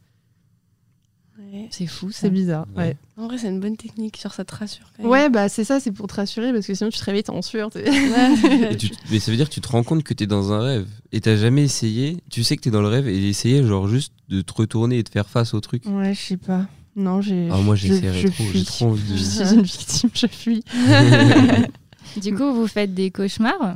Ouais. 1.54 1.68
C'est 1.72 1.88
fou, 1.88 2.12
c'est 2.12 2.30
bizarre 2.30 2.66
Ouais. 2.76 2.84
ouais 2.84 2.98
En 3.18 3.28
vrai, 3.28 3.38
c'est 3.38 3.48
une 3.48 3.60
bonne 3.60 3.78
technique. 3.78 4.20
Genre, 4.22 4.34
ça 4.34 4.44
te 4.44 4.54
rassure. 4.56 4.86
Quand 4.98 5.04
même. 5.04 5.12
ouais 5.12 5.30
bah 5.30 5.48
c'est 5.50 5.64
ça 5.64 5.80
c'est 5.80 5.92
pour 5.92 6.08
te 6.08 6.16
rassurer 6.16 6.52
parce 6.52 6.68
que 6.68 6.74
sinon 6.74 6.90
tu 6.90 7.00
te 7.00 7.04
réveilles 7.06 7.24
t'es 7.24 7.30
en 7.32 7.42
sueur 7.42 7.70
t'es- 7.70 7.90
Ouais. 7.90 8.72
Et 8.74 8.78
tu- 8.78 8.92
Mais 9.12 9.20
ça 9.20 9.32
veut 9.32 9.38
dire 9.38 9.48
que 9.50 9.54
tu 9.54 9.62
te 9.62 9.68
rends 9.70 9.84
compte 9.84 10.04
que 10.04 10.14
t'es 10.14 10.28
dans 10.28 10.52
un 10.52 10.60
rêve 10.62 10.88
et 11.12 11.22
t'as 11.22 11.36
jamais 11.38 11.64
essayé, 11.64 12.18
tu 12.30 12.44
sais 12.44 12.58
que 12.58 12.62
t'es 12.62 12.72
dans 12.72 12.82
le 12.82 12.88
rêve 12.90 13.08
et 13.08 13.28
essayer 13.30 13.64
genre 13.64 13.88
juste 13.88 14.14
de 14.30 14.42
te 14.42 14.54
retourner 14.54 14.98
et 15.00 15.04
de 15.04 15.10
faire 15.10 15.30
face 15.30 15.54
au 15.54 15.62
truc. 15.62 15.84
ouais 15.86 16.14
je 16.14 16.20
sais 16.22 16.38
pas 16.38 16.66
non 16.96 17.22
j'ai 17.22 17.48
Ah, 17.52 17.58
moi 17.58 17.76
je- 17.76 17.88
j'essaierais 17.88 18.20
je 18.22 18.28
trop, 18.28 18.44
j'ai 18.54 18.64
trop 18.66 18.86
envie 18.88 19.04
je 19.08 19.14
de. 19.14 19.46
suis 19.46 19.56
une 19.56 19.62
victime 19.62 20.10
je 20.14 20.28
fuis 20.28 20.64
Du 22.22 22.34
coup, 22.34 22.52
vous 22.54 22.68
faites 22.68 22.94
des 22.96 23.12
cauchemars. 23.12 23.76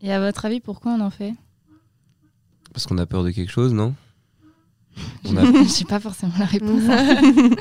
Et 0.00 0.10
à 0.12 0.18
votre 0.20 0.44
avis, 0.46 0.60
pourquoi 0.60 0.92
on 0.92 1.00
en 1.00 1.10
fait? 1.10 1.34
Parce 2.72 2.86
qu'on 2.86 2.96
a 2.98 3.04
peur 3.06 3.22
de 3.24 3.30
quelque 3.30 3.50
chose, 3.52 3.74
non? 3.74 3.94
On 5.24 5.36
a- 5.36 5.44
Je 5.64 5.68
sais 5.68 5.84
pas 5.84 6.00
forcément 6.00 6.32
la 6.38 6.44
réponse. 6.46 6.82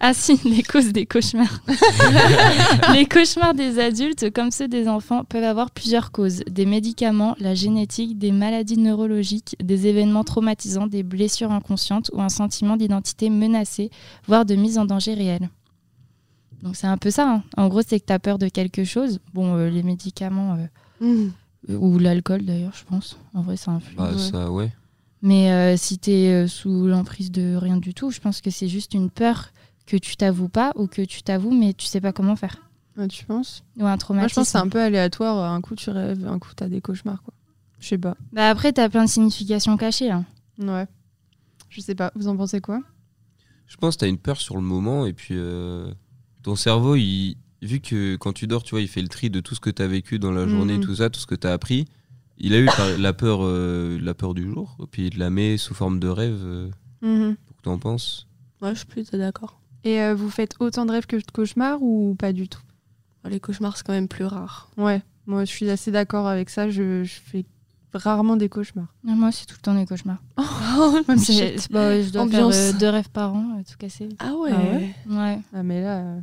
ah 0.00 0.12
si, 0.12 0.38
les 0.44 0.62
causes 0.62 0.92
des 0.92 1.06
cauchemars. 1.06 1.62
les 2.94 3.06
cauchemars 3.06 3.54
des 3.54 3.78
adultes, 3.78 4.30
comme 4.32 4.50
ceux 4.50 4.68
des 4.68 4.86
enfants, 4.88 5.24
peuvent 5.24 5.44
avoir 5.44 5.70
plusieurs 5.70 6.10
causes. 6.12 6.42
Des 6.50 6.66
médicaments, 6.66 7.34
la 7.40 7.54
génétique, 7.54 8.18
des 8.18 8.32
maladies 8.32 8.78
neurologiques, 8.78 9.56
des 9.62 9.86
événements 9.86 10.24
traumatisants, 10.24 10.86
des 10.86 11.02
blessures 11.02 11.52
inconscientes 11.52 12.10
ou 12.12 12.20
un 12.20 12.28
sentiment 12.28 12.76
d'identité 12.76 13.30
menacée, 13.30 13.90
voire 14.26 14.44
de 14.44 14.54
mise 14.54 14.78
en 14.78 14.84
danger 14.84 15.14
réel. 15.14 15.48
Donc 16.62 16.74
c'est 16.76 16.88
un 16.88 16.96
peu 16.98 17.10
ça. 17.10 17.30
hein. 17.30 17.42
En 17.56 17.68
gros, 17.68 17.82
c'est 17.86 18.00
que 18.00 18.06
tu 18.06 18.12
as 18.12 18.18
peur 18.18 18.38
de 18.38 18.48
quelque 18.48 18.82
chose. 18.84 19.20
Bon, 19.32 19.54
euh, 19.54 19.70
les 19.70 19.82
médicaments, 19.82 20.54
euh, 20.54 20.66
Mm. 21.00 21.76
ou 21.76 21.98
l'alcool 22.00 22.44
d'ailleurs, 22.44 22.72
je 22.74 22.82
pense. 22.84 23.16
En 23.32 23.42
vrai, 23.42 23.56
ça 23.56 23.70
influe. 23.70 23.94
Bah, 23.96 24.10
Ouais. 24.12 24.18
ça, 24.18 24.50
ouais. 24.50 24.72
Mais 25.22 25.50
euh, 25.52 25.76
si 25.76 25.98
tu 25.98 26.10
es 26.10 26.46
sous 26.46 26.86
l'emprise 26.86 27.30
de 27.32 27.56
rien 27.56 27.76
du 27.76 27.92
tout, 27.94 28.10
je 28.10 28.20
pense 28.20 28.40
que 28.40 28.50
c'est 28.50 28.68
juste 28.68 28.94
une 28.94 29.10
peur 29.10 29.50
que 29.86 29.96
tu 29.96 30.16
t'avoues 30.16 30.48
pas 30.48 30.72
ou 30.76 30.86
que 30.86 31.02
tu 31.02 31.22
t'avoues 31.22 31.52
mais 31.58 31.72
tu 31.74 31.86
sais 31.86 32.00
pas 32.00 32.12
comment 32.12 32.36
faire. 32.36 32.56
Ouais, 32.96 33.08
tu 33.08 33.24
penses? 33.24 33.62
Ou 33.76 33.82
un 33.82 33.88
moi 33.88 33.96
traumatisme. 33.96 34.28
je 34.30 34.34
pense 34.36 34.46
que 34.46 34.50
c'est 34.52 34.58
un 34.58 34.68
peu 34.68 34.80
aléatoire 34.82 35.50
un 35.52 35.60
coup 35.60 35.74
tu 35.76 35.88
rêves 35.90 36.26
un 36.26 36.38
coup 36.38 36.50
t'as 36.54 36.68
des 36.68 36.80
cauchemars 36.80 37.22
quoi 37.22 37.32
je 37.80 37.86
sais 37.88 37.98
pas 37.98 38.16
Bah 38.32 38.50
après, 38.50 38.72
tu 38.72 38.80
as 38.80 38.88
plein 38.88 39.04
de 39.04 39.08
significations 39.08 39.76
cachées. 39.76 40.10
hein. 40.10 40.24
Ouais. 40.58 40.86
Je 41.70 41.80
sais 41.80 41.94
pas. 41.94 42.10
Vous 42.16 42.26
en 42.26 42.36
pensez 42.36 42.60
quoi? 42.60 42.80
Je 43.68 43.76
pense 43.76 43.94
que 43.94 44.00
t'as 44.00 44.08
une 44.08 44.18
peur 44.18 44.40
sur 44.40 44.56
le 44.56 44.62
moment 44.62 45.06
et 45.06 45.12
puis 45.12 45.34
euh, 45.36 45.92
ton 46.42 46.56
cerveau, 46.56 46.96
il, 46.96 47.36
vu 47.62 47.78
que 47.80 48.16
quand 48.16 48.32
tu 48.32 48.48
dors, 48.48 48.64
tu 48.64 48.70
vois, 48.70 48.80
il 48.80 48.88
fait 48.88 49.00
le 49.02 49.06
tri 49.08 49.30
de 49.30 49.38
tout 49.40 49.54
ce 49.54 49.60
que 49.60 49.70
t'as 49.70 49.86
vécu 49.86 50.18
dans 50.18 50.32
la 50.32 50.48
journée, 50.48 50.78
Mhm. 50.78 50.84
tout 50.84 50.96
ça, 50.96 51.08
tout 51.08 51.20
ce 51.20 51.26
que 51.26 51.36
t'as 51.36 51.52
appris. 51.52 51.84
Il 52.40 52.54
a 52.54 52.58
eu 52.58 52.68
la 52.98 53.12
peur, 53.12 53.40
euh, 53.42 53.98
la 54.00 54.14
peur 54.14 54.34
du 54.34 54.44
jour, 54.44 54.76
et 54.82 54.86
puis 54.86 55.06
il 55.08 55.18
la 55.18 55.28
met 55.30 55.56
sous 55.56 55.74
forme 55.74 55.98
de 55.98 56.08
rêve. 56.08 56.40
euh, 56.44 56.70
que 57.02 57.62
t'en 57.62 57.78
penses. 57.78 58.26
Ouais, 58.62 58.70
je 58.74 58.78
suis 58.78 58.86
plutôt 58.86 59.16
d'accord. 59.18 59.60
Et 59.84 60.00
euh, 60.00 60.14
vous 60.14 60.30
faites 60.30 60.54
autant 60.60 60.86
de 60.86 60.92
rêves 60.92 61.06
que 61.06 61.16
de 61.16 61.22
cauchemars 61.32 61.82
ou 61.82 62.14
pas 62.18 62.32
du 62.32 62.48
tout? 62.48 62.60
Les 63.28 63.40
cauchemars, 63.40 63.76
c'est 63.76 63.84
quand 63.86 63.92
même 63.92 64.08
plus 64.08 64.24
rare. 64.24 64.70
Ouais. 64.76 65.02
Moi, 65.26 65.44
je 65.44 65.50
suis 65.50 65.68
assez 65.68 65.90
d'accord 65.90 66.26
avec 66.26 66.48
ça. 66.50 66.70
Je, 66.70 67.04
je 67.04 67.14
fais 67.24 67.44
rarement 67.92 68.36
des 68.36 68.48
cauchemars. 68.48 68.94
Moi, 69.02 69.30
c'est 69.32 69.44
tout 69.46 69.56
le 69.58 69.62
temps 69.62 69.74
des 69.74 69.86
cauchemars. 69.86 70.22
Shit. 71.24 71.68
bah, 71.70 72.00
je 72.00 72.10
dois 72.10 72.22
Ambiance. 72.22 72.54
faire 72.54 72.74
euh, 72.74 72.78
deux 72.78 72.88
rêves 72.88 73.10
par 73.10 73.34
an, 73.34 73.56
euh, 73.58 73.62
tout 73.68 73.76
cassé. 73.78 74.08
Ah 74.20 74.34
ouais, 74.36 74.50
Ah 74.52 74.60
ouais? 74.62 74.94
Ouais. 75.08 75.40
Ah, 75.52 75.62
mais 75.62 75.82
là. 75.82 75.98
euh, 75.98 76.20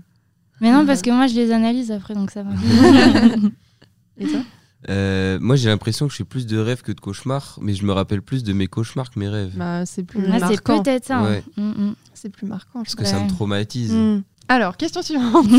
Mais 0.61 0.71
non, 0.71 0.85
parce 0.85 1.01
que 1.01 1.09
moi, 1.11 1.27
je 1.27 1.35
les 1.35 1.51
analyse 1.51 1.91
après, 1.91 2.13
donc 2.15 2.31
ça 2.31 2.43
va. 2.43 2.51
Et 4.17 4.27
toi? 4.27 4.41
Euh, 4.89 5.39
moi, 5.41 5.55
j'ai 5.55 5.69
l'impression 5.69 6.05
que 6.07 6.11
je 6.11 6.17
fais 6.17 6.23
plus 6.23 6.45
de 6.45 6.57
rêves 6.57 6.81
que 6.81 6.91
de 6.91 6.99
cauchemars, 6.99 7.57
mais 7.61 7.73
je 7.73 7.85
me 7.85 7.91
rappelle 7.91 8.21
plus 8.21 8.43
de 8.43 8.53
mes 8.53 8.67
cauchemars 8.67 9.09
que 9.09 9.19
mes 9.19 9.29
rêves. 9.29 9.53
bah, 9.55 9.85
C'est 9.85 10.03
plus 10.03 10.21
Ah, 10.27 10.31
Ah, 10.33 10.33
c'est 10.35 10.39
marquant. 10.67 10.83
peut-être 10.83 11.05
ça. 11.05 11.17
hein. 11.19 11.23
Ouais. 11.25 11.43
Mm, 11.57 11.63
mm. 11.89 11.95
C'est 12.13 12.29
plus 12.29 12.45
marquant. 12.47 12.79
je 12.79 12.83
Parce 12.85 12.95
que 12.95 13.05
ça 13.05 13.19
me 13.19 13.29
traumatise. 13.29 13.91
Mm. 13.93 14.23
Alors, 14.47 14.77
question 14.77 15.01
suivante. 15.01 15.47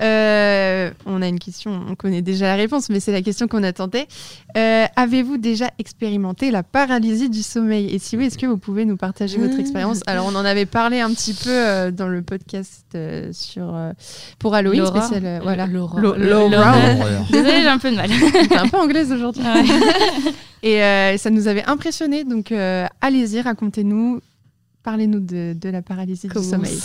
Euh, 0.00 0.90
on 1.04 1.20
a 1.20 1.28
une 1.28 1.38
question, 1.38 1.82
on 1.88 1.94
connaît 1.94 2.22
déjà 2.22 2.46
la 2.46 2.54
réponse, 2.54 2.88
mais 2.88 3.00
c'est 3.00 3.12
la 3.12 3.20
question 3.22 3.46
qu'on 3.48 3.62
attendait. 3.62 4.06
Euh, 4.56 4.86
Avez-vous 4.96 5.36
déjà 5.36 5.70
expérimenté 5.78 6.50
la 6.50 6.62
paralysie 6.62 7.28
du 7.28 7.42
sommeil? 7.42 7.94
Et 7.94 7.98
si 7.98 8.16
oui, 8.16 8.26
est-ce 8.26 8.38
que 8.38 8.46
vous 8.46 8.56
pouvez 8.56 8.84
nous 8.86 8.96
partager 8.96 9.36
votre 9.38 9.58
expérience? 9.60 10.00
Alors, 10.06 10.26
on 10.26 10.34
en 10.34 10.44
avait 10.44 10.64
parlé 10.66 11.00
un 11.00 11.10
petit 11.10 11.34
peu 11.34 11.50
euh, 11.50 11.90
dans 11.90 12.08
le 12.08 12.22
podcast 12.22 12.84
euh, 12.94 13.28
sur 13.32 13.74
euh, 13.74 13.92
pour 14.38 14.54
Halloween 14.54 14.80
Laura. 14.80 15.02
spécial. 15.02 15.22
euh, 15.26 15.40
voilà. 15.42 15.66
Laura. 15.66 16.00
Laura. 16.00 16.18
Laura. 16.48 16.74
Désolée, 17.30 17.60
j'ai 17.62 17.68
un 17.68 17.78
peu 17.78 17.90
de 17.90 17.96
mal. 17.96 18.10
T'es 18.48 18.56
un 18.56 18.68
peu 18.68 18.78
anglaise 18.78 19.12
aujourd'hui. 19.12 19.44
Et 20.62 20.82
euh, 20.82 21.16
ça 21.18 21.28
nous 21.30 21.46
avait 21.46 21.64
impressionné. 21.64 22.24
Donc, 22.24 22.52
euh, 22.52 22.86
allez-y, 23.00 23.40
racontez-nous. 23.42 24.20
Parlez-nous 24.82 25.20
de, 25.20 25.54
de 25.60 25.68
la 25.68 25.82
paralysie 25.82 26.28
du 26.28 26.42
sommeil. 26.42 26.78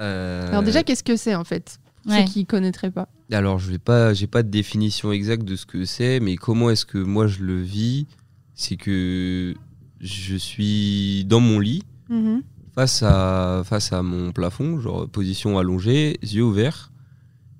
Euh, 0.00 0.48
Alors 0.48 0.62
déjà, 0.62 0.82
qu'est-ce 0.82 1.04
que 1.04 1.16
c'est 1.16 1.34
en 1.34 1.44
fait? 1.44 1.78
Ouais. 2.06 2.24
Ceux 2.26 2.32
qui 2.32 2.46
connaîtraient 2.46 2.90
pas. 2.90 3.08
Alors, 3.30 3.58
je 3.58 3.70
vais 3.70 3.78
pas, 3.78 4.14
j'ai 4.14 4.26
pas 4.26 4.42
de 4.42 4.48
définition 4.48 5.12
exacte 5.12 5.44
de 5.44 5.54
ce 5.56 5.66
que 5.66 5.84
c'est, 5.84 6.18
mais 6.20 6.36
comment 6.36 6.70
est-ce 6.70 6.86
que 6.86 6.98
moi 6.98 7.26
je 7.26 7.42
le 7.42 7.60
vis? 7.60 8.06
C'est 8.54 8.76
que 8.76 9.54
je 10.00 10.36
suis 10.36 11.24
dans 11.26 11.40
mon 11.40 11.58
lit, 11.60 11.82
Mhm. 12.08 12.42
face 12.74 13.02
à, 13.02 13.62
face 13.64 13.92
à 13.92 14.02
mon 14.02 14.32
plafond, 14.32 14.80
genre 14.80 15.08
position 15.08 15.58
allongée, 15.58 16.18
yeux 16.22 16.42
ouverts, 16.42 16.90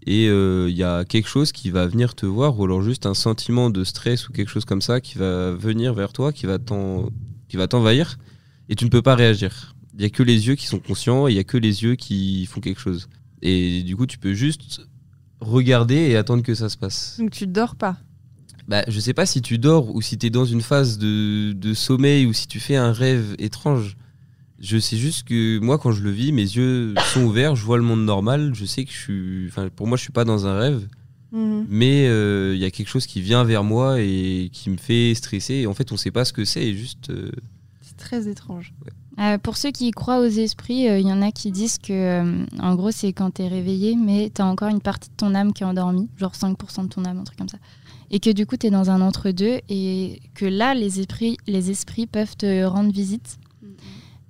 et 0.06 0.26
il 0.26 0.74
y 0.76 0.82
a 0.82 1.04
quelque 1.04 1.28
chose 1.28 1.52
qui 1.52 1.70
va 1.70 1.86
venir 1.86 2.14
te 2.14 2.24
voir, 2.26 2.58
ou 2.58 2.64
alors 2.64 2.80
juste 2.82 3.04
un 3.06 3.14
sentiment 3.14 3.68
de 3.70 3.84
stress 3.84 4.28
ou 4.28 4.32
quelque 4.32 4.48
chose 4.48 4.64
comme 4.64 4.80
ça 4.82 5.00
qui 5.00 5.18
va 5.18 5.52
venir 5.52 5.92
vers 5.94 6.12
toi, 6.14 6.32
qui 6.32 6.46
va 6.46 6.58
t'en- 6.58 7.10
qui 7.48 7.56
va 7.58 7.68
t'envahir, 7.68 8.18
et 8.70 8.74
tu 8.76 8.84
ne 8.86 8.90
peux 8.90 9.02
pas 9.02 9.14
réagir. 9.14 9.74
Il 9.96 10.02
y 10.02 10.04
a 10.04 10.10
que 10.10 10.22
les 10.22 10.46
yeux 10.46 10.54
qui 10.54 10.66
sont 10.66 10.78
conscients, 10.78 11.26
et 11.28 11.32
il 11.32 11.36
y 11.36 11.40
a 11.40 11.44
que 11.44 11.56
les 11.56 11.82
yeux 11.82 11.96
qui 11.96 12.46
font 12.46 12.60
quelque 12.60 12.80
chose. 12.80 13.08
Et 13.42 13.82
du 13.82 13.96
coup, 13.96 14.06
tu 14.06 14.18
peux 14.18 14.34
juste 14.34 14.82
regarder 15.40 15.96
et 15.96 16.16
attendre 16.16 16.42
que 16.42 16.54
ça 16.54 16.68
se 16.68 16.76
passe. 16.76 17.16
Donc 17.18 17.30
tu 17.30 17.46
dors 17.46 17.74
pas. 17.76 17.96
Bah, 18.68 18.84
je 18.86 19.00
sais 19.00 19.14
pas 19.14 19.26
si 19.26 19.42
tu 19.42 19.58
dors 19.58 19.92
ou 19.94 20.00
si 20.02 20.16
tu 20.16 20.26
es 20.26 20.30
dans 20.30 20.44
une 20.44 20.60
phase 20.60 20.98
de, 20.98 21.52
de 21.52 21.74
sommeil 21.74 22.26
ou 22.26 22.32
si 22.32 22.46
tu 22.46 22.60
fais 22.60 22.76
un 22.76 22.92
rêve 22.92 23.34
étrange. 23.38 23.96
Je 24.60 24.78
sais 24.78 24.98
juste 24.98 25.26
que 25.26 25.58
moi, 25.58 25.78
quand 25.78 25.90
je 25.90 26.02
le 26.02 26.10
vis, 26.10 26.32
mes 26.32 26.42
yeux 26.42 26.94
sont 27.12 27.22
ouverts, 27.24 27.56
je 27.56 27.64
vois 27.64 27.78
le 27.78 27.82
monde 27.82 28.04
normal, 28.04 28.52
je 28.54 28.66
sais 28.66 28.84
que 28.84 28.92
je 28.92 28.96
suis. 28.98 29.46
Enfin, 29.48 29.70
pour 29.74 29.86
moi, 29.86 29.96
je 29.96 30.02
suis 30.02 30.12
pas 30.12 30.24
dans 30.24 30.46
un 30.46 30.56
rêve, 30.58 30.86
Mhm. 31.32 31.66
mais 31.70 32.06
euh, 32.08 32.52
il 32.54 32.60
y 32.60 32.64
a 32.66 32.70
quelque 32.70 32.88
chose 32.88 33.06
qui 33.06 33.22
vient 33.22 33.42
vers 33.44 33.64
moi 33.64 34.00
et 34.00 34.50
qui 34.52 34.68
me 34.68 34.76
fait 34.76 35.14
stresser. 35.14 35.54
Et 35.54 35.66
en 35.66 35.72
fait, 35.74 35.90
on 35.92 35.96
sait 35.96 36.10
pas 36.10 36.24
ce 36.26 36.32
que 36.34 36.44
c'est, 36.44 36.62
et 36.66 36.76
juste. 36.76 37.08
euh, 37.08 37.30
C'est 37.80 37.96
très 37.96 38.28
étrange. 38.28 38.74
Euh, 39.18 39.38
pour 39.38 39.56
ceux 39.56 39.70
qui 39.70 39.90
croient 39.90 40.20
aux 40.20 40.28
esprits, 40.28 40.88
euh, 40.88 40.98
il 40.98 41.06
y 41.06 41.12
en 41.12 41.20
a 41.20 41.30
qui 41.32 41.50
disent 41.50 41.78
que, 41.78 41.92
euh, 41.92 42.44
en 42.60 42.74
gros, 42.74 42.90
c'est 42.90 43.12
quand 43.12 43.32
tu 43.34 43.42
es 43.42 43.48
réveillé, 43.48 43.96
mais 43.96 44.30
tu 44.34 44.40
as 44.40 44.46
encore 44.46 44.68
une 44.68 44.80
partie 44.80 45.10
de 45.10 45.14
ton 45.16 45.34
âme 45.34 45.52
qui 45.52 45.62
est 45.62 45.66
endormie, 45.66 46.08
genre 46.16 46.34
5% 46.34 46.84
de 46.84 46.88
ton 46.88 47.04
âme, 47.04 47.18
un 47.18 47.24
truc 47.24 47.36
comme 47.38 47.48
ça. 47.48 47.58
Et 48.10 48.20
que 48.20 48.30
du 48.30 48.46
coup, 48.46 48.56
tu 48.56 48.68
es 48.68 48.70
dans 48.70 48.90
un 48.90 49.00
entre-deux 49.02 49.60
et 49.68 50.20
que 50.34 50.46
là, 50.46 50.74
les 50.74 51.00
esprits, 51.00 51.36
les 51.46 51.70
esprits 51.70 52.06
peuvent 52.06 52.36
te 52.36 52.64
rendre 52.64 52.90
visite. 52.92 53.38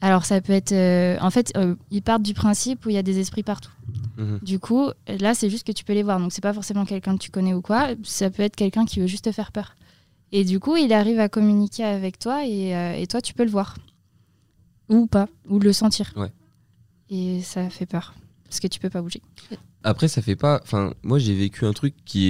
Alors, 0.03 0.25
ça 0.25 0.41
peut 0.41 0.55
être. 0.55 0.73
euh, 0.73 1.17
en 1.21 1.31
fait, 1.31 1.53
euh, 1.57 1.75
ils 1.91 2.03
partent 2.03 2.23
du 2.23 2.35
principe 2.35 2.87
où 2.87 2.89
il 2.91 2.95
y 2.95 2.99
a 2.99 3.03
des 3.03 3.19
esprits 3.21 3.43
partout. 3.43 3.71
mhm. 4.17 4.39
Du 4.43 4.59
coup, 4.59 4.89
là, 5.21 5.35
c'est 5.35 5.51
juste 5.51 5.67
que 5.67 5.73
tu 5.73 5.85
peux 5.85 5.93
les 5.93 6.03
voir. 6.03 6.19
Donc, 6.19 6.33
c'est 6.33 6.41
pas 6.43 6.55
forcément 6.55 6.85
quelqu'un 6.87 7.15
que 7.17 7.23
tu 7.23 7.31
connais 7.31 7.53
ou 7.55 7.61
quoi. 7.61 7.89
Ça 8.03 8.31
peut 8.31 8.43
être 8.43 8.57
quelqu'un 8.57 8.87
qui 8.87 8.99
veut 9.01 9.07
juste 9.07 9.27
te 9.27 9.33
faire 9.33 9.53
peur. 9.53 9.77
Et 10.33 10.45
du 10.45 10.59
coup, 10.59 10.77
il 10.77 10.93
arrive 10.93 11.21
à 11.21 11.29
communiquer 11.29 11.85
avec 11.85 12.19
toi 12.19 12.47
et, 12.47 12.75
euh, 12.75 12.95
et 12.95 13.07
toi, 13.07 13.21
tu 13.21 13.35
peux 13.35 13.45
le 13.45 13.51
voir. 13.51 13.77
Ou 14.91 15.07
pas. 15.07 15.29
Ou 15.49 15.59
le 15.59 15.73
sentir. 15.73 16.13
Ouais. 16.17 16.33
Et 17.09 17.41
ça 17.43 17.71
fait 17.71 17.87
peur. 17.87 18.15
Parce 18.45 18.61
que 18.61 18.67
tu 18.67 18.81
peux 18.81 18.91
pas 18.91 19.01
bouger. 19.01 19.23
Après, 19.85 20.09
ça 20.09 20.21
fait 20.21 20.37
pas. 20.37 20.61
Enfin, 20.63 20.93
moi, 21.03 21.19
j'ai 21.19 21.35
vécu 21.35 21.65
un 21.65 21.73
truc 21.73 21.95
qui 22.05 22.27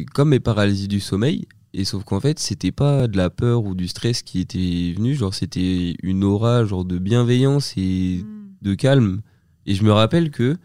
est 0.00 0.04
comme 0.12 0.30
mes 0.30 0.40
paralysies 0.40 0.88
du 0.88 1.00
sommeil. 1.00 1.46
Et 1.72 1.84
sauf 1.84 2.02
qu'en 2.02 2.18
fait, 2.18 2.40
c'était 2.40 2.72
pas 2.72 3.06
de 3.06 3.16
la 3.16 3.30
peur 3.30 3.64
ou 3.64 3.76
du 3.76 3.86
stress 3.86 4.22
qui 4.22 4.40
était 4.40 4.92
venu. 4.96 5.14
Genre, 5.14 5.32
c'était 5.32 5.94
une 6.02 6.24
aura, 6.24 6.64
genre 6.64 6.84
de 6.84 6.98
bienveillance 6.98 7.74
et 7.76 8.24
de 8.60 8.74
calme. 8.74 9.20
Et 9.66 9.74
je 9.74 9.84
me 9.84 9.92
rappelle 9.92 10.32
que, 10.32 10.56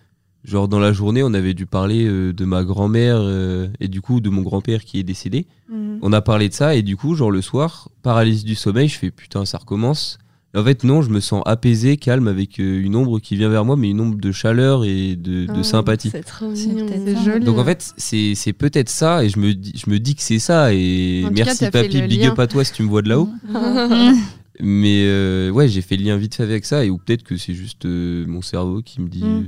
genre, 0.44 0.68
dans 0.68 0.80
la 0.80 0.94
journée, 0.94 1.22
on 1.22 1.36
avait 1.36 1.54
dû 1.54 1.68
parler 1.68 2.08
euh, 2.08 2.34
de 2.34 2.46
ma 2.46 2.64
grand-mère 2.64 3.18
euh, 3.20 3.68
et 3.80 3.88
du 3.88 4.02
coup 4.02 4.20
de 4.20 4.30
mon 4.30 4.42
grand-père 4.42 4.84
qui 4.84 4.98
est 4.98 5.04
décédé. 5.04 5.46
Mhm. 5.70 6.00
On 6.02 6.12
a 6.12 6.22
parlé 6.22 6.50
de 6.50 6.54
ça 6.56 6.76
et 6.76 6.82
du 6.82 6.98
coup, 6.98 7.14
genre, 7.14 7.32
le 7.32 7.44
soir, 7.44 7.90
paralysie 8.02 8.46
du 8.46 8.56
sommeil, 8.56 8.88
je 8.88 8.98
fais 8.98 9.12
putain, 9.12 9.46
ça 9.46 9.60
recommence. 9.60 10.18
En 10.56 10.64
fait, 10.64 10.84
non, 10.84 11.02
je 11.02 11.10
me 11.10 11.20
sens 11.20 11.42
apaisé, 11.46 11.98
calme, 11.98 12.28
avec 12.28 12.60
euh, 12.60 12.82
une 12.82 12.96
ombre 12.96 13.20
qui 13.20 13.36
vient 13.36 13.50
vers 13.50 13.66
moi, 13.66 13.76
mais 13.76 13.90
une 13.90 14.00
ombre 14.00 14.16
de 14.18 14.32
chaleur 14.32 14.86
et 14.86 15.16
de, 15.16 15.46
de 15.46 15.60
Ah, 15.60 15.64
sympathie. 15.64 16.10
C'est 16.12 16.24
trop 16.24 16.54
C'est 16.56 16.68
mignon. 16.68 16.86
peut-être 16.86 17.04
C'est 17.06 17.14
ça. 17.16 17.24
joli. 17.24 17.46
Donc 17.46 17.58
en 17.58 17.66
fait, 17.66 17.94
c'est 17.98 18.36
c'est 18.36 18.54
peut-être 18.54 18.90
ça, 18.90 19.24
et 19.26 19.30
je 19.30 19.38
me, 19.40 19.54
dis, 19.54 19.74
je 19.76 19.90
me 19.90 20.00
dis 20.00 20.16
que 20.16 20.22
c'est 20.22 20.40
ça, 20.40 20.74
et 20.74 21.24
En 21.26 21.30
tout 21.30 21.34
cas, 21.36 21.44
merci 21.46 21.70
papy, 21.70 22.02
big 22.04 22.22
lien. 22.22 22.32
up 22.32 22.40
à 22.40 22.48
toi 22.48 22.64
si 22.64 22.72
tu 22.74 22.84
me 22.84 22.88
vois 22.88 23.02
de 23.02 23.10
là-haut. 23.10 23.30
Mais 24.62 25.04
euh, 25.06 25.50
ouais, 25.52 25.68
j'ai 25.68 25.82
fait 25.82 25.98
le 25.98 26.04
lien 26.06 26.16
vite 26.18 26.36
fait 26.36 26.44
avec 26.44 26.66
ça, 26.66 26.86
et 26.86 26.90
ou 26.90 26.98
peut-être 26.98 27.24
que 27.24 27.36
c'est 27.36 27.54
juste 27.54 27.86
euh, 27.86 28.26
mon 28.26 28.42
cerveau 28.42 28.82
qui 28.82 29.02
me 29.02 29.10
dit, 29.10 29.24
Mm. 29.24 29.28
euh, 29.28 29.44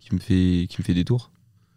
qui 0.00 0.14
me 0.14 0.20
fait, 0.20 0.66
qui 0.70 0.76
me 0.78 0.84
fait 0.84 0.94
des 0.94 1.04
tours. 1.04 1.30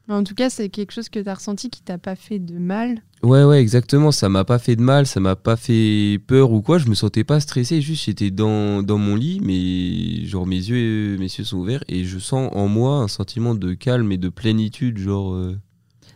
En 0.09 0.23
tout 0.23 0.33
cas, 0.35 0.49
c'est 0.49 0.69
quelque 0.69 0.91
chose 0.91 1.07
que 1.09 1.19
tu 1.19 1.29
as 1.29 1.35
ressenti 1.35 1.69
qui 1.69 1.81
t'a 1.83 1.97
pas 1.99 2.15
fait 2.15 2.39
de 2.39 2.57
mal. 2.57 3.01
Ouais, 3.21 3.43
ouais, 3.43 3.61
exactement. 3.61 4.11
Ça 4.11 4.27
m'a 4.29 4.43
pas 4.43 4.57
fait 4.57 4.75
de 4.75 4.81
mal, 4.81 5.05
ça 5.05 5.19
m'a 5.19 5.35
pas 5.35 5.55
fait 5.55 6.19
peur 6.25 6.51
ou 6.51 6.61
quoi. 6.61 6.77
Je 6.79 6.87
me 6.87 6.95
sentais 6.95 7.23
pas 7.23 7.39
stressé, 7.39 7.79
juste 7.81 8.05
j'étais 8.05 8.31
dans, 8.31 8.81
dans 8.81 8.97
mon 8.97 9.15
lit, 9.15 9.39
mais 9.43 10.25
genre 10.25 10.47
mes 10.47 10.55
yeux, 10.55 11.17
mes 11.17 11.25
yeux 11.25 11.43
sont 11.43 11.57
ouverts, 11.57 11.83
et 11.87 12.05
je 12.05 12.17
sens 12.17 12.49
en 12.55 12.67
moi 12.67 12.95
un 12.97 13.07
sentiment 13.07 13.53
de 13.55 13.73
calme 13.73 14.11
et 14.11 14.17
de 14.17 14.29
plénitude, 14.29 14.97
genre. 14.97 15.33
euh, 15.33 15.59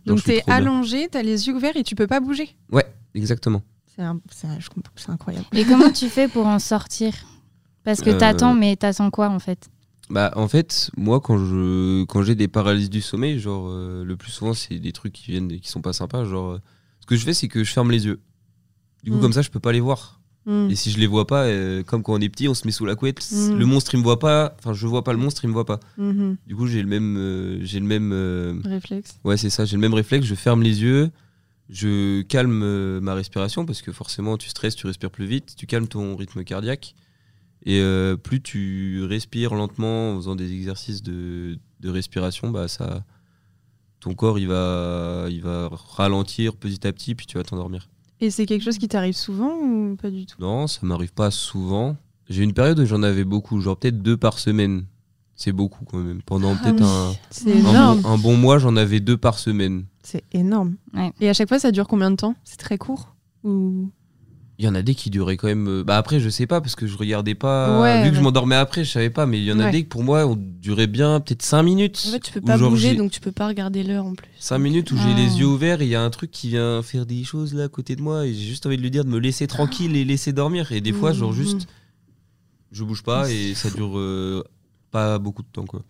genre, 0.08 0.16
Donc 0.16 0.24
t'es 0.24 0.42
allongé, 0.48 1.08
t'as 1.12 1.22
les 1.22 1.48
yeux 1.48 1.54
ouverts 1.54 1.78
et 1.78 1.84
tu 1.84 1.94
peux 1.96 2.08
pas 2.08 2.20
bouger. 2.20 2.56
Ouais, 2.72 2.86
exactement. 3.14 3.62
C'est 3.86 5.10
incroyable. 5.10 5.46
Et 5.54 5.66
comment 5.66 5.92
tu 5.92 6.10
fais 6.10 6.28
pour 6.28 6.48
en 6.48 6.58
sortir? 6.58 7.14
Parce 7.84 8.02
que 8.02 8.10
Euh, 8.10 8.18
t'attends, 8.18 8.56
mais 8.56 8.76
t'attends 8.76 9.12
quoi 9.12 9.30
en 9.30 9.40
fait? 9.40 9.70
Bah 10.13 10.32
en 10.36 10.47
fait, 10.47 10.91
moi 10.95 11.19
quand 11.19 11.38
je 11.39 12.04
quand 12.06 12.21
j'ai 12.23 12.36
des 12.36 12.47
paralysies 12.47 12.89
du 12.89 13.02
sommeil, 13.02 13.39
genre 13.39 13.65
euh, 13.67 14.04
le 14.06 14.15
plus 14.15 14.32
souvent 14.32 14.54
c'est 14.54 14.78
des 14.78 14.91
trucs 14.91 15.12
qui 15.13 15.32
viennent 15.32 15.60
qui 15.60 15.69
sont 15.69 15.82
pas 15.82 15.91
sympas, 15.93 16.23
genre 16.23 16.52
euh, 16.52 16.62
ce 16.99 17.08
que 17.08 17.15
je 17.15 17.26
fais 17.26 17.34
c'est 17.34 17.47
que 17.47 17.63
je 17.63 17.71
ferme 17.73 17.89
les 17.91 18.06
yeux. 18.06 18.19
Du 19.04 19.10
coup 19.12 19.17
Mm. 19.17 19.21
comme 19.21 19.34
ça 19.34 19.41
je 19.41 19.49
peux 19.49 19.60
pas 19.60 19.71
les 19.71 19.80
voir. 19.80 20.19
Mhm. 20.45 20.69
Et 20.69 20.76
si 20.76 20.91
je 20.91 20.99
les 20.99 21.08
vois 21.08 21.26
pas 21.26 21.45
euh, 21.45 21.82
comme 21.84 22.04
quand 22.04 22.13
on 22.13 22.19
est 22.21 22.30
petit, 22.30 22.47
on 22.47 22.54
se 22.54 22.67
met 22.67 22.71
sous 22.71 22.86
la 22.86 22.95
couette, 22.95 23.28
Mm. 23.32 23.58
le 23.58 23.65
monstre 23.65 23.95
il 23.95 23.97
me 23.97 24.04
voit 24.04 24.19
pas, 24.19 24.56
enfin 24.60 24.73
je 24.73 24.86
vois 24.86 25.04
pas 25.04 25.13
le 25.13 25.19
monstre, 25.19 25.43
il 25.45 25.47
me 25.47 25.54
voit 25.54 25.65
pas. 25.65 25.80
Mhm. 25.97 26.38
Du 26.45 26.56
coup, 26.56 26.67
j'ai 26.67 26.82
le 26.84 26.88
même 26.88 27.60
j'ai 27.63 27.80
le 27.80 27.86
même 27.88 28.62
Réflexe. 28.65 29.17
ouais, 29.23 29.38
c'est 29.38 29.49
ça, 29.49 29.65
j'ai 29.65 29.78
le 29.78 29.82
même 29.82 29.95
réflexe, 29.95 30.28
je 30.28 30.36
ferme 30.36 30.62
les 30.62 30.82
yeux. 30.84 31.10
Je 31.69 32.21
calme 32.23 32.99
ma 32.99 33.13
respiration 33.15 33.65
parce 33.65 33.82
que 33.82 33.91
forcément 33.91 34.38
tu 34.38 34.49
stresses, 34.49 34.76
tu 34.76 34.86
respires 34.86 35.10
plus 35.10 35.26
vite, 35.26 35.56
tu 35.58 35.65
calmes 35.65 35.88
ton 35.88 36.15
rythme 36.15 36.43
cardiaque. 36.43 36.93
Et 37.65 37.80
euh, 37.80 38.17
plus 38.17 38.41
tu 38.41 39.04
respires 39.06 39.54
lentement 39.54 40.12
en 40.12 40.15
faisant 40.17 40.36
des 40.36 40.52
exercices 40.54 41.02
de, 41.02 41.58
de 41.80 41.89
respiration, 41.89 42.49
bah 42.52 42.67
ça, 42.67 43.04
ton 44.02 44.13
corps 44.15 44.38
il 44.38 44.47
va, 44.47 45.28
il 45.30 45.41
va 45.41 45.69
ralentir 45.95 46.56
petit 46.58 46.86
à 46.86 46.91
petit, 46.91 47.15
puis 47.15 47.26
tu 47.26 47.38
vas 47.38 47.43
t'endormir. 47.43 47.89
Et 48.19 48.30
c'est 48.30 48.45
quelque 48.45 48.63
chose 48.63 48.78
qui 48.78 48.88
t'arrive 48.88 49.15
souvent 49.15 49.54
ou 49.60 49.95
pas 49.95 50.10
du 50.10 50.26
tout? 50.26 50.36
Non, 50.41 50.67
ça 50.67 50.80
m'arrive 50.84 51.13
pas 51.13 51.32
souvent. 51.32 51.97
J'ai 52.30 52.43
une 52.43 52.54
période 52.54 52.80
où 52.80 52.86
j'en 52.86 53.04
avais 53.04 53.23
beaucoup, 53.26 53.60
genre 53.62 53.78
peut-être 53.78 54.02
deux 54.02 54.17
par 54.17 54.39
semaine. 54.39 54.86
C'est 55.36 55.52
beaucoup 55.52 55.84
quand 55.84 55.97
même. 55.97 56.21
Pendant 56.21 56.54
Ah 56.54 56.63
peut-être 56.63 57.17
oui. 57.45 57.52
un, 57.65 57.95
bon, 57.95 58.08
un 58.10 58.17
bon 58.17 58.38
mois, 58.38 58.60
j'en 58.60 58.76
avais 58.76 58.99
deux 58.99 59.17
par 59.17 59.39
semaine. 59.39 59.86
C'est 60.04 60.23
énorme. 60.32 60.76
Ouais. 60.93 61.12
Et 61.19 61.28
à 61.28 61.34
chaque 61.34 61.49
fois, 61.49 61.60
ça 61.60 61.71
dure 61.71 61.88
combien 61.88 62.12
de 62.12 62.15
temps? 62.15 62.36
C'est 62.43 62.58
très 62.58 62.78
court 62.78 63.15
ou 63.43 63.89
Il 64.63 64.67
y 64.67 64.69
en 64.69 64.76
a 64.76 64.82
des 64.82 64.95
qui 64.95 65.10
duraient 65.10 65.36
quand 65.36 65.47
même. 65.49 65.67
euh, 65.67 65.84
Bah 65.84 65.97
après, 65.97 66.21
je 66.21 66.30
sais 66.30 66.47
pas 66.47 66.62
parce 66.62 66.76
que 66.78 66.88
je 66.88 66.95
regardais 66.95 67.36
pas. 67.36 67.82
Ouais, 67.82 68.06
Vu 68.06 68.12
que 68.12 68.15
je 68.15 68.21
m'endormais 68.21 68.56
après, 68.56 68.86
je 68.86 68.91
savais 68.91 69.10
pas. 69.10 69.26
Mais 69.26 69.38
il 69.39 69.43
y 69.43 69.52
en 69.52 69.60
a 69.60 69.65
Ouais. 69.65 69.71
des 69.71 69.80
qui 69.84 69.89
pour 69.89 70.06
moi 70.06 70.26
ont 70.26 70.38
duré 70.39 70.88
bien 70.88 71.19
peut-être 71.19 71.41
5 71.41 71.63
minutes. 71.63 72.02
En 72.08 72.12
fait, 72.12 72.19
tu 72.21 72.32
peux 72.32 72.39
pas 72.39 72.58
bouger, 72.58 72.91
j'ai- 72.91 72.95
donc 72.95 73.12
tu 73.12 73.19
peux 73.19 73.34
pas 73.34 73.49
regarder 73.49 73.84
l'heure 73.84 74.06
en 74.06 74.13
plus. 74.15 74.30
5 74.39 74.60
minutes 74.60 74.89
où 74.91 74.95
j'ai 74.97 75.10
Ah. 75.12 75.17
les 75.17 75.38
yeux 75.38 75.47
ouverts 75.47 75.82
et 75.82 75.86
il 75.86 75.89
y 75.89 75.95
a 75.95 76.02
un 76.02 76.10
truc 76.10 76.32
qui 76.32 76.47
vient 76.47 76.82
faire 76.82 77.06
des 77.06 77.26
choses 77.26 77.54
là 77.54 77.65
à 77.65 77.67
côté 77.67 77.97
de 77.97 78.02
moi 78.02 78.26
et 78.26 78.34
j'ai 78.34 78.45
juste 78.45 78.65
envie 78.65 78.78
de 78.78 78.82
lui 78.82 78.89
dire 78.89 79.04
de 79.04 79.10
me 79.10 79.19
laisser 79.19 79.47
tranquille 79.47 79.97
et 79.97 80.06
laisser 80.06 80.32
dormir. 80.32 80.71
Et 80.71 80.80
des 80.80 80.93
fois, 80.93 81.12
genre 81.12 81.32
Mhm. 81.34 81.36
juste, 81.43 81.67
je 82.71 82.86
bouge 82.86 83.04
pas 83.04 83.30
et 83.30 83.54
ça 83.56 83.69
dure 83.76 83.97
euh, 83.97 84.45
pas 84.91 85.19
beaucoup 85.19 85.41
de 85.41 85.47
temps 85.52 85.65
quoi. 85.65 85.82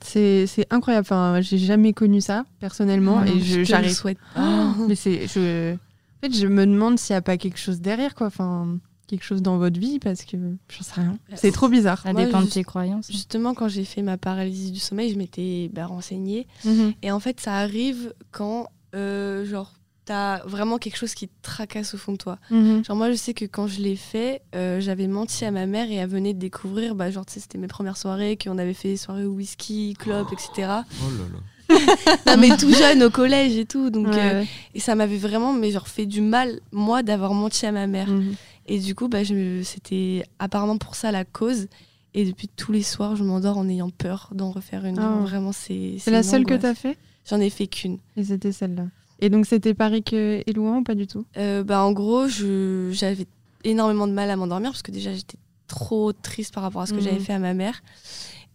C'est 0.00 0.48
c'est 0.48 0.66
incroyable. 0.70 1.06
Enfin, 1.08 1.40
j'ai 1.40 1.58
jamais 1.58 1.92
connu 1.92 2.20
ça 2.20 2.44
personnellement 2.58 3.24
et 3.24 3.38
je 3.40 3.52
te 3.54 3.58
le 3.58 3.64
j'arrive. 3.64 3.92
souhaite 3.92 4.18
pas. 4.34 4.74
mais 4.88 4.96
c'est 4.96 5.28
je. 5.28 5.76
En 6.18 6.26
fait, 6.26 6.34
je 6.34 6.46
me 6.46 6.66
demande 6.66 6.98
s'il 6.98 7.14
y 7.14 7.16
a 7.16 7.22
pas 7.22 7.36
quelque 7.36 7.58
chose 7.58 7.80
derrière 7.80 8.14
quoi. 8.14 8.26
Enfin, 8.26 8.78
quelque 9.08 9.24
chose 9.24 9.42
dans 9.42 9.58
votre 9.58 9.80
vie 9.80 9.98
parce 9.98 10.24
que 10.24 10.36
j'en 10.68 10.82
sais 10.82 11.00
rien. 11.00 11.18
C'est 11.34 11.52
trop 11.52 11.68
bizarre. 11.68 12.02
Ça 12.02 12.12
Moi, 12.12 12.24
dépend 12.24 12.42
de 12.42 12.46
tes 12.46 12.62
croyances. 12.62 13.10
Justement, 13.10 13.54
quand 13.54 13.68
j'ai 13.68 13.84
fait 13.84 14.02
ma 14.02 14.18
paralysie 14.18 14.70
du 14.70 14.80
sommeil, 14.80 15.10
je 15.12 15.18
m'étais 15.18 15.70
bah, 15.72 15.86
renseignée. 15.86 16.46
Mhm. 16.64 16.92
Et 17.02 17.10
en 17.10 17.18
fait, 17.18 17.40
ça 17.40 17.54
arrive 17.54 18.14
quand, 18.30 18.68
euh, 18.94 19.44
genre, 19.44 19.72
t'as 20.04 20.38
vraiment 20.46 20.78
quelque 20.78 20.96
chose 20.96 21.14
qui 21.14 21.28
te 21.28 21.34
tracasse 21.42 21.94
au 21.94 21.98
fond 21.98 22.12
de 22.12 22.16
toi. 22.16 22.38
Mhm. 22.50 22.82
Genre 22.82 22.96
moi 22.96 23.10
je 23.10 23.16
sais 23.16 23.34
que 23.34 23.44
quand 23.44 23.66
je 23.66 23.80
l'ai 23.80 23.94
fait, 23.94 24.40
euh, 24.54 24.80
j'avais 24.80 25.06
menti 25.06 25.44
à 25.44 25.50
ma 25.50 25.66
mère 25.66 25.90
et 25.90 25.96
elle 25.96 26.08
venait 26.08 26.32
de 26.32 26.38
découvrir, 26.38 26.94
bah 26.94 27.10
genre 27.10 27.26
tu 27.26 27.34
sais 27.34 27.40
c'était 27.40 27.58
mes 27.58 27.66
premières 27.66 27.98
soirées, 27.98 28.38
qu'on 28.42 28.56
avait 28.56 28.72
fait 28.72 28.88
des 28.88 28.96
soirées 28.96 29.26
au 29.26 29.32
whisky, 29.32 29.94
club, 29.98 30.26
etc. 30.32 30.48
Oh 30.56 30.64
là 30.64 31.24
là. 31.30 31.40
non 32.26 32.36
mais 32.38 32.56
tout 32.56 32.72
jeune 32.72 33.02
au 33.02 33.10
collège 33.10 33.56
et 33.56 33.64
tout, 33.66 33.90
donc 33.90 34.06
Ouais, 34.08 34.18
euh, 34.18 34.40
ouais. 34.40 34.46
et 34.74 34.80
ça 34.80 34.94
m'avait 34.94 35.16
vraiment 35.18 35.52
mais 35.52 35.70
genre 35.70 35.88
fait 35.88 36.06
du 36.06 36.20
mal 36.20 36.60
moi 36.72 37.02
d'avoir 37.02 37.34
menti 37.34 37.66
à 37.66 37.72
ma 37.72 37.86
mère. 37.86 38.08
Mhm. 38.08 38.34
Et 38.66 38.78
du 38.78 38.94
coup 38.94 39.08
bah 39.08 39.18
c'était 39.64 40.24
apparemment 40.38 40.78
pour 40.78 40.94
ça 40.94 41.10
la 41.12 41.24
cause. 41.24 41.68
Et 42.14 42.24
depuis 42.24 42.48
tous 42.48 42.72
les 42.72 42.82
soirs 42.82 43.16
je 43.16 43.22
m'endors 43.24 43.58
en 43.58 43.68
ayant 43.68 43.90
peur 43.90 44.30
d'en 44.34 44.50
refaire 44.50 44.84
une. 44.86 44.98
Ah. 44.98 45.18
Vraiment 45.22 45.52
c'est. 45.52 45.96
C'est 45.98 46.10
la 46.10 46.22
seule 46.22 46.44
que 46.44 46.54
angoisse. 46.54 46.62
t'as 46.62 46.74
fait? 46.74 46.96
J'en 47.28 47.38
ai 47.40 47.50
fait 47.50 47.66
qu'une. 47.66 47.98
Et 48.16 48.24
c'était 48.24 48.52
celle-là. 48.52 48.84
Et 49.20 49.28
donc 49.28 49.46
c'était 49.46 49.74
pareil 49.74 50.02
que 50.02 50.42
Elouan 50.48 50.78
ou 50.78 50.82
pas 50.82 50.94
du 50.94 51.06
tout? 51.06 51.24
Euh, 51.36 51.62
bah, 51.64 51.82
en 51.82 51.92
gros, 51.92 52.26
j'avais 52.28 53.26
énormément 53.64 54.06
de 54.06 54.12
mal 54.12 54.30
à 54.30 54.36
m'endormir 54.36 54.70
parce 54.70 54.82
que 54.82 54.90
déjà 54.92 55.12
j'étais 55.12 55.36
trop 55.66 56.12
triste 56.12 56.54
par 56.54 56.62
rapport 56.62 56.80
à 56.82 56.86
ce 56.86 56.92
que 56.92 56.98
Mhm. 56.98 57.04
j'avais 57.04 57.18
fait 57.18 57.32
à 57.34 57.38
ma 57.38 57.52
mère. 57.52 57.82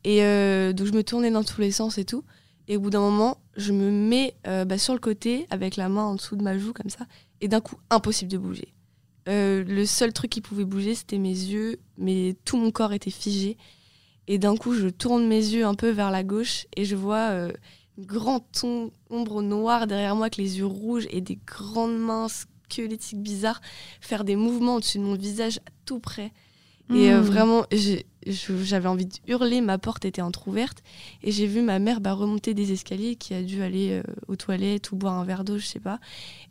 Et 0.03 0.24
euh, 0.24 0.74
donc 0.74 0.88
je 0.88 0.93
me 0.93 1.03
tournais 1.03 1.30
dans 1.32 1.43
tous 1.43 1.61
les 1.61 1.72
sens 1.72 1.97
et 1.97 2.05
tout. 2.05 2.24
Et 2.68 2.78
au 2.78 2.80
bout 2.80 2.89
d'un 2.89 3.01
moment, 3.01 3.38
je 3.57 3.74
me 3.74 3.91
mets 3.91 4.36
euh, 4.47 4.66
bah, 4.66 4.78
sur 4.78 4.93
le 4.93 4.99
côté 4.99 5.45
avec 5.49 5.76
la 5.76 5.89
main 5.89 6.03
en 6.03 6.16
dessous 6.16 6.36
de 6.36 6.43
ma 6.43 6.57
joue 6.57 6.74
comme 6.74 6.89
ça. 6.89 7.05
Et 7.41 7.47
d'un 7.47 7.61
coup, 7.61 7.76
impossible 7.89 8.32
de 8.32 8.38
bouger. 8.38 8.74
Euh, 9.30 9.64
le 9.64 9.86
seul 9.86 10.14
truc 10.14 10.32
qui 10.32 10.41
pouvait 10.41 10.66
bouger, 10.66 10.95
c'était 10.95 11.18
mes 11.18 11.30
yeux, 11.30 11.80
mais 11.97 12.36
tout 12.45 12.57
mon 12.57 12.72
corps 12.72 12.93
était 12.93 13.11
figé. 13.11 13.57
Et 14.28 14.38
d'un 14.38 14.55
coup, 14.55 14.74
je 14.74 14.88
tourne 14.88 15.28
mes 15.28 15.36
yeux 15.36 15.66
un 15.66 15.76
peu 15.76 15.89
vers 15.89 16.11
la 16.11 16.24
gauche 16.24 16.66
et 16.78 16.86
je 16.86 16.95
vois 16.95 17.32
euh, 17.32 17.51
une 17.97 18.05
grande 18.05 18.43
ombre 19.09 19.41
noire 19.41 19.88
derrière 19.88 20.16
moi 20.16 20.26
avec 20.26 20.38
les 20.38 20.59
yeux 20.59 20.66
rouges 20.66 21.07
et 21.09 21.22
des 21.22 21.38
grandes 21.45 21.97
mains 21.97 22.28
squelettiques 22.30 23.22
bizarres 23.22 23.61
faire 23.99 24.24
des 24.24 24.38
mouvements 24.38 24.76
au-dessus 24.76 24.97
de 24.97 25.03
mon 25.03 25.16
visage 25.16 25.57
à 25.59 25.72
tout 25.86 25.99
près. 25.99 26.32
Et 26.96 27.12
euh, 27.12 27.20
Mhm. 27.22 27.26
vraiment, 27.26 27.66
j'avais 28.26 28.88
envie 28.88 29.06
de 29.06 29.14
hurler, 29.28 29.62
ma 29.62 29.78
porte 29.78 30.06
était 30.06 30.22
entr'ouverte 30.22 30.78
et 31.24 31.32
j'ai 31.32 31.48
vu 31.48 31.62
ma 31.62 31.80
mère 31.80 32.00
bah, 32.02 32.14
remonter 32.14 32.54
des 32.54 32.72
escaliers 32.72 33.16
qui 33.16 33.34
a 33.34 33.41
dû 33.41 33.62
aller 33.64 33.89
euh, 33.91 34.04
aux 34.28 34.36
toilettes 34.36 34.91
ou 34.91 34.96
boire 34.96 35.14
un 35.18 35.26
verre 35.26 35.44
d'eau, 35.44 35.58
je 35.58 35.66
sais 35.66 35.80
pas. 35.80 36.00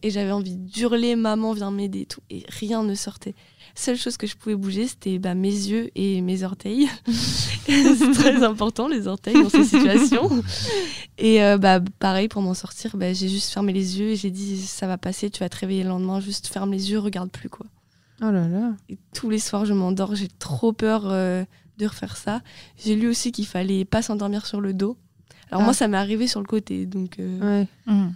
Et 0.03 0.11
j'avais 0.11 0.33
envie 0.33 0.57
d'hurler, 0.57 1.17
maman 1.17 1.53
viens 1.53 1.71
m'aider 1.71 2.01
et 2.01 2.07
tout, 2.07 2.21
et 2.31 2.45
rien 2.49 2.83
ne 2.83 2.95
sortait. 2.95 3.35
Seule 3.75 3.97
chose 3.97 4.17
que 4.19 4.27
je 4.27 4.37
pouvais 4.37 4.55
bouger, 4.57 4.87
c'était 4.87 5.19
bah, 5.19 5.35
mes 5.35 5.49
yeux 5.49 5.91
et 5.95 6.21
mes 6.21 6.43
orteils. 6.43 6.89
C'est 7.67 8.13
très 8.13 8.43
important, 8.43 8.87
les 8.89 9.07
orteils, 9.07 9.35
dans 9.43 9.49
ces 9.49 9.65
situations. 9.65 10.29
Et 11.17 11.43
euh, 11.43 11.57
bah, 11.57 11.81
pareil, 11.99 12.29
pour 12.29 12.43
m'en 12.43 12.53
sortir, 12.55 12.97
bah, 12.97 13.13
j'ai 13.15 13.29
juste 13.31 13.51
fermé 13.51 13.73
les 13.73 13.99
yeux 13.99 14.11
et 14.11 14.17
j'ai 14.17 14.31
dit 14.31 14.59
ça 14.61 14.87
va 14.87 14.99
passer, 14.99 15.31
tu 15.31 15.41
vas 15.41 15.49
te 15.49 15.57
réveiller 15.59 15.85
le 15.85 15.89
lendemain, 15.91 16.21
juste 16.21 16.49
ferme 16.49 16.73
les 16.73 16.91
yeux, 16.91 16.99
regarde 16.99 17.31
plus 17.31 17.49
quoi. 17.49 17.65
Oh 18.23 18.31
là 18.31 18.49
là. 18.49 18.73
Et 18.89 18.99
tous 19.15 19.29
les 19.31 19.39
soirs, 19.39 19.65
je 19.65 19.73
m'endors, 19.75 20.15
j'ai 20.15 20.29
trop 20.39 20.73
peur 20.73 21.03
euh, 21.07 21.45
de 21.79 21.87
refaire 21.87 22.17
ça. 22.17 22.41
J'ai 22.83 22.95
lu 22.97 23.09
aussi 23.09 23.33
qu'il 23.33 23.47
fallait 23.47 23.85
pas 23.85 24.01
s'endormir 24.03 24.47
sur 24.47 24.61
le 24.61 24.73
dos. 24.75 24.97
Alors 25.51 25.63
Ah. 25.63 25.65
moi, 25.65 25.75
ça 25.75 25.89
m'est 25.89 25.97
arrivé 25.97 26.27
sur 26.27 26.41
le 26.41 26.47
côté, 26.47 26.87
donc 26.87 27.19
euh, 27.19 27.61
Ouais. 27.61 27.69
Mhm. 27.87 28.13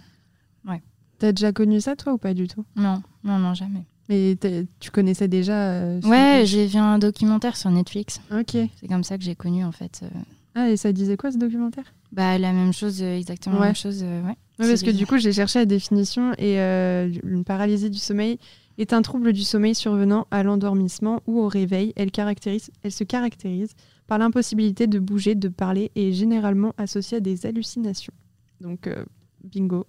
T'as 1.19 1.31
déjà 1.31 1.51
connu 1.51 1.81
ça 1.81 1.95
toi 1.95 2.13
ou 2.13 2.19
pas 2.19 2.35
du 2.35 2.47
tout? 2.47 2.63
Non, 2.75 3.01
non, 3.23 3.39
non, 3.39 3.55
jamais. 3.55 3.81
Mais 4.07 4.37
tu 4.79 4.91
connaissais 4.91 5.27
déjà 5.27 5.71
euh, 5.71 5.99
Ouais, 6.01 6.43
j'ai 6.45 6.67
vu 6.67 6.77
un 6.77 6.99
documentaire 6.99 7.57
sur 7.57 7.71
Netflix. 7.71 8.21
Ok. 8.31 8.51
C'est 8.51 8.87
comme 8.87 9.03
ça 9.03 9.17
que 9.17 9.23
j'ai 9.23 9.33
connu 9.33 9.65
en 9.65 9.71
fait. 9.71 10.01
euh, 10.03 10.09
Ah 10.53 10.69
et 10.69 10.77
ça 10.77 10.93
disait 10.93 11.17
quoi 11.17 11.31
ce 11.31 11.39
documentaire? 11.39 11.85
Bah, 12.11 12.37
la 12.37 12.53
même 12.53 12.71
chose, 12.71 13.01
exactement 13.01 13.55
Ouais. 13.55 13.61
la 13.61 13.65
même 13.69 13.75
chose. 13.75 14.01
euh, 14.03 14.21
ouais. 14.21 14.35
Ouais, 14.59 14.67
parce 14.69 14.83
que 14.83 14.91
du 14.91 15.07
coup, 15.07 15.17
j'ai 15.17 15.33
cherché 15.33 15.57
la 15.57 15.65
définition 15.65 16.33
et 16.37 16.59
euh, 16.59 17.09
une 17.23 17.43
paralysie 17.43 17.89
du 17.89 17.97
sommeil 17.97 18.37
est 18.77 18.93
un 18.93 19.01
trouble 19.01 19.33
du 19.33 19.43
sommeil 19.43 19.75
survenant 19.75 20.27
à 20.31 20.43
l'endormissement 20.43 21.21
ou 21.27 21.39
au 21.39 21.47
réveil. 21.47 21.93
Elle, 21.95 22.11
caractérise, 22.11 22.69
elle 22.83 22.91
se 22.91 23.03
caractérise 23.03 23.73
par 24.07 24.17
l'impossibilité 24.17 24.87
de 24.87 24.99
bouger, 24.99 25.35
de 25.35 25.49
parler 25.49 25.91
et 25.95 26.09
est 26.09 26.13
généralement 26.13 26.73
associée 26.77 27.17
à 27.17 27.19
des 27.19 27.45
hallucinations. 27.45 28.13
Donc, 28.61 28.87
euh, 28.87 29.03
bingo. 29.43 29.87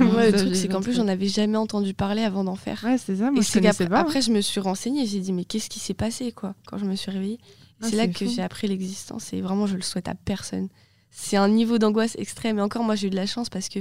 ouais, 0.00 0.30
le 0.30 0.38
truc 0.38 0.56
c'est 0.56 0.68
qu'en 0.68 0.80
plus, 0.80 0.94
j'en 0.94 1.08
avais 1.08 1.28
jamais 1.28 1.56
entendu 1.56 1.94
parler 1.94 2.22
avant 2.22 2.44
d'en 2.44 2.56
faire. 2.56 2.82
Ouais, 2.84 2.98
c'est 2.98 3.16
ça. 3.16 3.30
Moi, 3.30 3.40
et 3.40 3.44
je 3.44 3.52
connaissais 3.52 3.84
qu'après 3.84 3.88
pas. 3.88 4.00
après, 4.00 4.22
je 4.22 4.32
me 4.32 4.40
suis 4.40 4.60
renseignée 4.60 5.02
et 5.02 5.06
j'ai 5.06 5.20
dit 5.20 5.32
mais 5.32 5.44
qu'est-ce 5.44 5.68
qui 5.68 5.80
s'est 5.80 5.94
passé 5.94 6.32
quoi 6.32 6.54
quand 6.66 6.78
je 6.78 6.84
me 6.84 6.94
suis 6.94 7.10
réveillée? 7.10 7.38
Ah, 7.80 7.86
c'est 7.88 7.96
là 7.96 8.08
que 8.08 8.26
j'ai 8.26 8.42
appris 8.42 8.66
l'existence 8.66 9.32
et 9.32 9.40
vraiment 9.40 9.66
je 9.66 9.76
le 9.76 9.82
souhaite 9.82 10.08
à 10.08 10.14
personne. 10.14 10.68
C'est 11.10 11.36
un 11.36 11.48
niveau 11.48 11.78
d'angoisse 11.78 12.14
extrême 12.18 12.58
et 12.58 12.62
encore 12.62 12.84
moi 12.84 12.94
j'ai 12.94 13.08
eu 13.08 13.10
de 13.10 13.16
la 13.16 13.26
chance 13.26 13.48
parce 13.48 13.68
que 13.68 13.80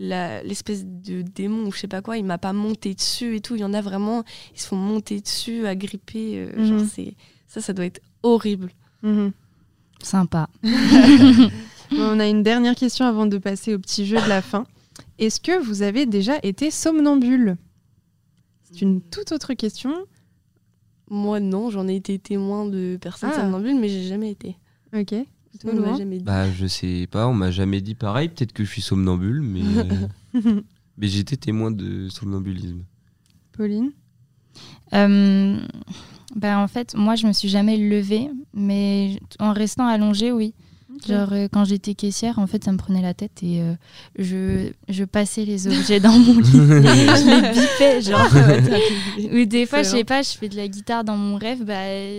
l'espèce 0.00 0.84
de 0.84 1.22
démon 1.22 1.66
ou 1.68 1.72
je 1.72 1.78
sais 1.78 1.88
pas 1.88 2.02
quoi 2.02 2.16
il 2.18 2.24
m'a 2.24 2.38
pas 2.38 2.52
monté 2.52 2.94
dessus 2.94 3.36
et 3.36 3.40
tout. 3.40 3.54
Il 3.54 3.60
y 3.60 3.64
en 3.64 3.74
a 3.74 3.80
vraiment 3.80 4.24
ils 4.54 4.60
se 4.60 4.66
font 4.68 4.76
monter 4.76 5.20
dessus, 5.20 5.66
agripper. 5.66 6.38
euh, 6.38 6.64
genre 6.66 6.80
Mhm. 6.80 6.88
c'est 6.88 7.14
ça 7.46 7.60
ça 7.60 7.72
doit 7.72 7.84
être 7.84 8.00
horrible. 8.22 8.70
Mhm. 9.02 9.32
Sympa. 10.02 10.48
Bon, 11.90 11.98
on 12.16 12.20
a 12.20 12.26
une 12.26 12.42
dernière 12.42 12.74
question 12.74 13.04
avant 13.04 13.26
de 13.26 13.36
passer 13.36 13.74
au 13.74 13.78
petit 13.78 14.06
jeu 14.06 14.16
de 14.16 14.26
la 14.28 14.40
fin. 14.40 14.64
Est-ce 15.18 15.40
que 15.40 15.62
vous 15.62 15.82
avez 15.82 16.06
déjà 16.06 16.38
été 16.42 16.70
somnambule? 16.70 17.58
C'est 18.62 18.80
une 18.80 19.02
toute 19.02 19.30
autre 19.32 19.52
question. 19.52 19.92
Moi 21.10 21.38
non 21.38 21.68
j'en 21.68 21.86
ai 21.88 21.96
été 21.96 22.18
témoin 22.18 22.64
de 22.64 22.96
personnes 23.00 23.30
Ah. 23.34 23.40
somnambules 23.42 23.78
mais 23.78 23.88
j'ai 23.90 24.04
jamais 24.04 24.30
été. 24.30 24.56
Ok. 24.96 25.14
Toi, 25.62 25.72
on 25.74 25.80
m'a 25.80 25.96
jamais 25.96 26.18
dit. 26.18 26.24
Bah, 26.24 26.50
je 26.50 26.66
sais 26.66 27.06
pas, 27.10 27.28
on 27.28 27.34
m'a 27.34 27.50
jamais 27.50 27.80
dit 27.80 27.94
pareil. 27.94 28.28
Peut-être 28.28 28.52
que 28.52 28.64
je 28.64 28.70
suis 28.70 28.82
somnambule, 28.82 29.40
mais. 29.40 29.62
mais 30.98 31.08
j'étais 31.08 31.36
témoin 31.36 31.70
de 31.70 32.08
somnambulisme. 32.08 32.84
Pauline? 33.52 33.92
Euh, 34.92 35.58
bah, 36.34 36.58
en 36.58 36.68
fait, 36.68 36.94
moi, 36.94 37.14
je 37.14 37.26
me 37.26 37.32
suis 37.32 37.48
jamais 37.48 37.76
levée, 37.76 38.28
mais 38.52 39.20
en 39.38 39.52
restant 39.52 39.86
allongée, 39.86 40.32
oui. 40.32 40.54
Genre, 41.08 41.28
euh, 41.32 41.48
quand 41.52 41.64
j'étais 41.64 41.94
caissière, 41.94 42.38
en 42.38 42.46
fait, 42.46 42.62
ça 42.64 42.72
me 42.72 42.76
prenait 42.76 43.02
la 43.02 43.14
tête 43.14 43.42
et 43.42 43.60
euh, 43.60 43.74
je, 44.18 44.70
je 44.88 45.04
passais 45.04 45.44
les 45.44 45.66
objets 45.66 46.00
dans 46.00 46.18
mon 46.18 46.38
lit. 46.38 46.50
je 46.52 47.40
les 47.42 47.50
bipais, 47.50 48.00
genre. 48.02 48.28
Ou 49.32 49.44
des 49.46 49.66
fois, 49.66 49.82
je 49.82 49.88
sais 49.88 50.04
pas, 50.04 50.22
je 50.22 50.30
fais 50.30 50.48
de 50.48 50.56
la 50.56 50.68
guitare 50.68 51.04
dans 51.04 51.16
mon 51.16 51.36
rêve, 51.36 51.64
bah, 51.64 51.74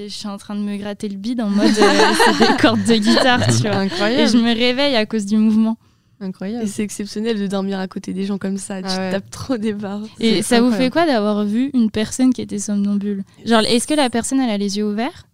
je 0.08 0.10
suis 0.14 0.28
en 0.28 0.38
train 0.38 0.56
de 0.56 0.62
me 0.62 0.76
gratter 0.78 1.10
le 1.10 1.16
bide 1.18 1.42
en 1.42 1.50
mode 1.50 1.68
euh, 1.68 2.14
c'est 2.26 2.48
des 2.48 2.58
cordes 2.62 2.84
de 2.84 2.96
guitare, 2.96 3.40
tu 3.48 3.64
vois. 3.64 3.84
Et 3.84 3.88
Incroyable. 3.88 4.32
je 4.32 4.38
me 4.38 4.54
réveille 4.54 4.96
à 4.96 5.06
cause 5.06 5.26
du 5.26 5.38
mouvement. 5.38 5.78
Incroyable. 6.20 6.64
Et 6.64 6.68
c'est 6.68 6.84
exceptionnel 6.84 7.38
de 7.40 7.48
dormir 7.48 7.80
à 7.80 7.88
côté 7.88 8.14
des 8.14 8.24
gens 8.26 8.38
comme 8.38 8.58
ça. 8.58 8.82
Tu 8.82 8.88
Ah 8.90 8.98
ouais. 8.98 9.12
tapes 9.12 9.30
trop 9.30 9.58
des 9.58 9.74
barres. 9.74 10.04
Et 10.20 10.42
ça 10.42 10.62
vous 10.62 10.72
fait 10.72 10.90
quoi 10.90 11.06
d'avoir 11.06 11.44
vu 11.44 11.70
une 11.74 11.92
personne 11.92 12.34
qui 12.34 12.42
était 12.42 12.60
somnambule? 12.60 13.24
Genre, 13.46 13.62
est-ce 13.62 13.88
que 13.88 13.94
la 13.94 14.10
personne, 14.10 14.40
elle 14.40 14.50
a 14.50 14.58
les 14.58 14.78
yeux 14.78 14.86
ouverts? 14.86 15.26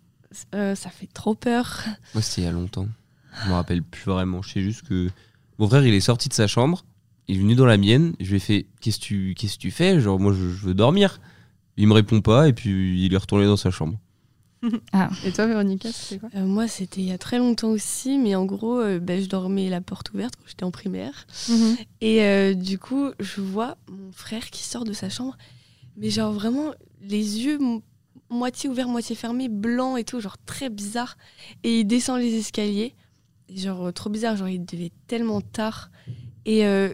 Euh, 0.56 0.76
ça 0.76 0.90
fait 0.90 1.08
trop 1.14 1.36
peur. 1.36 1.84
Moi, 2.16 2.22
c'était 2.22 2.42
il 2.42 2.46
y 2.46 2.48
a 2.48 2.52
longtemps. 2.52 2.88
Je 3.44 3.50
me 3.50 3.54
rappelle 3.54 3.84
plus 3.84 4.04
vraiment. 4.06 4.42
Je 4.42 4.50
sais 4.52 4.62
juste 4.62 4.88
que 4.88 5.10
mon 5.58 5.68
frère, 5.68 5.86
il 5.86 5.94
est 5.94 6.00
sorti 6.00 6.30
de 6.30 6.34
sa 6.34 6.48
chambre. 6.48 6.84
Il 7.28 7.38
est 7.38 7.40
venu 7.40 7.56
dans 7.56 7.66
la 7.66 7.78
mienne. 7.78 8.14
Je 8.20 8.30
lui 8.30 8.38
ai 8.38 8.40
fait 8.40 8.66
Qu'est-ce 8.82 9.00
que 9.00 9.04
tu, 9.06 9.36
qu'est-ce 9.38 9.56
que 9.56 9.62
tu 9.62 9.72
fais? 9.72 10.00
Genre, 10.00 10.20
moi, 10.20 10.34
je, 10.34 10.40
je 10.50 10.66
veux 10.68 10.74
dormir. 10.74 11.20
Il 11.78 11.88
me 11.88 11.94
répond 11.94 12.22
pas. 12.22 12.48
Et 12.48 12.54
puis, 12.54 13.06
il 13.06 13.14
est 13.14 13.18
retourné 13.18 13.46
dans 13.46 13.58
sa 13.58 13.72
chambre. 13.72 13.98
Et 15.26 15.32
toi, 15.32 15.46
Véronica, 15.48 15.90
c'était 15.92 16.20
quoi? 16.20 16.30
Euh, 16.36 16.46
moi, 16.46 16.68
c'était 16.68 17.00
il 17.00 17.08
y 17.08 17.12
a 17.14 17.18
très 17.18 17.38
longtemps 17.38 17.70
aussi, 17.70 18.18
mais 18.18 18.36
en 18.36 18.46
gros, 18.46 18.80
euh, 18.82 19.00
ben, 19.00 19.22
je 19.22 19.30
dormais 19.30 19.70
la 19.70 19.80
porte 19.80 20.12
ouverte 20.14 20.36
quand 20.36 20.44
j'étais 20.48 20.66
en 20.66 20.72
primaire. 20.72 21.26
Et 22.02 22.24
euh, 22.24 22.54
du 22.54 22.78
coup, 22.78 23.10
je 23.22 23.40
vois 23.40 23.78
mon 23.90 24.12
frère 24.12 24.50
qui 24.50 24.64
sort 24.64 24.84
de 24.84 24.92
sa 24.92 25.10
chambre, 25.10 25.38
mais 25.96 26.10
genre 26.10 26.34
vraiment 26.34 26.74
les 27.02 27.40
yeux 27.40 27.58
mo- 27.58 27.82
moitié 28.30 28.70
ouverts, 28.70 28.90
moitié 28.90 29.16
fermés, 29.16 29.48
blancs 29.48 29.98
et 29.98 30.04
tout, 30.04 30.20
genre 30.20 30.38
très 30.46 30.70
bizarre. 30.70 31.16
Et 31.64 31.80
il 31.80 31.86
descend 31.86 32.20
les 32.20 32.36
escaliers, 32.38 32.96
genre 33.56 33.88
euh, 33.88 33.91
trop 33.91 34.10
bizarre, 34.10 34.36
genre 34.38 34.50
il 34.50 34.66
devait 34.66 34.91
tellement 35.08 35.41
tard. 35.41 35.89
Et 36.45 36.66
euh, 36.66 36.91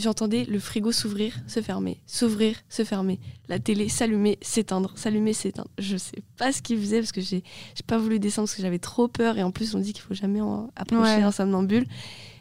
j'entendais 0.00 0.44
le 0.44 0.58
frigo 0.58 0.90
s'ouvrir, 0.90 1.34
se 1.46 1.60
fermer, 1.60 2.00
s'ouvrir, 2.06 2.56
se 2.68 2.82
fermer, 2.82 3.20
la 3.48 3.58
télé 3.58 3.88
s'allumer, 3.88 4.38
s'éteindre, 4.40 4.92
s'allumer, 4.96 5.32
s'éteindre. 5.32 5.68
Je 5.78 5.96
sais 5.96 6.22
pas 6.36 6.50
ce 6.52 6.62
qu'il 6.62 6.78
faisait 6.78 6.98
parce 7.00 7.12
que 7.12 7.20
j'ai 7.20 7.44
j'ai 7.74 7.82
pas 7.86 7.98
voulu 7.98 8.18
descendre 8.18 8.48
parce 8.48 8.56
que 8.56 8.62
j'avais 8.62 8.78
trop 8.78 9.06
peur. 9.06 9.38
Et 9.38 9.42
en 9.42 9.50
plus, 9.50 9.74
on 9.74 9.78
dit 9.78 9.92
qu'il 9.92 10.02
faut 10.02 10.14
jamais 10.14 10.40
en 10.40 10.70
approcher 10.76 11.16
Ouais. 11.16 11.22
un 11.22 11.30
somnambule. 11.30 11.86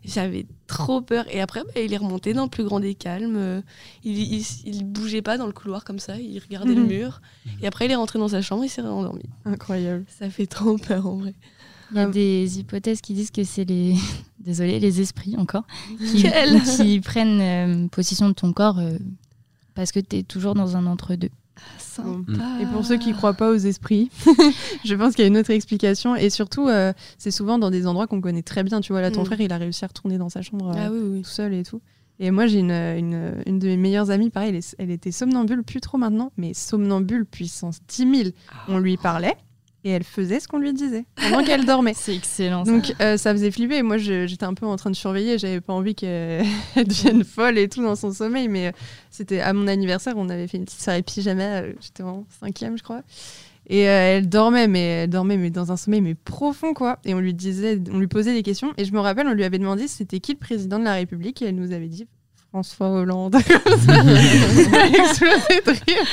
J'avais 0.06 0.46
trop 0.68 1.02
peur. 1.02 1.26
Et 1.30 1.40
après, 1.40 1.62
bah, 1.64 1.80
il 1.82 1.94
est 1.94 1.98
remonté 1.98 2.34
dans 2.34 2.44
le 2.44 2.50
plus 2.50 2.64
grand 2.64 2.80
des 2.80 2.96
calmes. 2.96 3.36
Euh, 3.38 3.62
Il, 4.04 4.18
il, 4.18 4.46
il 4.66 4.84
bougeait 4.86 5.22
pas 5.22 5.38
dans 5.38 5.46
le 5.46 5.54
couloir 5.54 5.84
comme 5.86 6.00
ça. 6.00 6.18
Il 6.18 6.40
regardait 6.40 6.74
le 6.76 6.82
Mhm. 6.84 6.88
mur. 6.88 7.22
Et 7.62 7.68
après, 7.68 7.86
il 7.86 7.92
est 7.92 7.96
rentré 7.96 8.18
dans 8.20 8.28
sa 8.30 8.42
chambre. 8.42 8.64
Il 8.66 8.70
s'est 8.70 8.82
endormi. 8.82 9.24
Incroyable. 9.46 10.06
Ça 10.08 10.30
fait 10.30 10.46
trop 10.48 10.78
peur 10.78 11.06
en 11.08 11.16
vrai. 11.18 11.34
Il 11.94 11.98
y 11.98 12.02
a 12.02 12.08
des 12.08 12.60
hypothèses 12.60 13.02
qui 13.02 13.14
disent 13.14 13.32
que 13.32 13.44
c'est 13.44 13.66
les, 13.66 13.96
désolé, 14.40 14.80
les 14.80 15.02
esprits 15.02 15.36
encore, 15.38 15.64
qui, 16.76 17.00
prennent 17.02 17.40
euh, 17.42 17.88
possession 17.88 18.28
de 18.30 18.34
ton 18.34 18.52
corps 18.54 18.80
euh, 18.80 18.98
parce 19.76 19.92
que 19.92 20.00
tu 20.00 20.18
es 20.18 20.24
toujours 20.24 20.56
dans 20.56 20.76
un 20.78 20.86
entre-deux. 20.86 21.30
Sympa. 21.78 22.34
Et 22.62 22.66
pour 22.66 22.84
ceux 22.86 22.98
qui 22.98 23.14
croient 23.14 23.36
pas 23.36 23.52
aux 23.52 23.56
esprits, 23.58 24.10
je 24.86 24.96
pense 24.96 25.14
qu'il 25.16 25.22
y 25.22 25.26
a 25.26 25.28
une 25.28 25.38
autre 25.38 25.52
explication. 25.52 26.16
Et 26.16 26.30
surtout, 26.30 26.68
euh, 26.68 26.94
c'est 27.18 27.32
souvent 27.32 27.60
dans 27.60 27.70
des 27.70 27.86
endroits 27.88 28.08
qu'on 28.08 28.22
connaît 28.22 28.42
très 28.42 28.64
bien. 28.64 28.82
Tu 28.82 28.92
vois, 28.92 29.02
là, 29.02 29.12
ton 29.12 29.22
Mm. 29.22 29.26
frère, 29.26 29.42
il 29.42 29.54
a 29.54 29.58
réussi 29.58 29.86
à 29.86 29.88
retourner 29.88 30.18
dans 30.18 30.30
sa 30.30 30.42
chambre 30.42 30.70
euh, 30.72 30.74
Ah 30.88 30.92
oui, 30.92 31.00
oui. 31.04 31.22
tout 31.22 31.30
seul 31.30 31.54
et 31.54 31.64
tout. 31.64 31.80
Et 32.20 32.32
moi, 32.32 32.48
j'ai 32.48 32.60
une, 32.60 32.72
une, 32.72 33.36
une 33.46 33.60
de 33.60 33.68
mes 33.68 33.78
meilleures 33.78 34.10
amies, 34.12 34.30
pareil, 34.30 34.50
elle, 34.50 34.56
est- 34.56 34.76
elle 34.80 34.92
était 34.92 35.12
somnambule, 35.12 35.64
plus 35.64 35.82
trop 35.82 35.98
maintenant, 35.98 36.32
mais 36.38 36.54
somnambule 36.54 37.26
puissance 37.26 37.80
10 37.88 37.98
000. 38.24 38.30
On 38.68 38.78
lui 38.80 38.98
parlait 38.98 39.36
et 39.86 39.90
elle 39.92 40.04
faisait 40.04 40.40
ce 40.40 40.48
qu'on 40.48 40.60
lui 40.60 40.74
disait 40.74 41.06
pendant 41.16 41.44
qu'elle 41.44 41.66
dormait. 41.66 41.94
C'est 41.96 42.16
excellent. 42.16 42.64
ça. 42.66 42.72
Donc 42.72 42.94
euh, 43.02 43.18
ça 43.18 43.32
faisait 43.34 43.52
flipper. 43.52 43.82
Moi, 43.84 43.98
j'étais 43.98 44.46
un 44.46 44.54
peu 44.54 44.66
en 44.66 44.76
train 44.78 44.90
de 44.90 44.96
surveiller. 44.96 45.38
J'avais 45.38 45.62
pas 45.62 45.74
envie 45.74 45.94
qu'elle 45.96 46.46
elle 46.76 46.88
devienne 46.88 47.24
folle 47.24 47.58
et 47.58 47.68
tout 47.70 47.84
dans 47.84 47.96
son 47.96 48.12
sommeil. 48.12 48.48
Mais 48.48 48.68
euh, 48.68 48.72
c'était 49.12 49.42
à 49.42 49.54
mon 49.54 49.68
anniversaire, 49.68 50.14
on 50.18 50.30
avait 50.30 50.48
fait 50.48 50.58
une 50.58 50.66
petite 50.66 50.82
soirée 50.82 51.02
pyjama. 51.02 51.44
euh, 51.62 51.74
J'étais 51.82 52.04
en 52.04 52.26
cinquième, 52.40 52.78
je 52.78 52.84
crois. 52.84 53.02
Et 53.68 53.88
euh, 53.88 54.18
elle 54.18 54.28
dormait, 54.28 54.68
mais 54.68 54.84
elle 55.04 55.10
dormait, 55.10 55.38
mais 55.38 55.50
dans 55.50 55.72
un 55.72 55.78
sommeil 55.78 56.02
mais 56.02 56.16
profond, 56.16 56.74
quoi. 56.74 57.00
Et 57.06 57.14
on 57.14 57.20
lui 57.20 57.34
disait, 57.34 57.80
on 57.92 57.98
lui 58.00 58.08
posait 58.08 58.34
des 58.34 58.44
questions. 58.44 58.74
Et 58.78 58.84
je 58.84 58.92
me 58.92 59.00
rappelle, 59.00 59.26
on 59.28 59.34
lui 59.34 59.46
avait 59.46 59.58
demandé 59.60 59.88
c'était 59.88 60.20
qui 60.20 60.34
le 60.34 60.38
président 60.38 60.80
de 60.80 60.84
la 60.84 60.96
République, 60.96 61.42
et 61.42 61.46
elle 61.46 61.56
nous 61.56 61.72
avait 61.72 61.88
dit 61.88 62.06
François 62.54 62.90
Hollande. 62.92 63.36
Explosé 63.36 63.62
de 65.66 65.72
rire. 65.72 66.06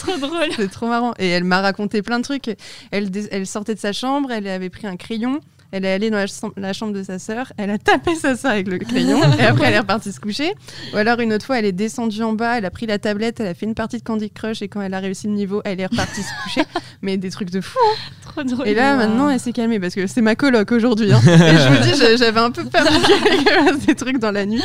trop 0.00 0.16
drôle. 0.16 0.48
C'est 0.56 0.70
trop 0.70 0.86
marrant. 0.88 1.12
Et 1.18 1.28
elle 1.28 1.44
m'a 1.44 1.60
raconté 1.60 2.00
plein 2.00 2.18
de 2.18 2.24
trucs. 2.24 2.50
Elle, 2.90 3.10
sortait 3.46 3.74
de 3.74 3.78
sa 3.78 3.92
chambre, 3.92 4.30
elle 4.32 4.48
avait 4.48 4.70
pris 4.70 4.86
un 4.86 4.96
crayon, 4.96 5.40
elle 5.70 5.84
est 5.84 5.92
allée 5.92 6.08
dans 6.08 6.16
la, 6.16 6.26
cham- 6.26 6.52
la 6.56 6.72
chambre 6.72 6.94
de 6.94 7.02
sa 7.02 7.18
sœur, 7.18 7.52
elle 7.58 7.68
a 7.68 7.76
tapé 7.76 8.14
sa 8.14 8.36
sœur 8.36 8.52
avec 8.52 8.68
le 8.68 8.78
crayon, 8.78 9.20
et 9.38 9.42
après 9.44 9.66
elle 9.68 9.74
est 9.74 9.80
repartie 9.80 10.12
se 10.12 10.20
coucher. 10.20 10.54
Ou 10.94 10.96
alors 10.96 11.20
une 11.20 11.34
autre 11.34 11.44
fois, 11.44 11.58
elle 11.58 11.66
est 11.66 11.72
descendue 11.72 12.22
en 12.22 12.32
bas, 12.32 12.56
elle 12.56 12.64
a 12.64 12.70
pris 12.70 12.86
la 12.86 12.98
tablette, 12.98 13.40
elle 13.40 13.48
a 13.48 13.54
fait 13.54 13.66
une 13.66 13.74
partie 13.74 13.98
de 13.98 14.02
Candy 14.02 14.30
Crush, 14.30 14.62
et 14.62 14.68
quand 14.68 14.80
elle 14.80 14.94
a 14.94 14.98
réussi 15.00 15.26
le 15.26 15.34
niveau, 15.34 15.60
elle 15.66 15.78
est 15.80 15.86
repartie 15.86 16.22
se 16.22 16.42
coucher. 16.42 16.62
Mais 17.02 17.18
des 17.18 17.28
trucs 17.30 17.50
de 17.50 17.60
fou. 17.60 17.78
Trop 18.22 18.44
drôle. 18.44 18.66
Et 18.66 18.74
là, 18.74 18.96
maintenant, 18.96 19.28
elle 19.28 19.40
s'est 19.40 19.52
calmée 19.52 19.78
parce 19.78 19.94
que 19.94 20.06
c'est 20.06 20.22
ma 20.22 20.36
coloc 20.36 20.72
aujourd'hui. 20.72 21.12
hein. 21.12 21.20
Et 21.26 21.58
je 21.58 21.68
vous 21.68 21.82
dis, 21.82 21.94
j'a- 21.98 22.16
j'avais 22.16 22.40
un 22.40 22.50
peu 22.50 22.64
peur 22.64 22.86
fasse 22.86 23.78
des 23.86 23.94
trucs 23.94 24.16
dans 24.18 24.30
la 24.30 24.46
nuit. 24.46 24.62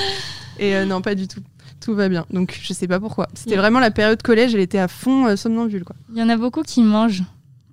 Et 0.59 0.75
euh, 0.75 0.85
non, 0.85 1.01
pas 1.01 1.15
du 1.15 1.27
tout. 1.27 1.41
Tout 1.79 1.93
va 1.93 2.09
bien. 2.09 2.25
Donc, 2.31 2.59
je 2.61 2.73
sais 2.73 2.87
pas 2.87 2.99
pourquoi. 2.99 3.27
C'était 3.33 3.51
Yeah. 3.51 3.61
vraiment 3.61 3.79
la 3.79 3.91
période 3.91 4.21
collège, 4.21 4.55
elle 4.55 4.61
était 4.61 4.79
à 4.79 4.87
fond 4.87 5.27
euh, 5.27 5.35
somnambule, 5.35 5.83
quoi. 5.83 5.95
Il 6.11 6.17
y 6.17 6.23
en 6.23 6.29
a 6.29 6.37
beaucoup 6.37 6.63
qui 6.63 6.81
mangent. 6.81 7.23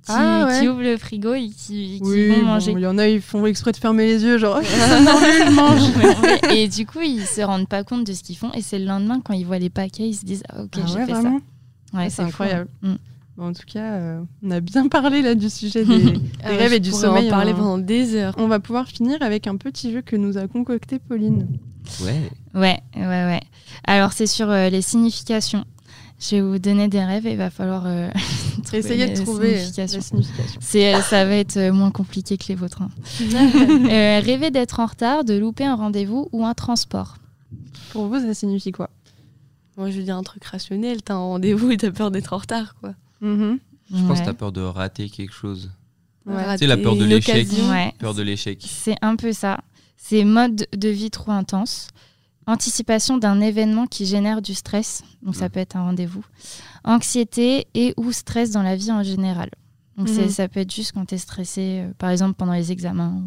Qui, 0.06 0.12
Ah 0.12 0.46
ouais. 0.46 0.60
qui 0.60 0.68
ouvrent 0.68 0.82
le 0.82 0.98
frigo 0.98 1.32
et 1.32 1.48
qui, 1.48 1.96
qui 1.96 2.00
Oui, 2.02 2.28
vont 2.28 2.42
manger. 2.44 2.72
il 2.72 2.80
y 2.80 2.86
en 2.86 2.98
a, 2.98 3.08
ils 3.08 3.22
font 3.22 3.46
exprès 3.46 3.72
de 3.72 3.78
fermer 3.78 4.04
les 4.04 4.22
yeux, 4.22 4.36
genre, 4.36 4.60
somnambule, 4.62 5.54
mange. 5.54 5.96
Ouais, 6.22 6.54
et 6.58 6.68
du 6.68 6.84
coup, 6.84 7.00
ils 7.00 7.24
se 7.24 7.40
rendent 7.40 7.68
pas 7.68 7.84
compte 7.84 8.06
de 8.06 8.12
ce 8.12 8.22
qu'ils 8.22 8.36
font. 8.36 8.52
Et 8.52 8.60
c'est 8.60 8.78
le 8.78 8.84
lendemain, 8.84 9.22
quand 9.24 9.32
ils 9.32 9.46
voient 9.46 9.58
les 9.58 9.70
paquets, 9.70 10.06
ils 10.08 10.14
se 10.14 10.26
disent 10.26 10.42
Ah, 10.50 10.64
Ok, 10.64 10.72
Ah 10.76 10.80
j'ai 10.86 10.94
ouais, 10.96 11.06
fait 11.06 11.12
vraiment 11.12 11.40
ça. 11.92 11.98
Ouais, 11.98 12.10
c'est 12.10 12.22
fou, 12.22 12.28
incroyable. 12.28 12.68
hein. 12.82 12.88
Mm. 12.90 12.96
Bon, 13.38 13.46
en 13.48 13.52
tout 13.54 13.62
cas, 13.66 13.80
euh, 13.94 14.20
on 14.44 14.50
a 14.50 14.60
bien 14.60 14.86
parlé 14.88 15.22
là 15.22 15.34
du 15.34 15.48
sujet 15.48 15.84
des, 15.86 15.98
des 16.02 16.20
Ah 16.44 16.50
rêves 16.50 16.70
je 16.70 16.74
et 16.76 16.80
du 16.80 16.92
sommeil. 16.92 17.28
en 17.28 17.30
parler 17.30 17.52
hein. 17.52 17.56
pendant 17.56 17.78
des 17.78 18.14
heures. 18.16 18.34
On 18.36 18.46
va 18.46 18.60
pouvoir 18.60 18.86
finir 18.86 19.16
avec 19.22 19.46
un 19.46 19.56
petit 19.56 19.90
jeu 19.90 20.02
que 20.02 20.14
nous 20.16 20.36
a 20.38 20.46
concocté 20.46 20.98
Pauline. 20.98 21.48
Ouais. 22.02 22.30
Ouais, 22.54 22.82
ouais, 22.96 23.02
ouais. 23.06 23.40
Alors, 23.86 24.12
c'est 24.12 24.26
sur 24.26 24.50
euh, 24.50 24.68
les 24.68 24.82
significations. 24.82 25.64
Je 26.20 26.36
vais 26.36 26.40
vous 26.42 26.58
donner 26.58 26.88
des 26.88 27.04
rêves 27.04 27.26
et 27.26 27.32
il 27.32 27.36
va 27.36 27.50
falloir 27.50 27.82
euh, 27.86 28.08
Essayez 28.72 29.08
de 29.08 29.20
trouver 29.22 29.58
significations. 29.58 29.98
la 29.98 30.02
signification. 30.02 30.60
C'est, 30.62 30.94
euh, 30.94 31.00
ça 31.02 31.24
va 31.24 31.34
être 31.36 31.56
euh, 31.56 31.72
moins 31.72 31.90
compliqué 31.90 32.38
que 32.38 32.44
les 32.48 32.54
vôtres. 32.54 32.82
hein. 32.82 32.90
Euh, 33.90 34.20
rêver 34.20 34.50
d'être 34.50 34.80
en 34.80 34.86
retard, 34.86 35.24
de 35.24 35.34
louper 35.34 35.64
un 35.64 35.74
rendez-vous 35.74 36.28
ou 36.32 36.44
un 36.46 36.54
transport. 36.54 37.16
Pour 37.90 38.06
vous, 38.06 38.20
ça 38.20 38.32
signifie 38.34 38.72
quoi? 38.72 38.90
Moi, 39.76 39.90
je 39.90 39.98
veux 39.98 40.04
dire 40.04 40.16
un 40.16 40.22
truc 40.22 40.44
rationnel. 40.44 41.02
T'as 41.02 41.14
un 41.14 41.18
rendez-vous 41.18 41.70
et 41.72 41.76
t'as 41.76 41.90
peur 41.90 42.10
d'être 42.10 42.32
en 42.32 42.38
retard, 42.38 42.74
quoi. 42.80 42.94
Mhm. 43.20 43.58
Je 43.94 44.02
pense 44.04 44.20
que 44.20 44.24
t'as 44.24 44.32
peur 44.32 44.52
de 44.52 44.60
rater 44.62 45.08
quelque 45.10 45.34
chose. 45.34 45.70
Ouais. 46.26 46.52
Tu 46.54 46.58
sais, 46.60 46.66
la 46.66 46.76
peur 46.76 46.96
de 46.96 47.04
l'échec. 47.04 47.46
Ouais. 47.68 47.92
Peur 47.98 48.14
de 48.14 48.22
l'échec. 48.22 48.64
C'est 48.66 48.96
un 49.02 49.16
peu 49.16 49.32
ça. 49.32 49.60
C'est 49.96 50.24
mode 50.24 50.66
de 50.76 50.88
vie 50.88 51.10
trop 51.10 51.30
intense. 51.32 51.88
Anticipation 52.46 53.16
d'un 53.16 53.40
événement 53.40 53.86
qui 53.86 54.04
génère 54.04 54.42
du 54.42 54.54
stress. 54.54 55.02
Donc 55.22 55.34
ça 55.34 55.46
Mm. 55.46 55.50
peut 55.50 55.60
être 55.60 55.76
un 55.76 55.82
rendez-vous. 55.84 56.24
Anxiété 56.84 57.66
et 57.74 57.94
ou 57.96 58.12
stress 58.12 58.50
dans 58.50 58.62
la 58.62 58.76
vie 58.76 58.92
en 58.92 59.02
général. 59.02 59.50
Donc 59.96 60.08
Mhm. 60.10 60.28
ça 60.28 60.48
peut 60.48 60.60
être 60.60 60.74
juste 60.74 60.92
quand 60.92 61.06
tu 61.06 61.14
es 61.14 61.18
stressé, 61.18 61.80
euh, 61.84 61.92
par 61.98 62.10
exemple 62.10 62.34
pendant 62.34 62.52
les 62.52 62.72
examens. 62.72 63.22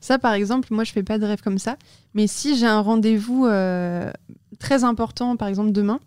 Ça, 0.00 0.18
par 0.18 0.32
exemple, 0.32 0.68
moi, 0.72 0.84
je 0.84 0.92
fais 0.92 1.02
pas 1.02 1.18
de 1.18 1.26
rêve 1.26 1.42
comme 1.42 1.58
ça. 1.58 1.76
Mais 2.14 2.26
si 2.28 2.56
j'ai 2.56 2.66
un 2.66 2.80
rendez-vous 2.80 3.46
euh, 3.46 4.10
très 4.60 4.84
important, 4.84 5.36
par 5.36 5.48
exemple 5.48 5.72
demain, 5.72 5.98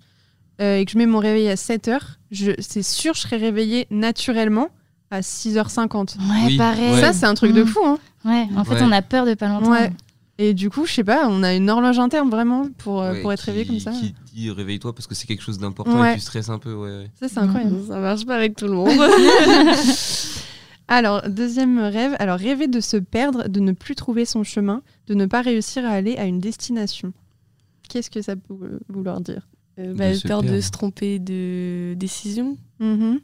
euh, 0.62 0.78
et 0.78 0.86
que 0.86 0.92
je 0.94 0.98
mets 0.98 1.06
mon 1.06 1.20
réveil 1.20 1.50
à 1.50 1.56
7h, 1.58 2.00
je, 2.32 2.54
c'est 2.60 2.84
sûr, 2.84 3.14
je 3.16 3.20
serai 3.22 3.36
réveillée 3.38 3.86
naturellement 3.92 4.70
à 5.12 5.20
6h50. 5.22 6.16
Ouais, 6.18 6.24
Oui, 6.48 6.58
pareil. 6.58 7.00
Ça, 7.02 7.12
c'est 7.14 7.26
un 7.26 7.34
truc 7.36 7.54
de 7.54 7.64
Mm. 7.64 7.68
fou. 7.68 7.80
Hein. 7.86 8.00
Ouais, 8.28 8.48
en 8.56 8.64
fait, 8.64 8.76
Ouais. 8.76 8.82
on 8.84 8.92
a 8.92 9.02
peur 9.02 9.26
de 9.26 9.34
pas 9.34 9.48
l'entendre. 9.48 9.72
Ouais. 9.72 9.92
Et 10.40 10.54
du 10.54 10.70
coup, 10.70 10.86
je 10.86 10.94
sais 10.94 11.04
pas, 11.04 11.28
on 11.30 11.42
a 11.42 11.56
une 11.56 11.68
horloge 11.70 11.98
interne 11.98 12.30
vraiment 12.30 12.68
pour, 12.78 13.02
euh, 13.02 13.14
Ouais, 13.14 13.22
pour 13.22 13.34
être 13.34 13.44
qui- 13.44 13.50
réveillé 13.52 13.66
comme 13.68 13.80
ça. 13.80 13.92
Qui 14.00 14.14
dit 14.36 14.52
réveille-toi 14.52 14.94
parce 14.94 15.08
que 15.08 15.16
c'est 15.16 15.26
quelque 15.26 15.42
chose 15.42 15.58
d'important 15.58 16.00
Ouais. 16.00 16.12
et 16.12 16.16
tu 16.16 16.22
stresses 16.22 16.50
un 16.50 16.60
peu. 16.60 16.74
Ouais, 16.76 16.90
ouais. 16.98 17.12
Ça, 17.20 17.28
c'est 17.28 17.40
incroyable. 17.40 17.76
Ça 17.88 17.98
marche 18.00 18.26
pas 18.26 18.36
avec 18.36 18.56
tout 18.56 18.66
le 18.68 18.74
monde. 18.74 18.90
Alors, 20.90 21.28
deuxième 21.28 21.80
rêve, 21.80 22.16
alors 22.18 22.38
rêver 22.40 22.68
de 22.68 22.80
se 22.80 22.96
perdre, 22.96 23.50
de 23.50 23.60
ne 23.60 23.74
plus 23.74 23.94
trouver 23.96 24.24
son 24.24 24.44
chemin, 24.44 24.82
de 25.08 25.16
ne 25.16 25.26
pas 25.26 25.42
réussir 25.42 25.84
à 25.86 25.90
aller 25.90 26.16
à 26.16 26.24
une 26.26 26.40
destination. 26.40 27.12
Qu'est-ce 27.90 28.10
que 28.10 28.22
ça 28.22 28.38
peut 28.38 28.54
euh, 28.62 28.80
vouloir 28.88 29.20
dire? 29.20 29.48
Euh, 29.80 29.94
bah, 29.94 30.14
De 30.14 30.20
peur 30.26 30.44
de 30.44 30.62
se 30.62 30.72
tromper 30.72 31.20
de 31.20 31.94
décision. 31.98 32.58
Mhm. 32.80 33.20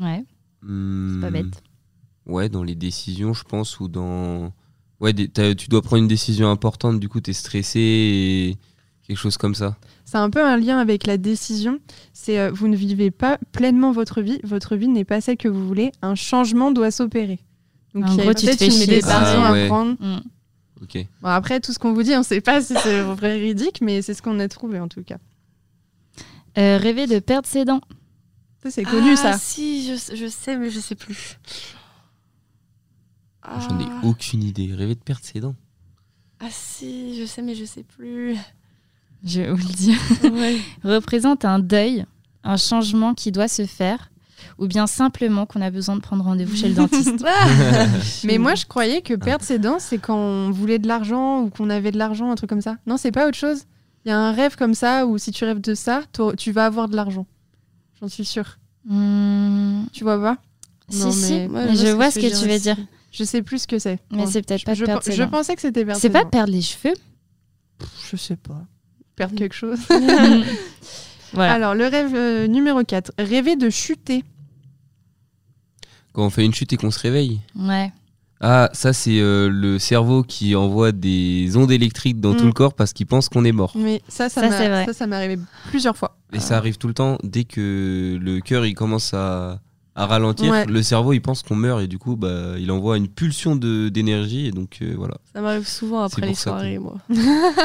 Ouais, 0.00 0.24
c'est 0.62 0.66
pas 0.66 0.66
Hmm, 0.66 1.30
bête. 1.32 1.62
Ouais, 2.28 2.48
dans 2.48 2.62
les 2.62 2.74
décisions, 2.74 3.32
je 3.34 3.44
pense, 3.44 3.80
ou 3.80 3.88
dans. 3.88 4.52
Ouais, 5.00 5.12
tu 5.14 5.68
dois 5.68 5.82
prendre 5.82 6.02
une 6.02 6.08
décision 6.08 6.50
importante, 6.50 7.00
du 7.00 7.08
coup, 7.08 7.20
t'es 7.20 7.32
stressé 7.32 7.78
et 7.80 8.56
quelque 9.06 9.16
chose 9.16 9.36
comme 9.36 9.54
ça. 9.54 9.76
C'est 10.04 10.18
un 10.18 10.28
peu 10.30 10.44
un 10.44 10.56
lien 10.56 10.78
avec 10.78 11.06
la 11.06 11.16
décision. 11.16 11.78
C'est 12.12 12.38
euh, 12.38 12.50
vous 12.50 12.68
ne 12.68 12.76
vivez 12.76 13.10
pas 13.10 13.38
pleinement 13.52 13.92
votre 13.92 14.20
vie, 14.20 14.40
votre 14.44 14.76
vie 14.76 14.88
n'est 14.88 15.04
pas 15.04 15.20
celle 15.20 15.36
que 15.36 15.48
vous 15.48 15.66
voulez, 15.66 15.92
un 16.02 16.14
changement 16.14 16.70
doit 16.70 16.90
s'opérer. 16.90 17.38
Donc 17.94 18.04
En 18.04 18.12
il 18.12 18.16
y 18.16 18.20
a 18.20 18.24
gros, 18.24 18.34
tu 18.34 18.46
peut-être 18.46 18.60
une 18.62 18.68
décision. 18.86 19.02
Ah, 19.08 19.52
à 19.52 19.66
prendre. 19.66 19.96
Mm. 20.00 20.20
Ok. 20.82 21.06
Bon, 21.22 21.28
après, 21.28 21.60
tout 21.60 21.72
ce 21.72 21.78
qu'on 21.78 21.92
vous 21.92 22.02
dit, 22.02 22.14
on 22.14 22.18
ne 22.18 22.22
sait 22.24 22.40
pas 22.40 22.60
si 22.60 22.74
c'est 22.82 23.00
vrai 23.00 23.38
véridique, 23.38 23.80
mais 23.80 24.02
c'est 24.02 24.14
ce 24.14 24.22
qu'on 24.22 24.38
a 24.40 24.48
trouvé 24.48 24.78
en 24.78 24.88
tout 24.88 25.02
cas. 25.02 25.18
Euh, 26.58 26.76
rêver 26.78 27.06
de 27.06 27.18
perdre 27.18 27.46
ses 27.46 27.64
dents. 27.64 27.80
C'est 28.68 28.84
connu 28.84 29.12
Ah, 29.12 29.16
ça. 29.16 29.38
Si, 29.38 29.86
je, 29.86 30.14
je 30.16 30.26
sais, 30.26 30.56
mais 30.56 30.68
je 30.70 30.80
sais 30.80 30.94
plus. 30.94 31.38
Ah, 33.42 33.58
J'en 33.60 33.78
ai 33.78 34.06
aucune 34.06 34.42
idée. 34.42 34.72
Rêver 34.74 34.94
de 34.94 35.00
perdre 35.00 35.24
ses 35.24 35.40
dents. 35.40 35.54
ah 36.40 36.46
si, 36.50 37.18
je 37.20 37.24
sais, 37.26 37.42
mais 37.42 37.54
je 37.54 37.64
sais 37.64 37.82
plus. 37.84 38.36
Je 39.24 39.40
vais 39.40 39.50
vous 39.50 39.56
le 39.56 39.74
dire. 39.74 39.98
Ouais. 40.32 40.58
représente 40.84 41.44
un 41.44 41.58
deuil, 41.58 42.04
un 42.44 42.56
changement 42.56 43.14
qui 43.14 43.32
doit 43.32 43.48
se 43.48 43.66
faire, 43.66 44.10
ou 44.58 44.66
bien 44.68 44.86
simplement 44.86 45.46
qu'on 45.46 45.60
a 45.60 45.70
besoin 45.70 45.96
de 45.96 46.00
prendre 46.00 46.24
rendez-vous 46.24 46.56
chez 46.56 46.68
le 46.68 46.74
dentiste. 46.76 47.24
Mais 48.24 48.38
moi, 48.38 48.54
je 48.54 48.66
croyais 48.66 49.02
que 49.02 49.14
perdre 49.14 49.44
ses 49.44 49.58
dents, 49.58 49.78
c'est 49.80 49.98
quand 49.98 50.16
on 50.16 50.50
voulait 50.50 50.78
de 50.78 50.86
l'argent 50.86 51.42
ou 51.42 51.50
qu'on 51.50 51.70
avait 51.70 51.90
de 51.90 51.98
l'argent, 51.98 52.30
un 52.30 52.34
truc 52.36 52.50
comme 52.50 52.60
ça. 52.60 52.76
Non, 52.86 52.96
c'est 52.96 53.10
pas 53.12 53.26
autre 53.26 53.36
chose. 53.36 53.64
Il 54.04 54.08
y 54.08 54.12
a 54.12 54.18
un 54.18 54.32
rêve 54.32 54.56
comme 54.56 54.74
ça 54.74 55.06
où 55.06 55.18
si 55.18 55.32
tu 55.32 55.44
rêves 55.44 55.60
de 55.60 55.74
ça, 55.74 56.02
tu 56.36 56.52
vas 56.52 56.66
avoir 56.66 56.88
de 56.88 56.94
l'argent. 56.96 57.26
J'en 58.00 58.08
suis 58.08 58.24
sûre. 58.24 58.58
Hmm, 58.84 59.84
Tu 59.92 60.04
vois 60.04 60.18
pas? 60.20 60.38
Si, 60.88 61.00
Non, 61.00 61.10
si, 61.10 61.32
Ouais, 61.46 61.74
je 61.74 61.88
vois 61.94 62.10
ce 62.12 62.20
que 62.20 62.40
tu 62.40 62.48
veux 62.48 62.58
dire. 62.58 62.76
Je 63.10 63.24
sais 63.24 63.42
plus 63.42 63.62
ce 63.62 63.66
que 63.66 63.78
c'est. 63.78 63.98
Mais 64.10 64.24
Ouais. 64.24 64.26
c'est 64.26 64.42
peut-être 64.42 64.64
pas 64.64 64.74
je, 64.74 64.84
perdre 64.84 65.02
ses 65.02 65.12
je 65.12 65.22
dents. 65.22 65.28
pensais 65.30 65.54
que 65.54 65.60
c'était 65.62 65.84
perdre 65.84 66.00
C'est 66.00 66.10
pas 66.10 66.24
dents. 66.24 66.30
perdre 66.30 66.52
les 66.52 66.62
cheveux 66.62 66.94
Je 68.10 68.16
sais 68.16 68.36
pas. 68.36 68.62
Perdre 69.16 69.34
quelque 69.36 69.54
chose. 69.54 69.78
Voilà. 71.34 71.52
Alors, 71.54 71.74
le 71.74 71.86
rêve 71.86 72.14
euh, 72.14 72.46
numéro 72.46 72.82
4. 72.82 73.12
Rêver 73.18 73.54
de 73.56 73.68
chuter. 73.68 74.24
Quand 76.14 76.24
on 76.24 76.30
fait 76.30 76.44
une 76.44 76.54
chute 76.54 76.72
et 76.72 76.76
qu'on 76.78 76.90
se 76.90 76.98
réveille. 77.00 77.40
Ouais. 77.54 77.92
Ah, 78.40 78.70
ça, 78.72 78.92
c'est 78.92 79.18
euh, 79.20 79.48
le 79.50 79.78
cerveau 79.78 80.22
qui 80.22 80.54
envoie 80.56 80.92
des 80.92 81.56
ondes 81.56 81.70
électriques 81.70 82.20
dans 82.20 82.32
Mm. 82.32 82.36
tout 82.36 82.46
le 82.46 82.52
corps 82.52 82.72
parce 82.74 82.92
qu'il 82.92 83.06
pense 83.06 83.28
qu'on 83.28 83.44
est 83.44 83.52
mort. 83.52 83.72
Mais 83.76 84.00
ça, 84.08 84.28
ça, 84.28 84.40
Ça, 84.42 84.48
m'a- 84.48 84.58
c'est 84.58 84.68
vrai. 84.68 84.84
ça, 84.86 84.92
ça 84.94 85.06
m'est 85.06 85.16
arrivé 85.16 85.36
plusieurs 85.68 85.96
fois. 85.96 86.16
Et 86.32 86.40
ça 86.40 86.56
arrive 86.56 86.78
tout 86.78 86.88
le 86.88 86.94
temps 86.94 87.18
dès 87.24 87.44
que 87.44 88.16
le 88.20 88.40
cœur 88.40 88.64
il 88.64 88.74
commence 88.74 89.12
à, 89.12 89.60
à 89.98 90.06
ralentir. 90.06 90.50
Ouais. 90.52 90.64
Le 90.66 90.82
cerveau 90.82 91.12
il 91.12 91.20
pense 91.20 91.42
qu'on 91.42 91.56
meurt 91.56 91.80
et 91.82 91.86
du 91.88 91.98
coup 91.98 92.16
bah, 92.16 92.54
il 92.58 92.70
envoie 92.70 92.96
une 92.96 93.08
pulsion 93.08 93.56
de- 93.56 93.88
d'énergie 93.88 94.46
et 94.46 94.50
donc 94.50 94.78
euh, 94.82 94.94
voilà. 94.96 95.16
Ça 95.34 95.40
m'arrive 95.40 95.66
souvent 95.66 96.02
après 96.02 96.26
les 96.26 96.34
soirées, 96.34 96.78
moi. 96.78 96.96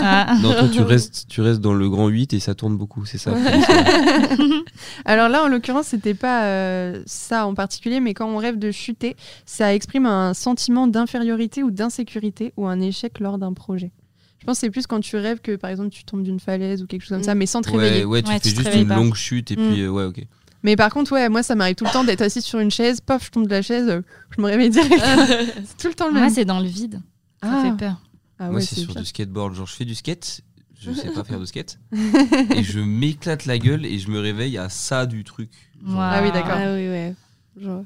Ah. 0.02 0.36
Non, 0.42 0.54
toi 0.54 0.68
tu 0.68 0.82
restes, 0.94 1.26
tu 1.30 1.42
restes 1.42 1.62
dans 1.62 1.74
le 1.74 1.90
grand 1.90 2.08
8 2.08 2.34
et 2.34 2.40
ça 2.40 2.56
tourne 2.56 2.76
beaucoup, 2.78 3.06
c'est 3.06 3.18
ça. 3.18 3.34
Alors 5.06 5.30
là, 5.30 5.44
en 5.44 5.48
l'occurrence, 5.48 5.88
c'était 5.88 6.14
pas 6.14 6.46
euh, 6.46 7.02
ça 7.06 7.46
en 7.46 7.54
particulier, 7.54 8.00
mais 8.00 8.14
quand 8.14 8.28
on 8.28 8.38
rêve 8.38 8.58
de 8.60 8.72
chuter, 8.72 9.16
ça 9.46 9.74
exprime 9.74 10.06
un 10.06 10.34
sentiment 10.34 10.88
d'infériorité 10.88 11.64
ou 11.64 11.72
d'insécurité 11.72 12.54
ou 12.58 12.68
un 12.68 12.80
échec 12.80 13.20
lors 13.20 13.38
d'un 13.38 13.54
projet. 13.54 13.92
Je 14.40 14.46
pense 14.46 14.58
que 14.58 14.62
c'est 14.62 14.70
plus 14.72 14.88
quand 14.88 15.00
tu 15.00 15.16
rêves 15.16 15.40
que, 15.40 15.56
par 15.56 15.70
exemple, 15.70 15.90
tu 15.90 16.04
tombes 16.04 16.24
d'une 16.24 16.40
falaise 16.40 16.84
ou 16.84 16.88
quelque 16.88 17.02
chose 17.04 17.12
comme 17.12 17.24
ça, 17.24 17.34
Mm. 17.34 17.38
mais 17.38 17.46
sans 17.46 17.62
te 17.62 17.70
ouais, 17.70 17.78
réveiller. 17.84 18.06
ouais, 18.06 18.22
tu 18.22 18.28
Ouais, 18.30 18.34
fais 18.36 18.50
tu 18.50 18.54
te 18.56 18.62
juste 18.62 18.76
une 18.76 18.88
pas. 18.90 18.96
longue 18.98 19.16
chute 19.16 19.52
et 19.52 19.56
Mm. 19.56 19.70
puis 19.72 19.82
euh, 19.82 19.90
ouais, 19.90 20.04
ok. 20.04 20.26
Mais 20.64 20.76
par 20.76 20.92
contre, 20.92 21.12
ouais, 21.12 21.28
moi, 21.30 21.44
ça 21.44 21.56
m'arrive 21.56 21.76
tout 21.76 21.84
le 21.86 21.92
temps 21.92 22.04
d'être 22.04 22.22
assise 22.22 22.44
sur 22.46 22.60
une 22.60 22.72
chaise, 22.72 23.02
paf, 23.02 23.26
je 23.26 23.32
tombe 23.32 23.46
de 23.46 23.52
la 23.52 23.62
chaise, 23.62 24.02
je 24.36 24.42
me 24.42 24.48
réveille 24.48 24.70
direct. 24.70 24.94
c'est 25.66 25.78
tout 25.78 25.88
le 25.90 25.94
temps 25.94 26.08
le 26.08 26.14
Moi, 26.14 26.22
même. 26.22 26.30
c'est 26.30 26.46
dans 26.46 26.60
le 26.60 26.68
vide. 26.68 27.02
Ça 27.44 27.50
Ah. 27.52 27.64
fait 27.64 27.78
peur. 27.78 28.02
Ah 28.40 28.46
Moi 28.48 28.56
ouais, 28.56 28.62
c'est 28.62 28.76
sur 28.80 28.94
pire. 28.94 29.02
du 29.02 29.06
skateboard, 29.06 29.54
genre 29.56 29.68
je 29.68 29.74
fais 29.76 29.86
du 29.86 29.94
skate, 29.96 30.42
je 30.80 30.92
sais 30.92 31.10
pas 31.12 31.24
faire 31.24 31.40
de 31.40 31.46
skate. 31.46 31.80
et 32.56 32.64
je 32.64 32.80
m'éclate 32.80 33.46
la 33.46 33.58
gueule 33.60 33.86
et 33.86 34.00
je 34.00 34.10
me 34.10 34.20
réveille 34.20 34.58
à 34.58 34.70
ça 34.70 35.06
du 35.06 35.24
truc. 35.24 35.52
Genre, 35.86 36.00
Ah 36.02 36.22
oui, 36.24 36.32
d'accord. 36.32 36.56
Ah 36.56 36.74
oui, 36.74 36.88
ouais. 36.88 37.14
Genre, 37.62 37.84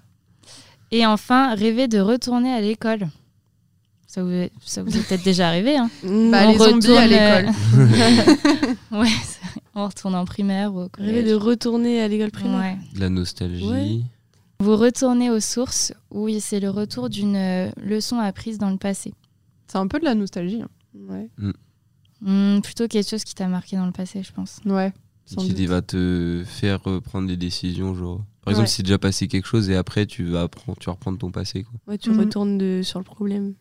Et 0.92 1.06
enfin, 1.06 1.54
rêver 1.56 1.88
de 1.88 2.00
retourner 2.00 2.54
à 2.54 2.62
l'école. 2.62 3.08
Ça 4.18 4.24
vous, 4.24 4.32
est- 4.32 4.52
ça 4.66 4.82
vous 4.82 4.98
est 4.98 5.08
peut-être 5.08 5.24
déjà 5.24 5.48
arrivé. 5.48 5.78
Hein 5.78 5.92
Bah, 6.02 6.10
On 6.48 6.52
les 6.52 6.58
zombies 6.58 6.88
à 6.98 7.04
retourne, 7.04 7.08
l'école. 7.08 8.78
ouais, 9.00 9.08
on 9.76 9.86
retourne 9.86 10.16
en 10.16 10.26
primaire 10.26 10.74
ou 10.74 10.82
au 10.86 10.90
collège. 10.90 11.24
de 11.24 11.36
retourner 11.36 12.02
à 12.02 12.08
l'école 12.08 12.32
primaire. 12.32 12.58
Ouais. 12.60 12.78
de 12.96 13.00
la 13.00 13.10
nostalgie. 13.10 13.64
Ouais. 13.68 14.00
Vous 14.60 14.76
retournez 14.76 15.30
aux 15.30 15.40
sources, 15.40 15.94
oui, 16.10 16.42
c'est 16.42 16.60
le 16.60 16.72
retour 16.72 17.10
d'une 17.10 17.36
euh, 17.36 17.70
leçon 17.80 18.18
apprise 18.18 18.58
dans 18.58 18.72
le 18.72 18.78
passé. 18.78 19.14
C'est 19.68 19.78
un 19.78 19.86
peu 19.86 20.00
de 20.00 20.06
la 20.06 20.16
nostalgie. 20.16 20.64
hein. 20.64 20.70
Ouais. 21.08 21.30
Hmm, 22.22 22.62
plutôt 22.62 22.88
quelque 22.88 23.08
chose 23.08 23.24
qui 23.24 23.36
t'a 23.36 23.48
marqué 23.48 23.76
dans 23.78 23.86
le 23.86 23.92
passé, 23.92 24.24
je 24.24 24.32
pense. 24.34 24.60
Ouais. 24.66 24.92
Qui 25.28 25.50
doute. 25.54 25.60
va 25.68 25.84
te 25.84 26.44
faire 26.48 26.80
euh, 26.90 27.02
prendre 27.02 27.28
des 27.28 27.38
décisions. 27.38 27.94
Genre. 27.94 28.24
Par 28.42 28.52
exemple, 28.52 28.64
Ouais. 28.64 28.68
si 28.70 28.76
c'est 28.78 28.84
déjà 28.84 28.98
passé 28.98 29.28
quelque 29.28 29.46
chose 29.48 29.70
et 29.70 29.76
après 29.76 30.08
tu 30.08 30.24
vas, 30.24 30.42
apprendre, 30.44 30.76
tu 30.80 30.86
vas 30.88 30.94
reprendre 30.94 31.20
ton 31.20 31.30
passé. 31.30 31.62
Quoi. 31.62 31.80
Ouais, 31.88 31.98
tu 32.00 32.10
retournes 32.10 32.58
de, 32.58 32.82
sur 32.84 32.98
le 32.98 33.06
problème. 33.06 33.54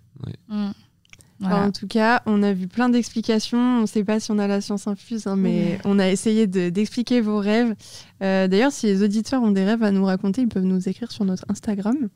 Voilà. 1.38 1.66
en 1.66 1.70
tout 1.70 1.86
cas, 1.86 2.22
on 2.24 2.42
a 2.42 2.54
vu 2.54 2.66
plein 2.66 2.88
d'explications. 2.88 3.58
On 3.58 3.80
ne 3.82 3.86
sait 3.86 4.04
pas 4.04 4.20
si 4.20 4.30
on 4.30 4.38
a 4.38 4.46
la 4.46 4.62
science 4.62 4.86
infuse, 4.86 5.26
hein, 5.26 5.36
mais 5.36 5.78
on 5.84 5.98
a 5.98 6.08
essayé 6.08 6.46
de- 6.46 6.70
d'expliquer 6.70 7.20
vos 7.20 7.38
rêves. 7.38 7.74
Euh, 8.22 8.48
D'ailleurs, 8.48 8.72
si 8.72 8.86
les 8.86 9.02
auditeurs 9.02 9.42
ont 9.42 9.50
des 9.50 9.62
rêves 9.64 9.82
à 9.82 9.90
nous 9.90 10.04
raconter, 10.06 10.40
ils 10.40 10.48
peuvent 10.48 10.62
nous 10.64 10.88
écrire 10.88 11.12
sur 11.12 11.26
notre 11.26 11.44
Instagram. 11.50 12.08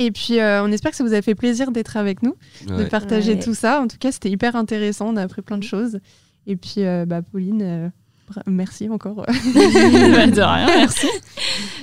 Et 0.00 0.10
puis, 0.10 0.40
euh, 0.40 0.64
on 0.64 0.72
espère 0.72 0.90
que 0.90 0.96
ça 0.96 1.04
vous 1.04 1.14
a 1.14 1.22
fait 1.22 1.36
plaisir 1.36 1.70
d'être 1.70 1.96
avec 1.96 2.24
nous, 2.24 2.34
de 2.66 2.82
partager 2.84 3.34
Ouais. 3.34 3.38
tout 3.38 3.54
ça. 3.54 3.80
En 3.80 3.86
tout 3.86 3.98
cas, 4.00 4.10
c'était 4.10 4.30
hyper 4.30 4.56
intéressant. 4.56 5.10
On 5.10 5.16
a 5.16 5.22
appris 5.22 5.42
plein 5.42 5.58
de 5.58 5.62
choses. 5.62 6.00
Et 6.48 6.56
puis, 6.56 6.78
euh, 6.78 7.04
bah, 7.06 7.22
Pauline, 7.22 7.62
euh, 7.62 7.88
merci 8.48 8.88
encore. 8.88 9.24
Bah, 9.54 10.26
de 10.26 10.40
rien, 10.40 10.66
merci. 10.78 11.06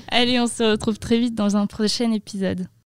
Allez, 0.10 0.38
on 0.42 0.48
se 0.48 0.64
retrouve 0.72 1.00
très 1.00 1.20
vite 1.20 1.36
dans 1.36 1.56
un 1.56 1.68
prochain 1.68 2.12
épisode. 2.12 2.68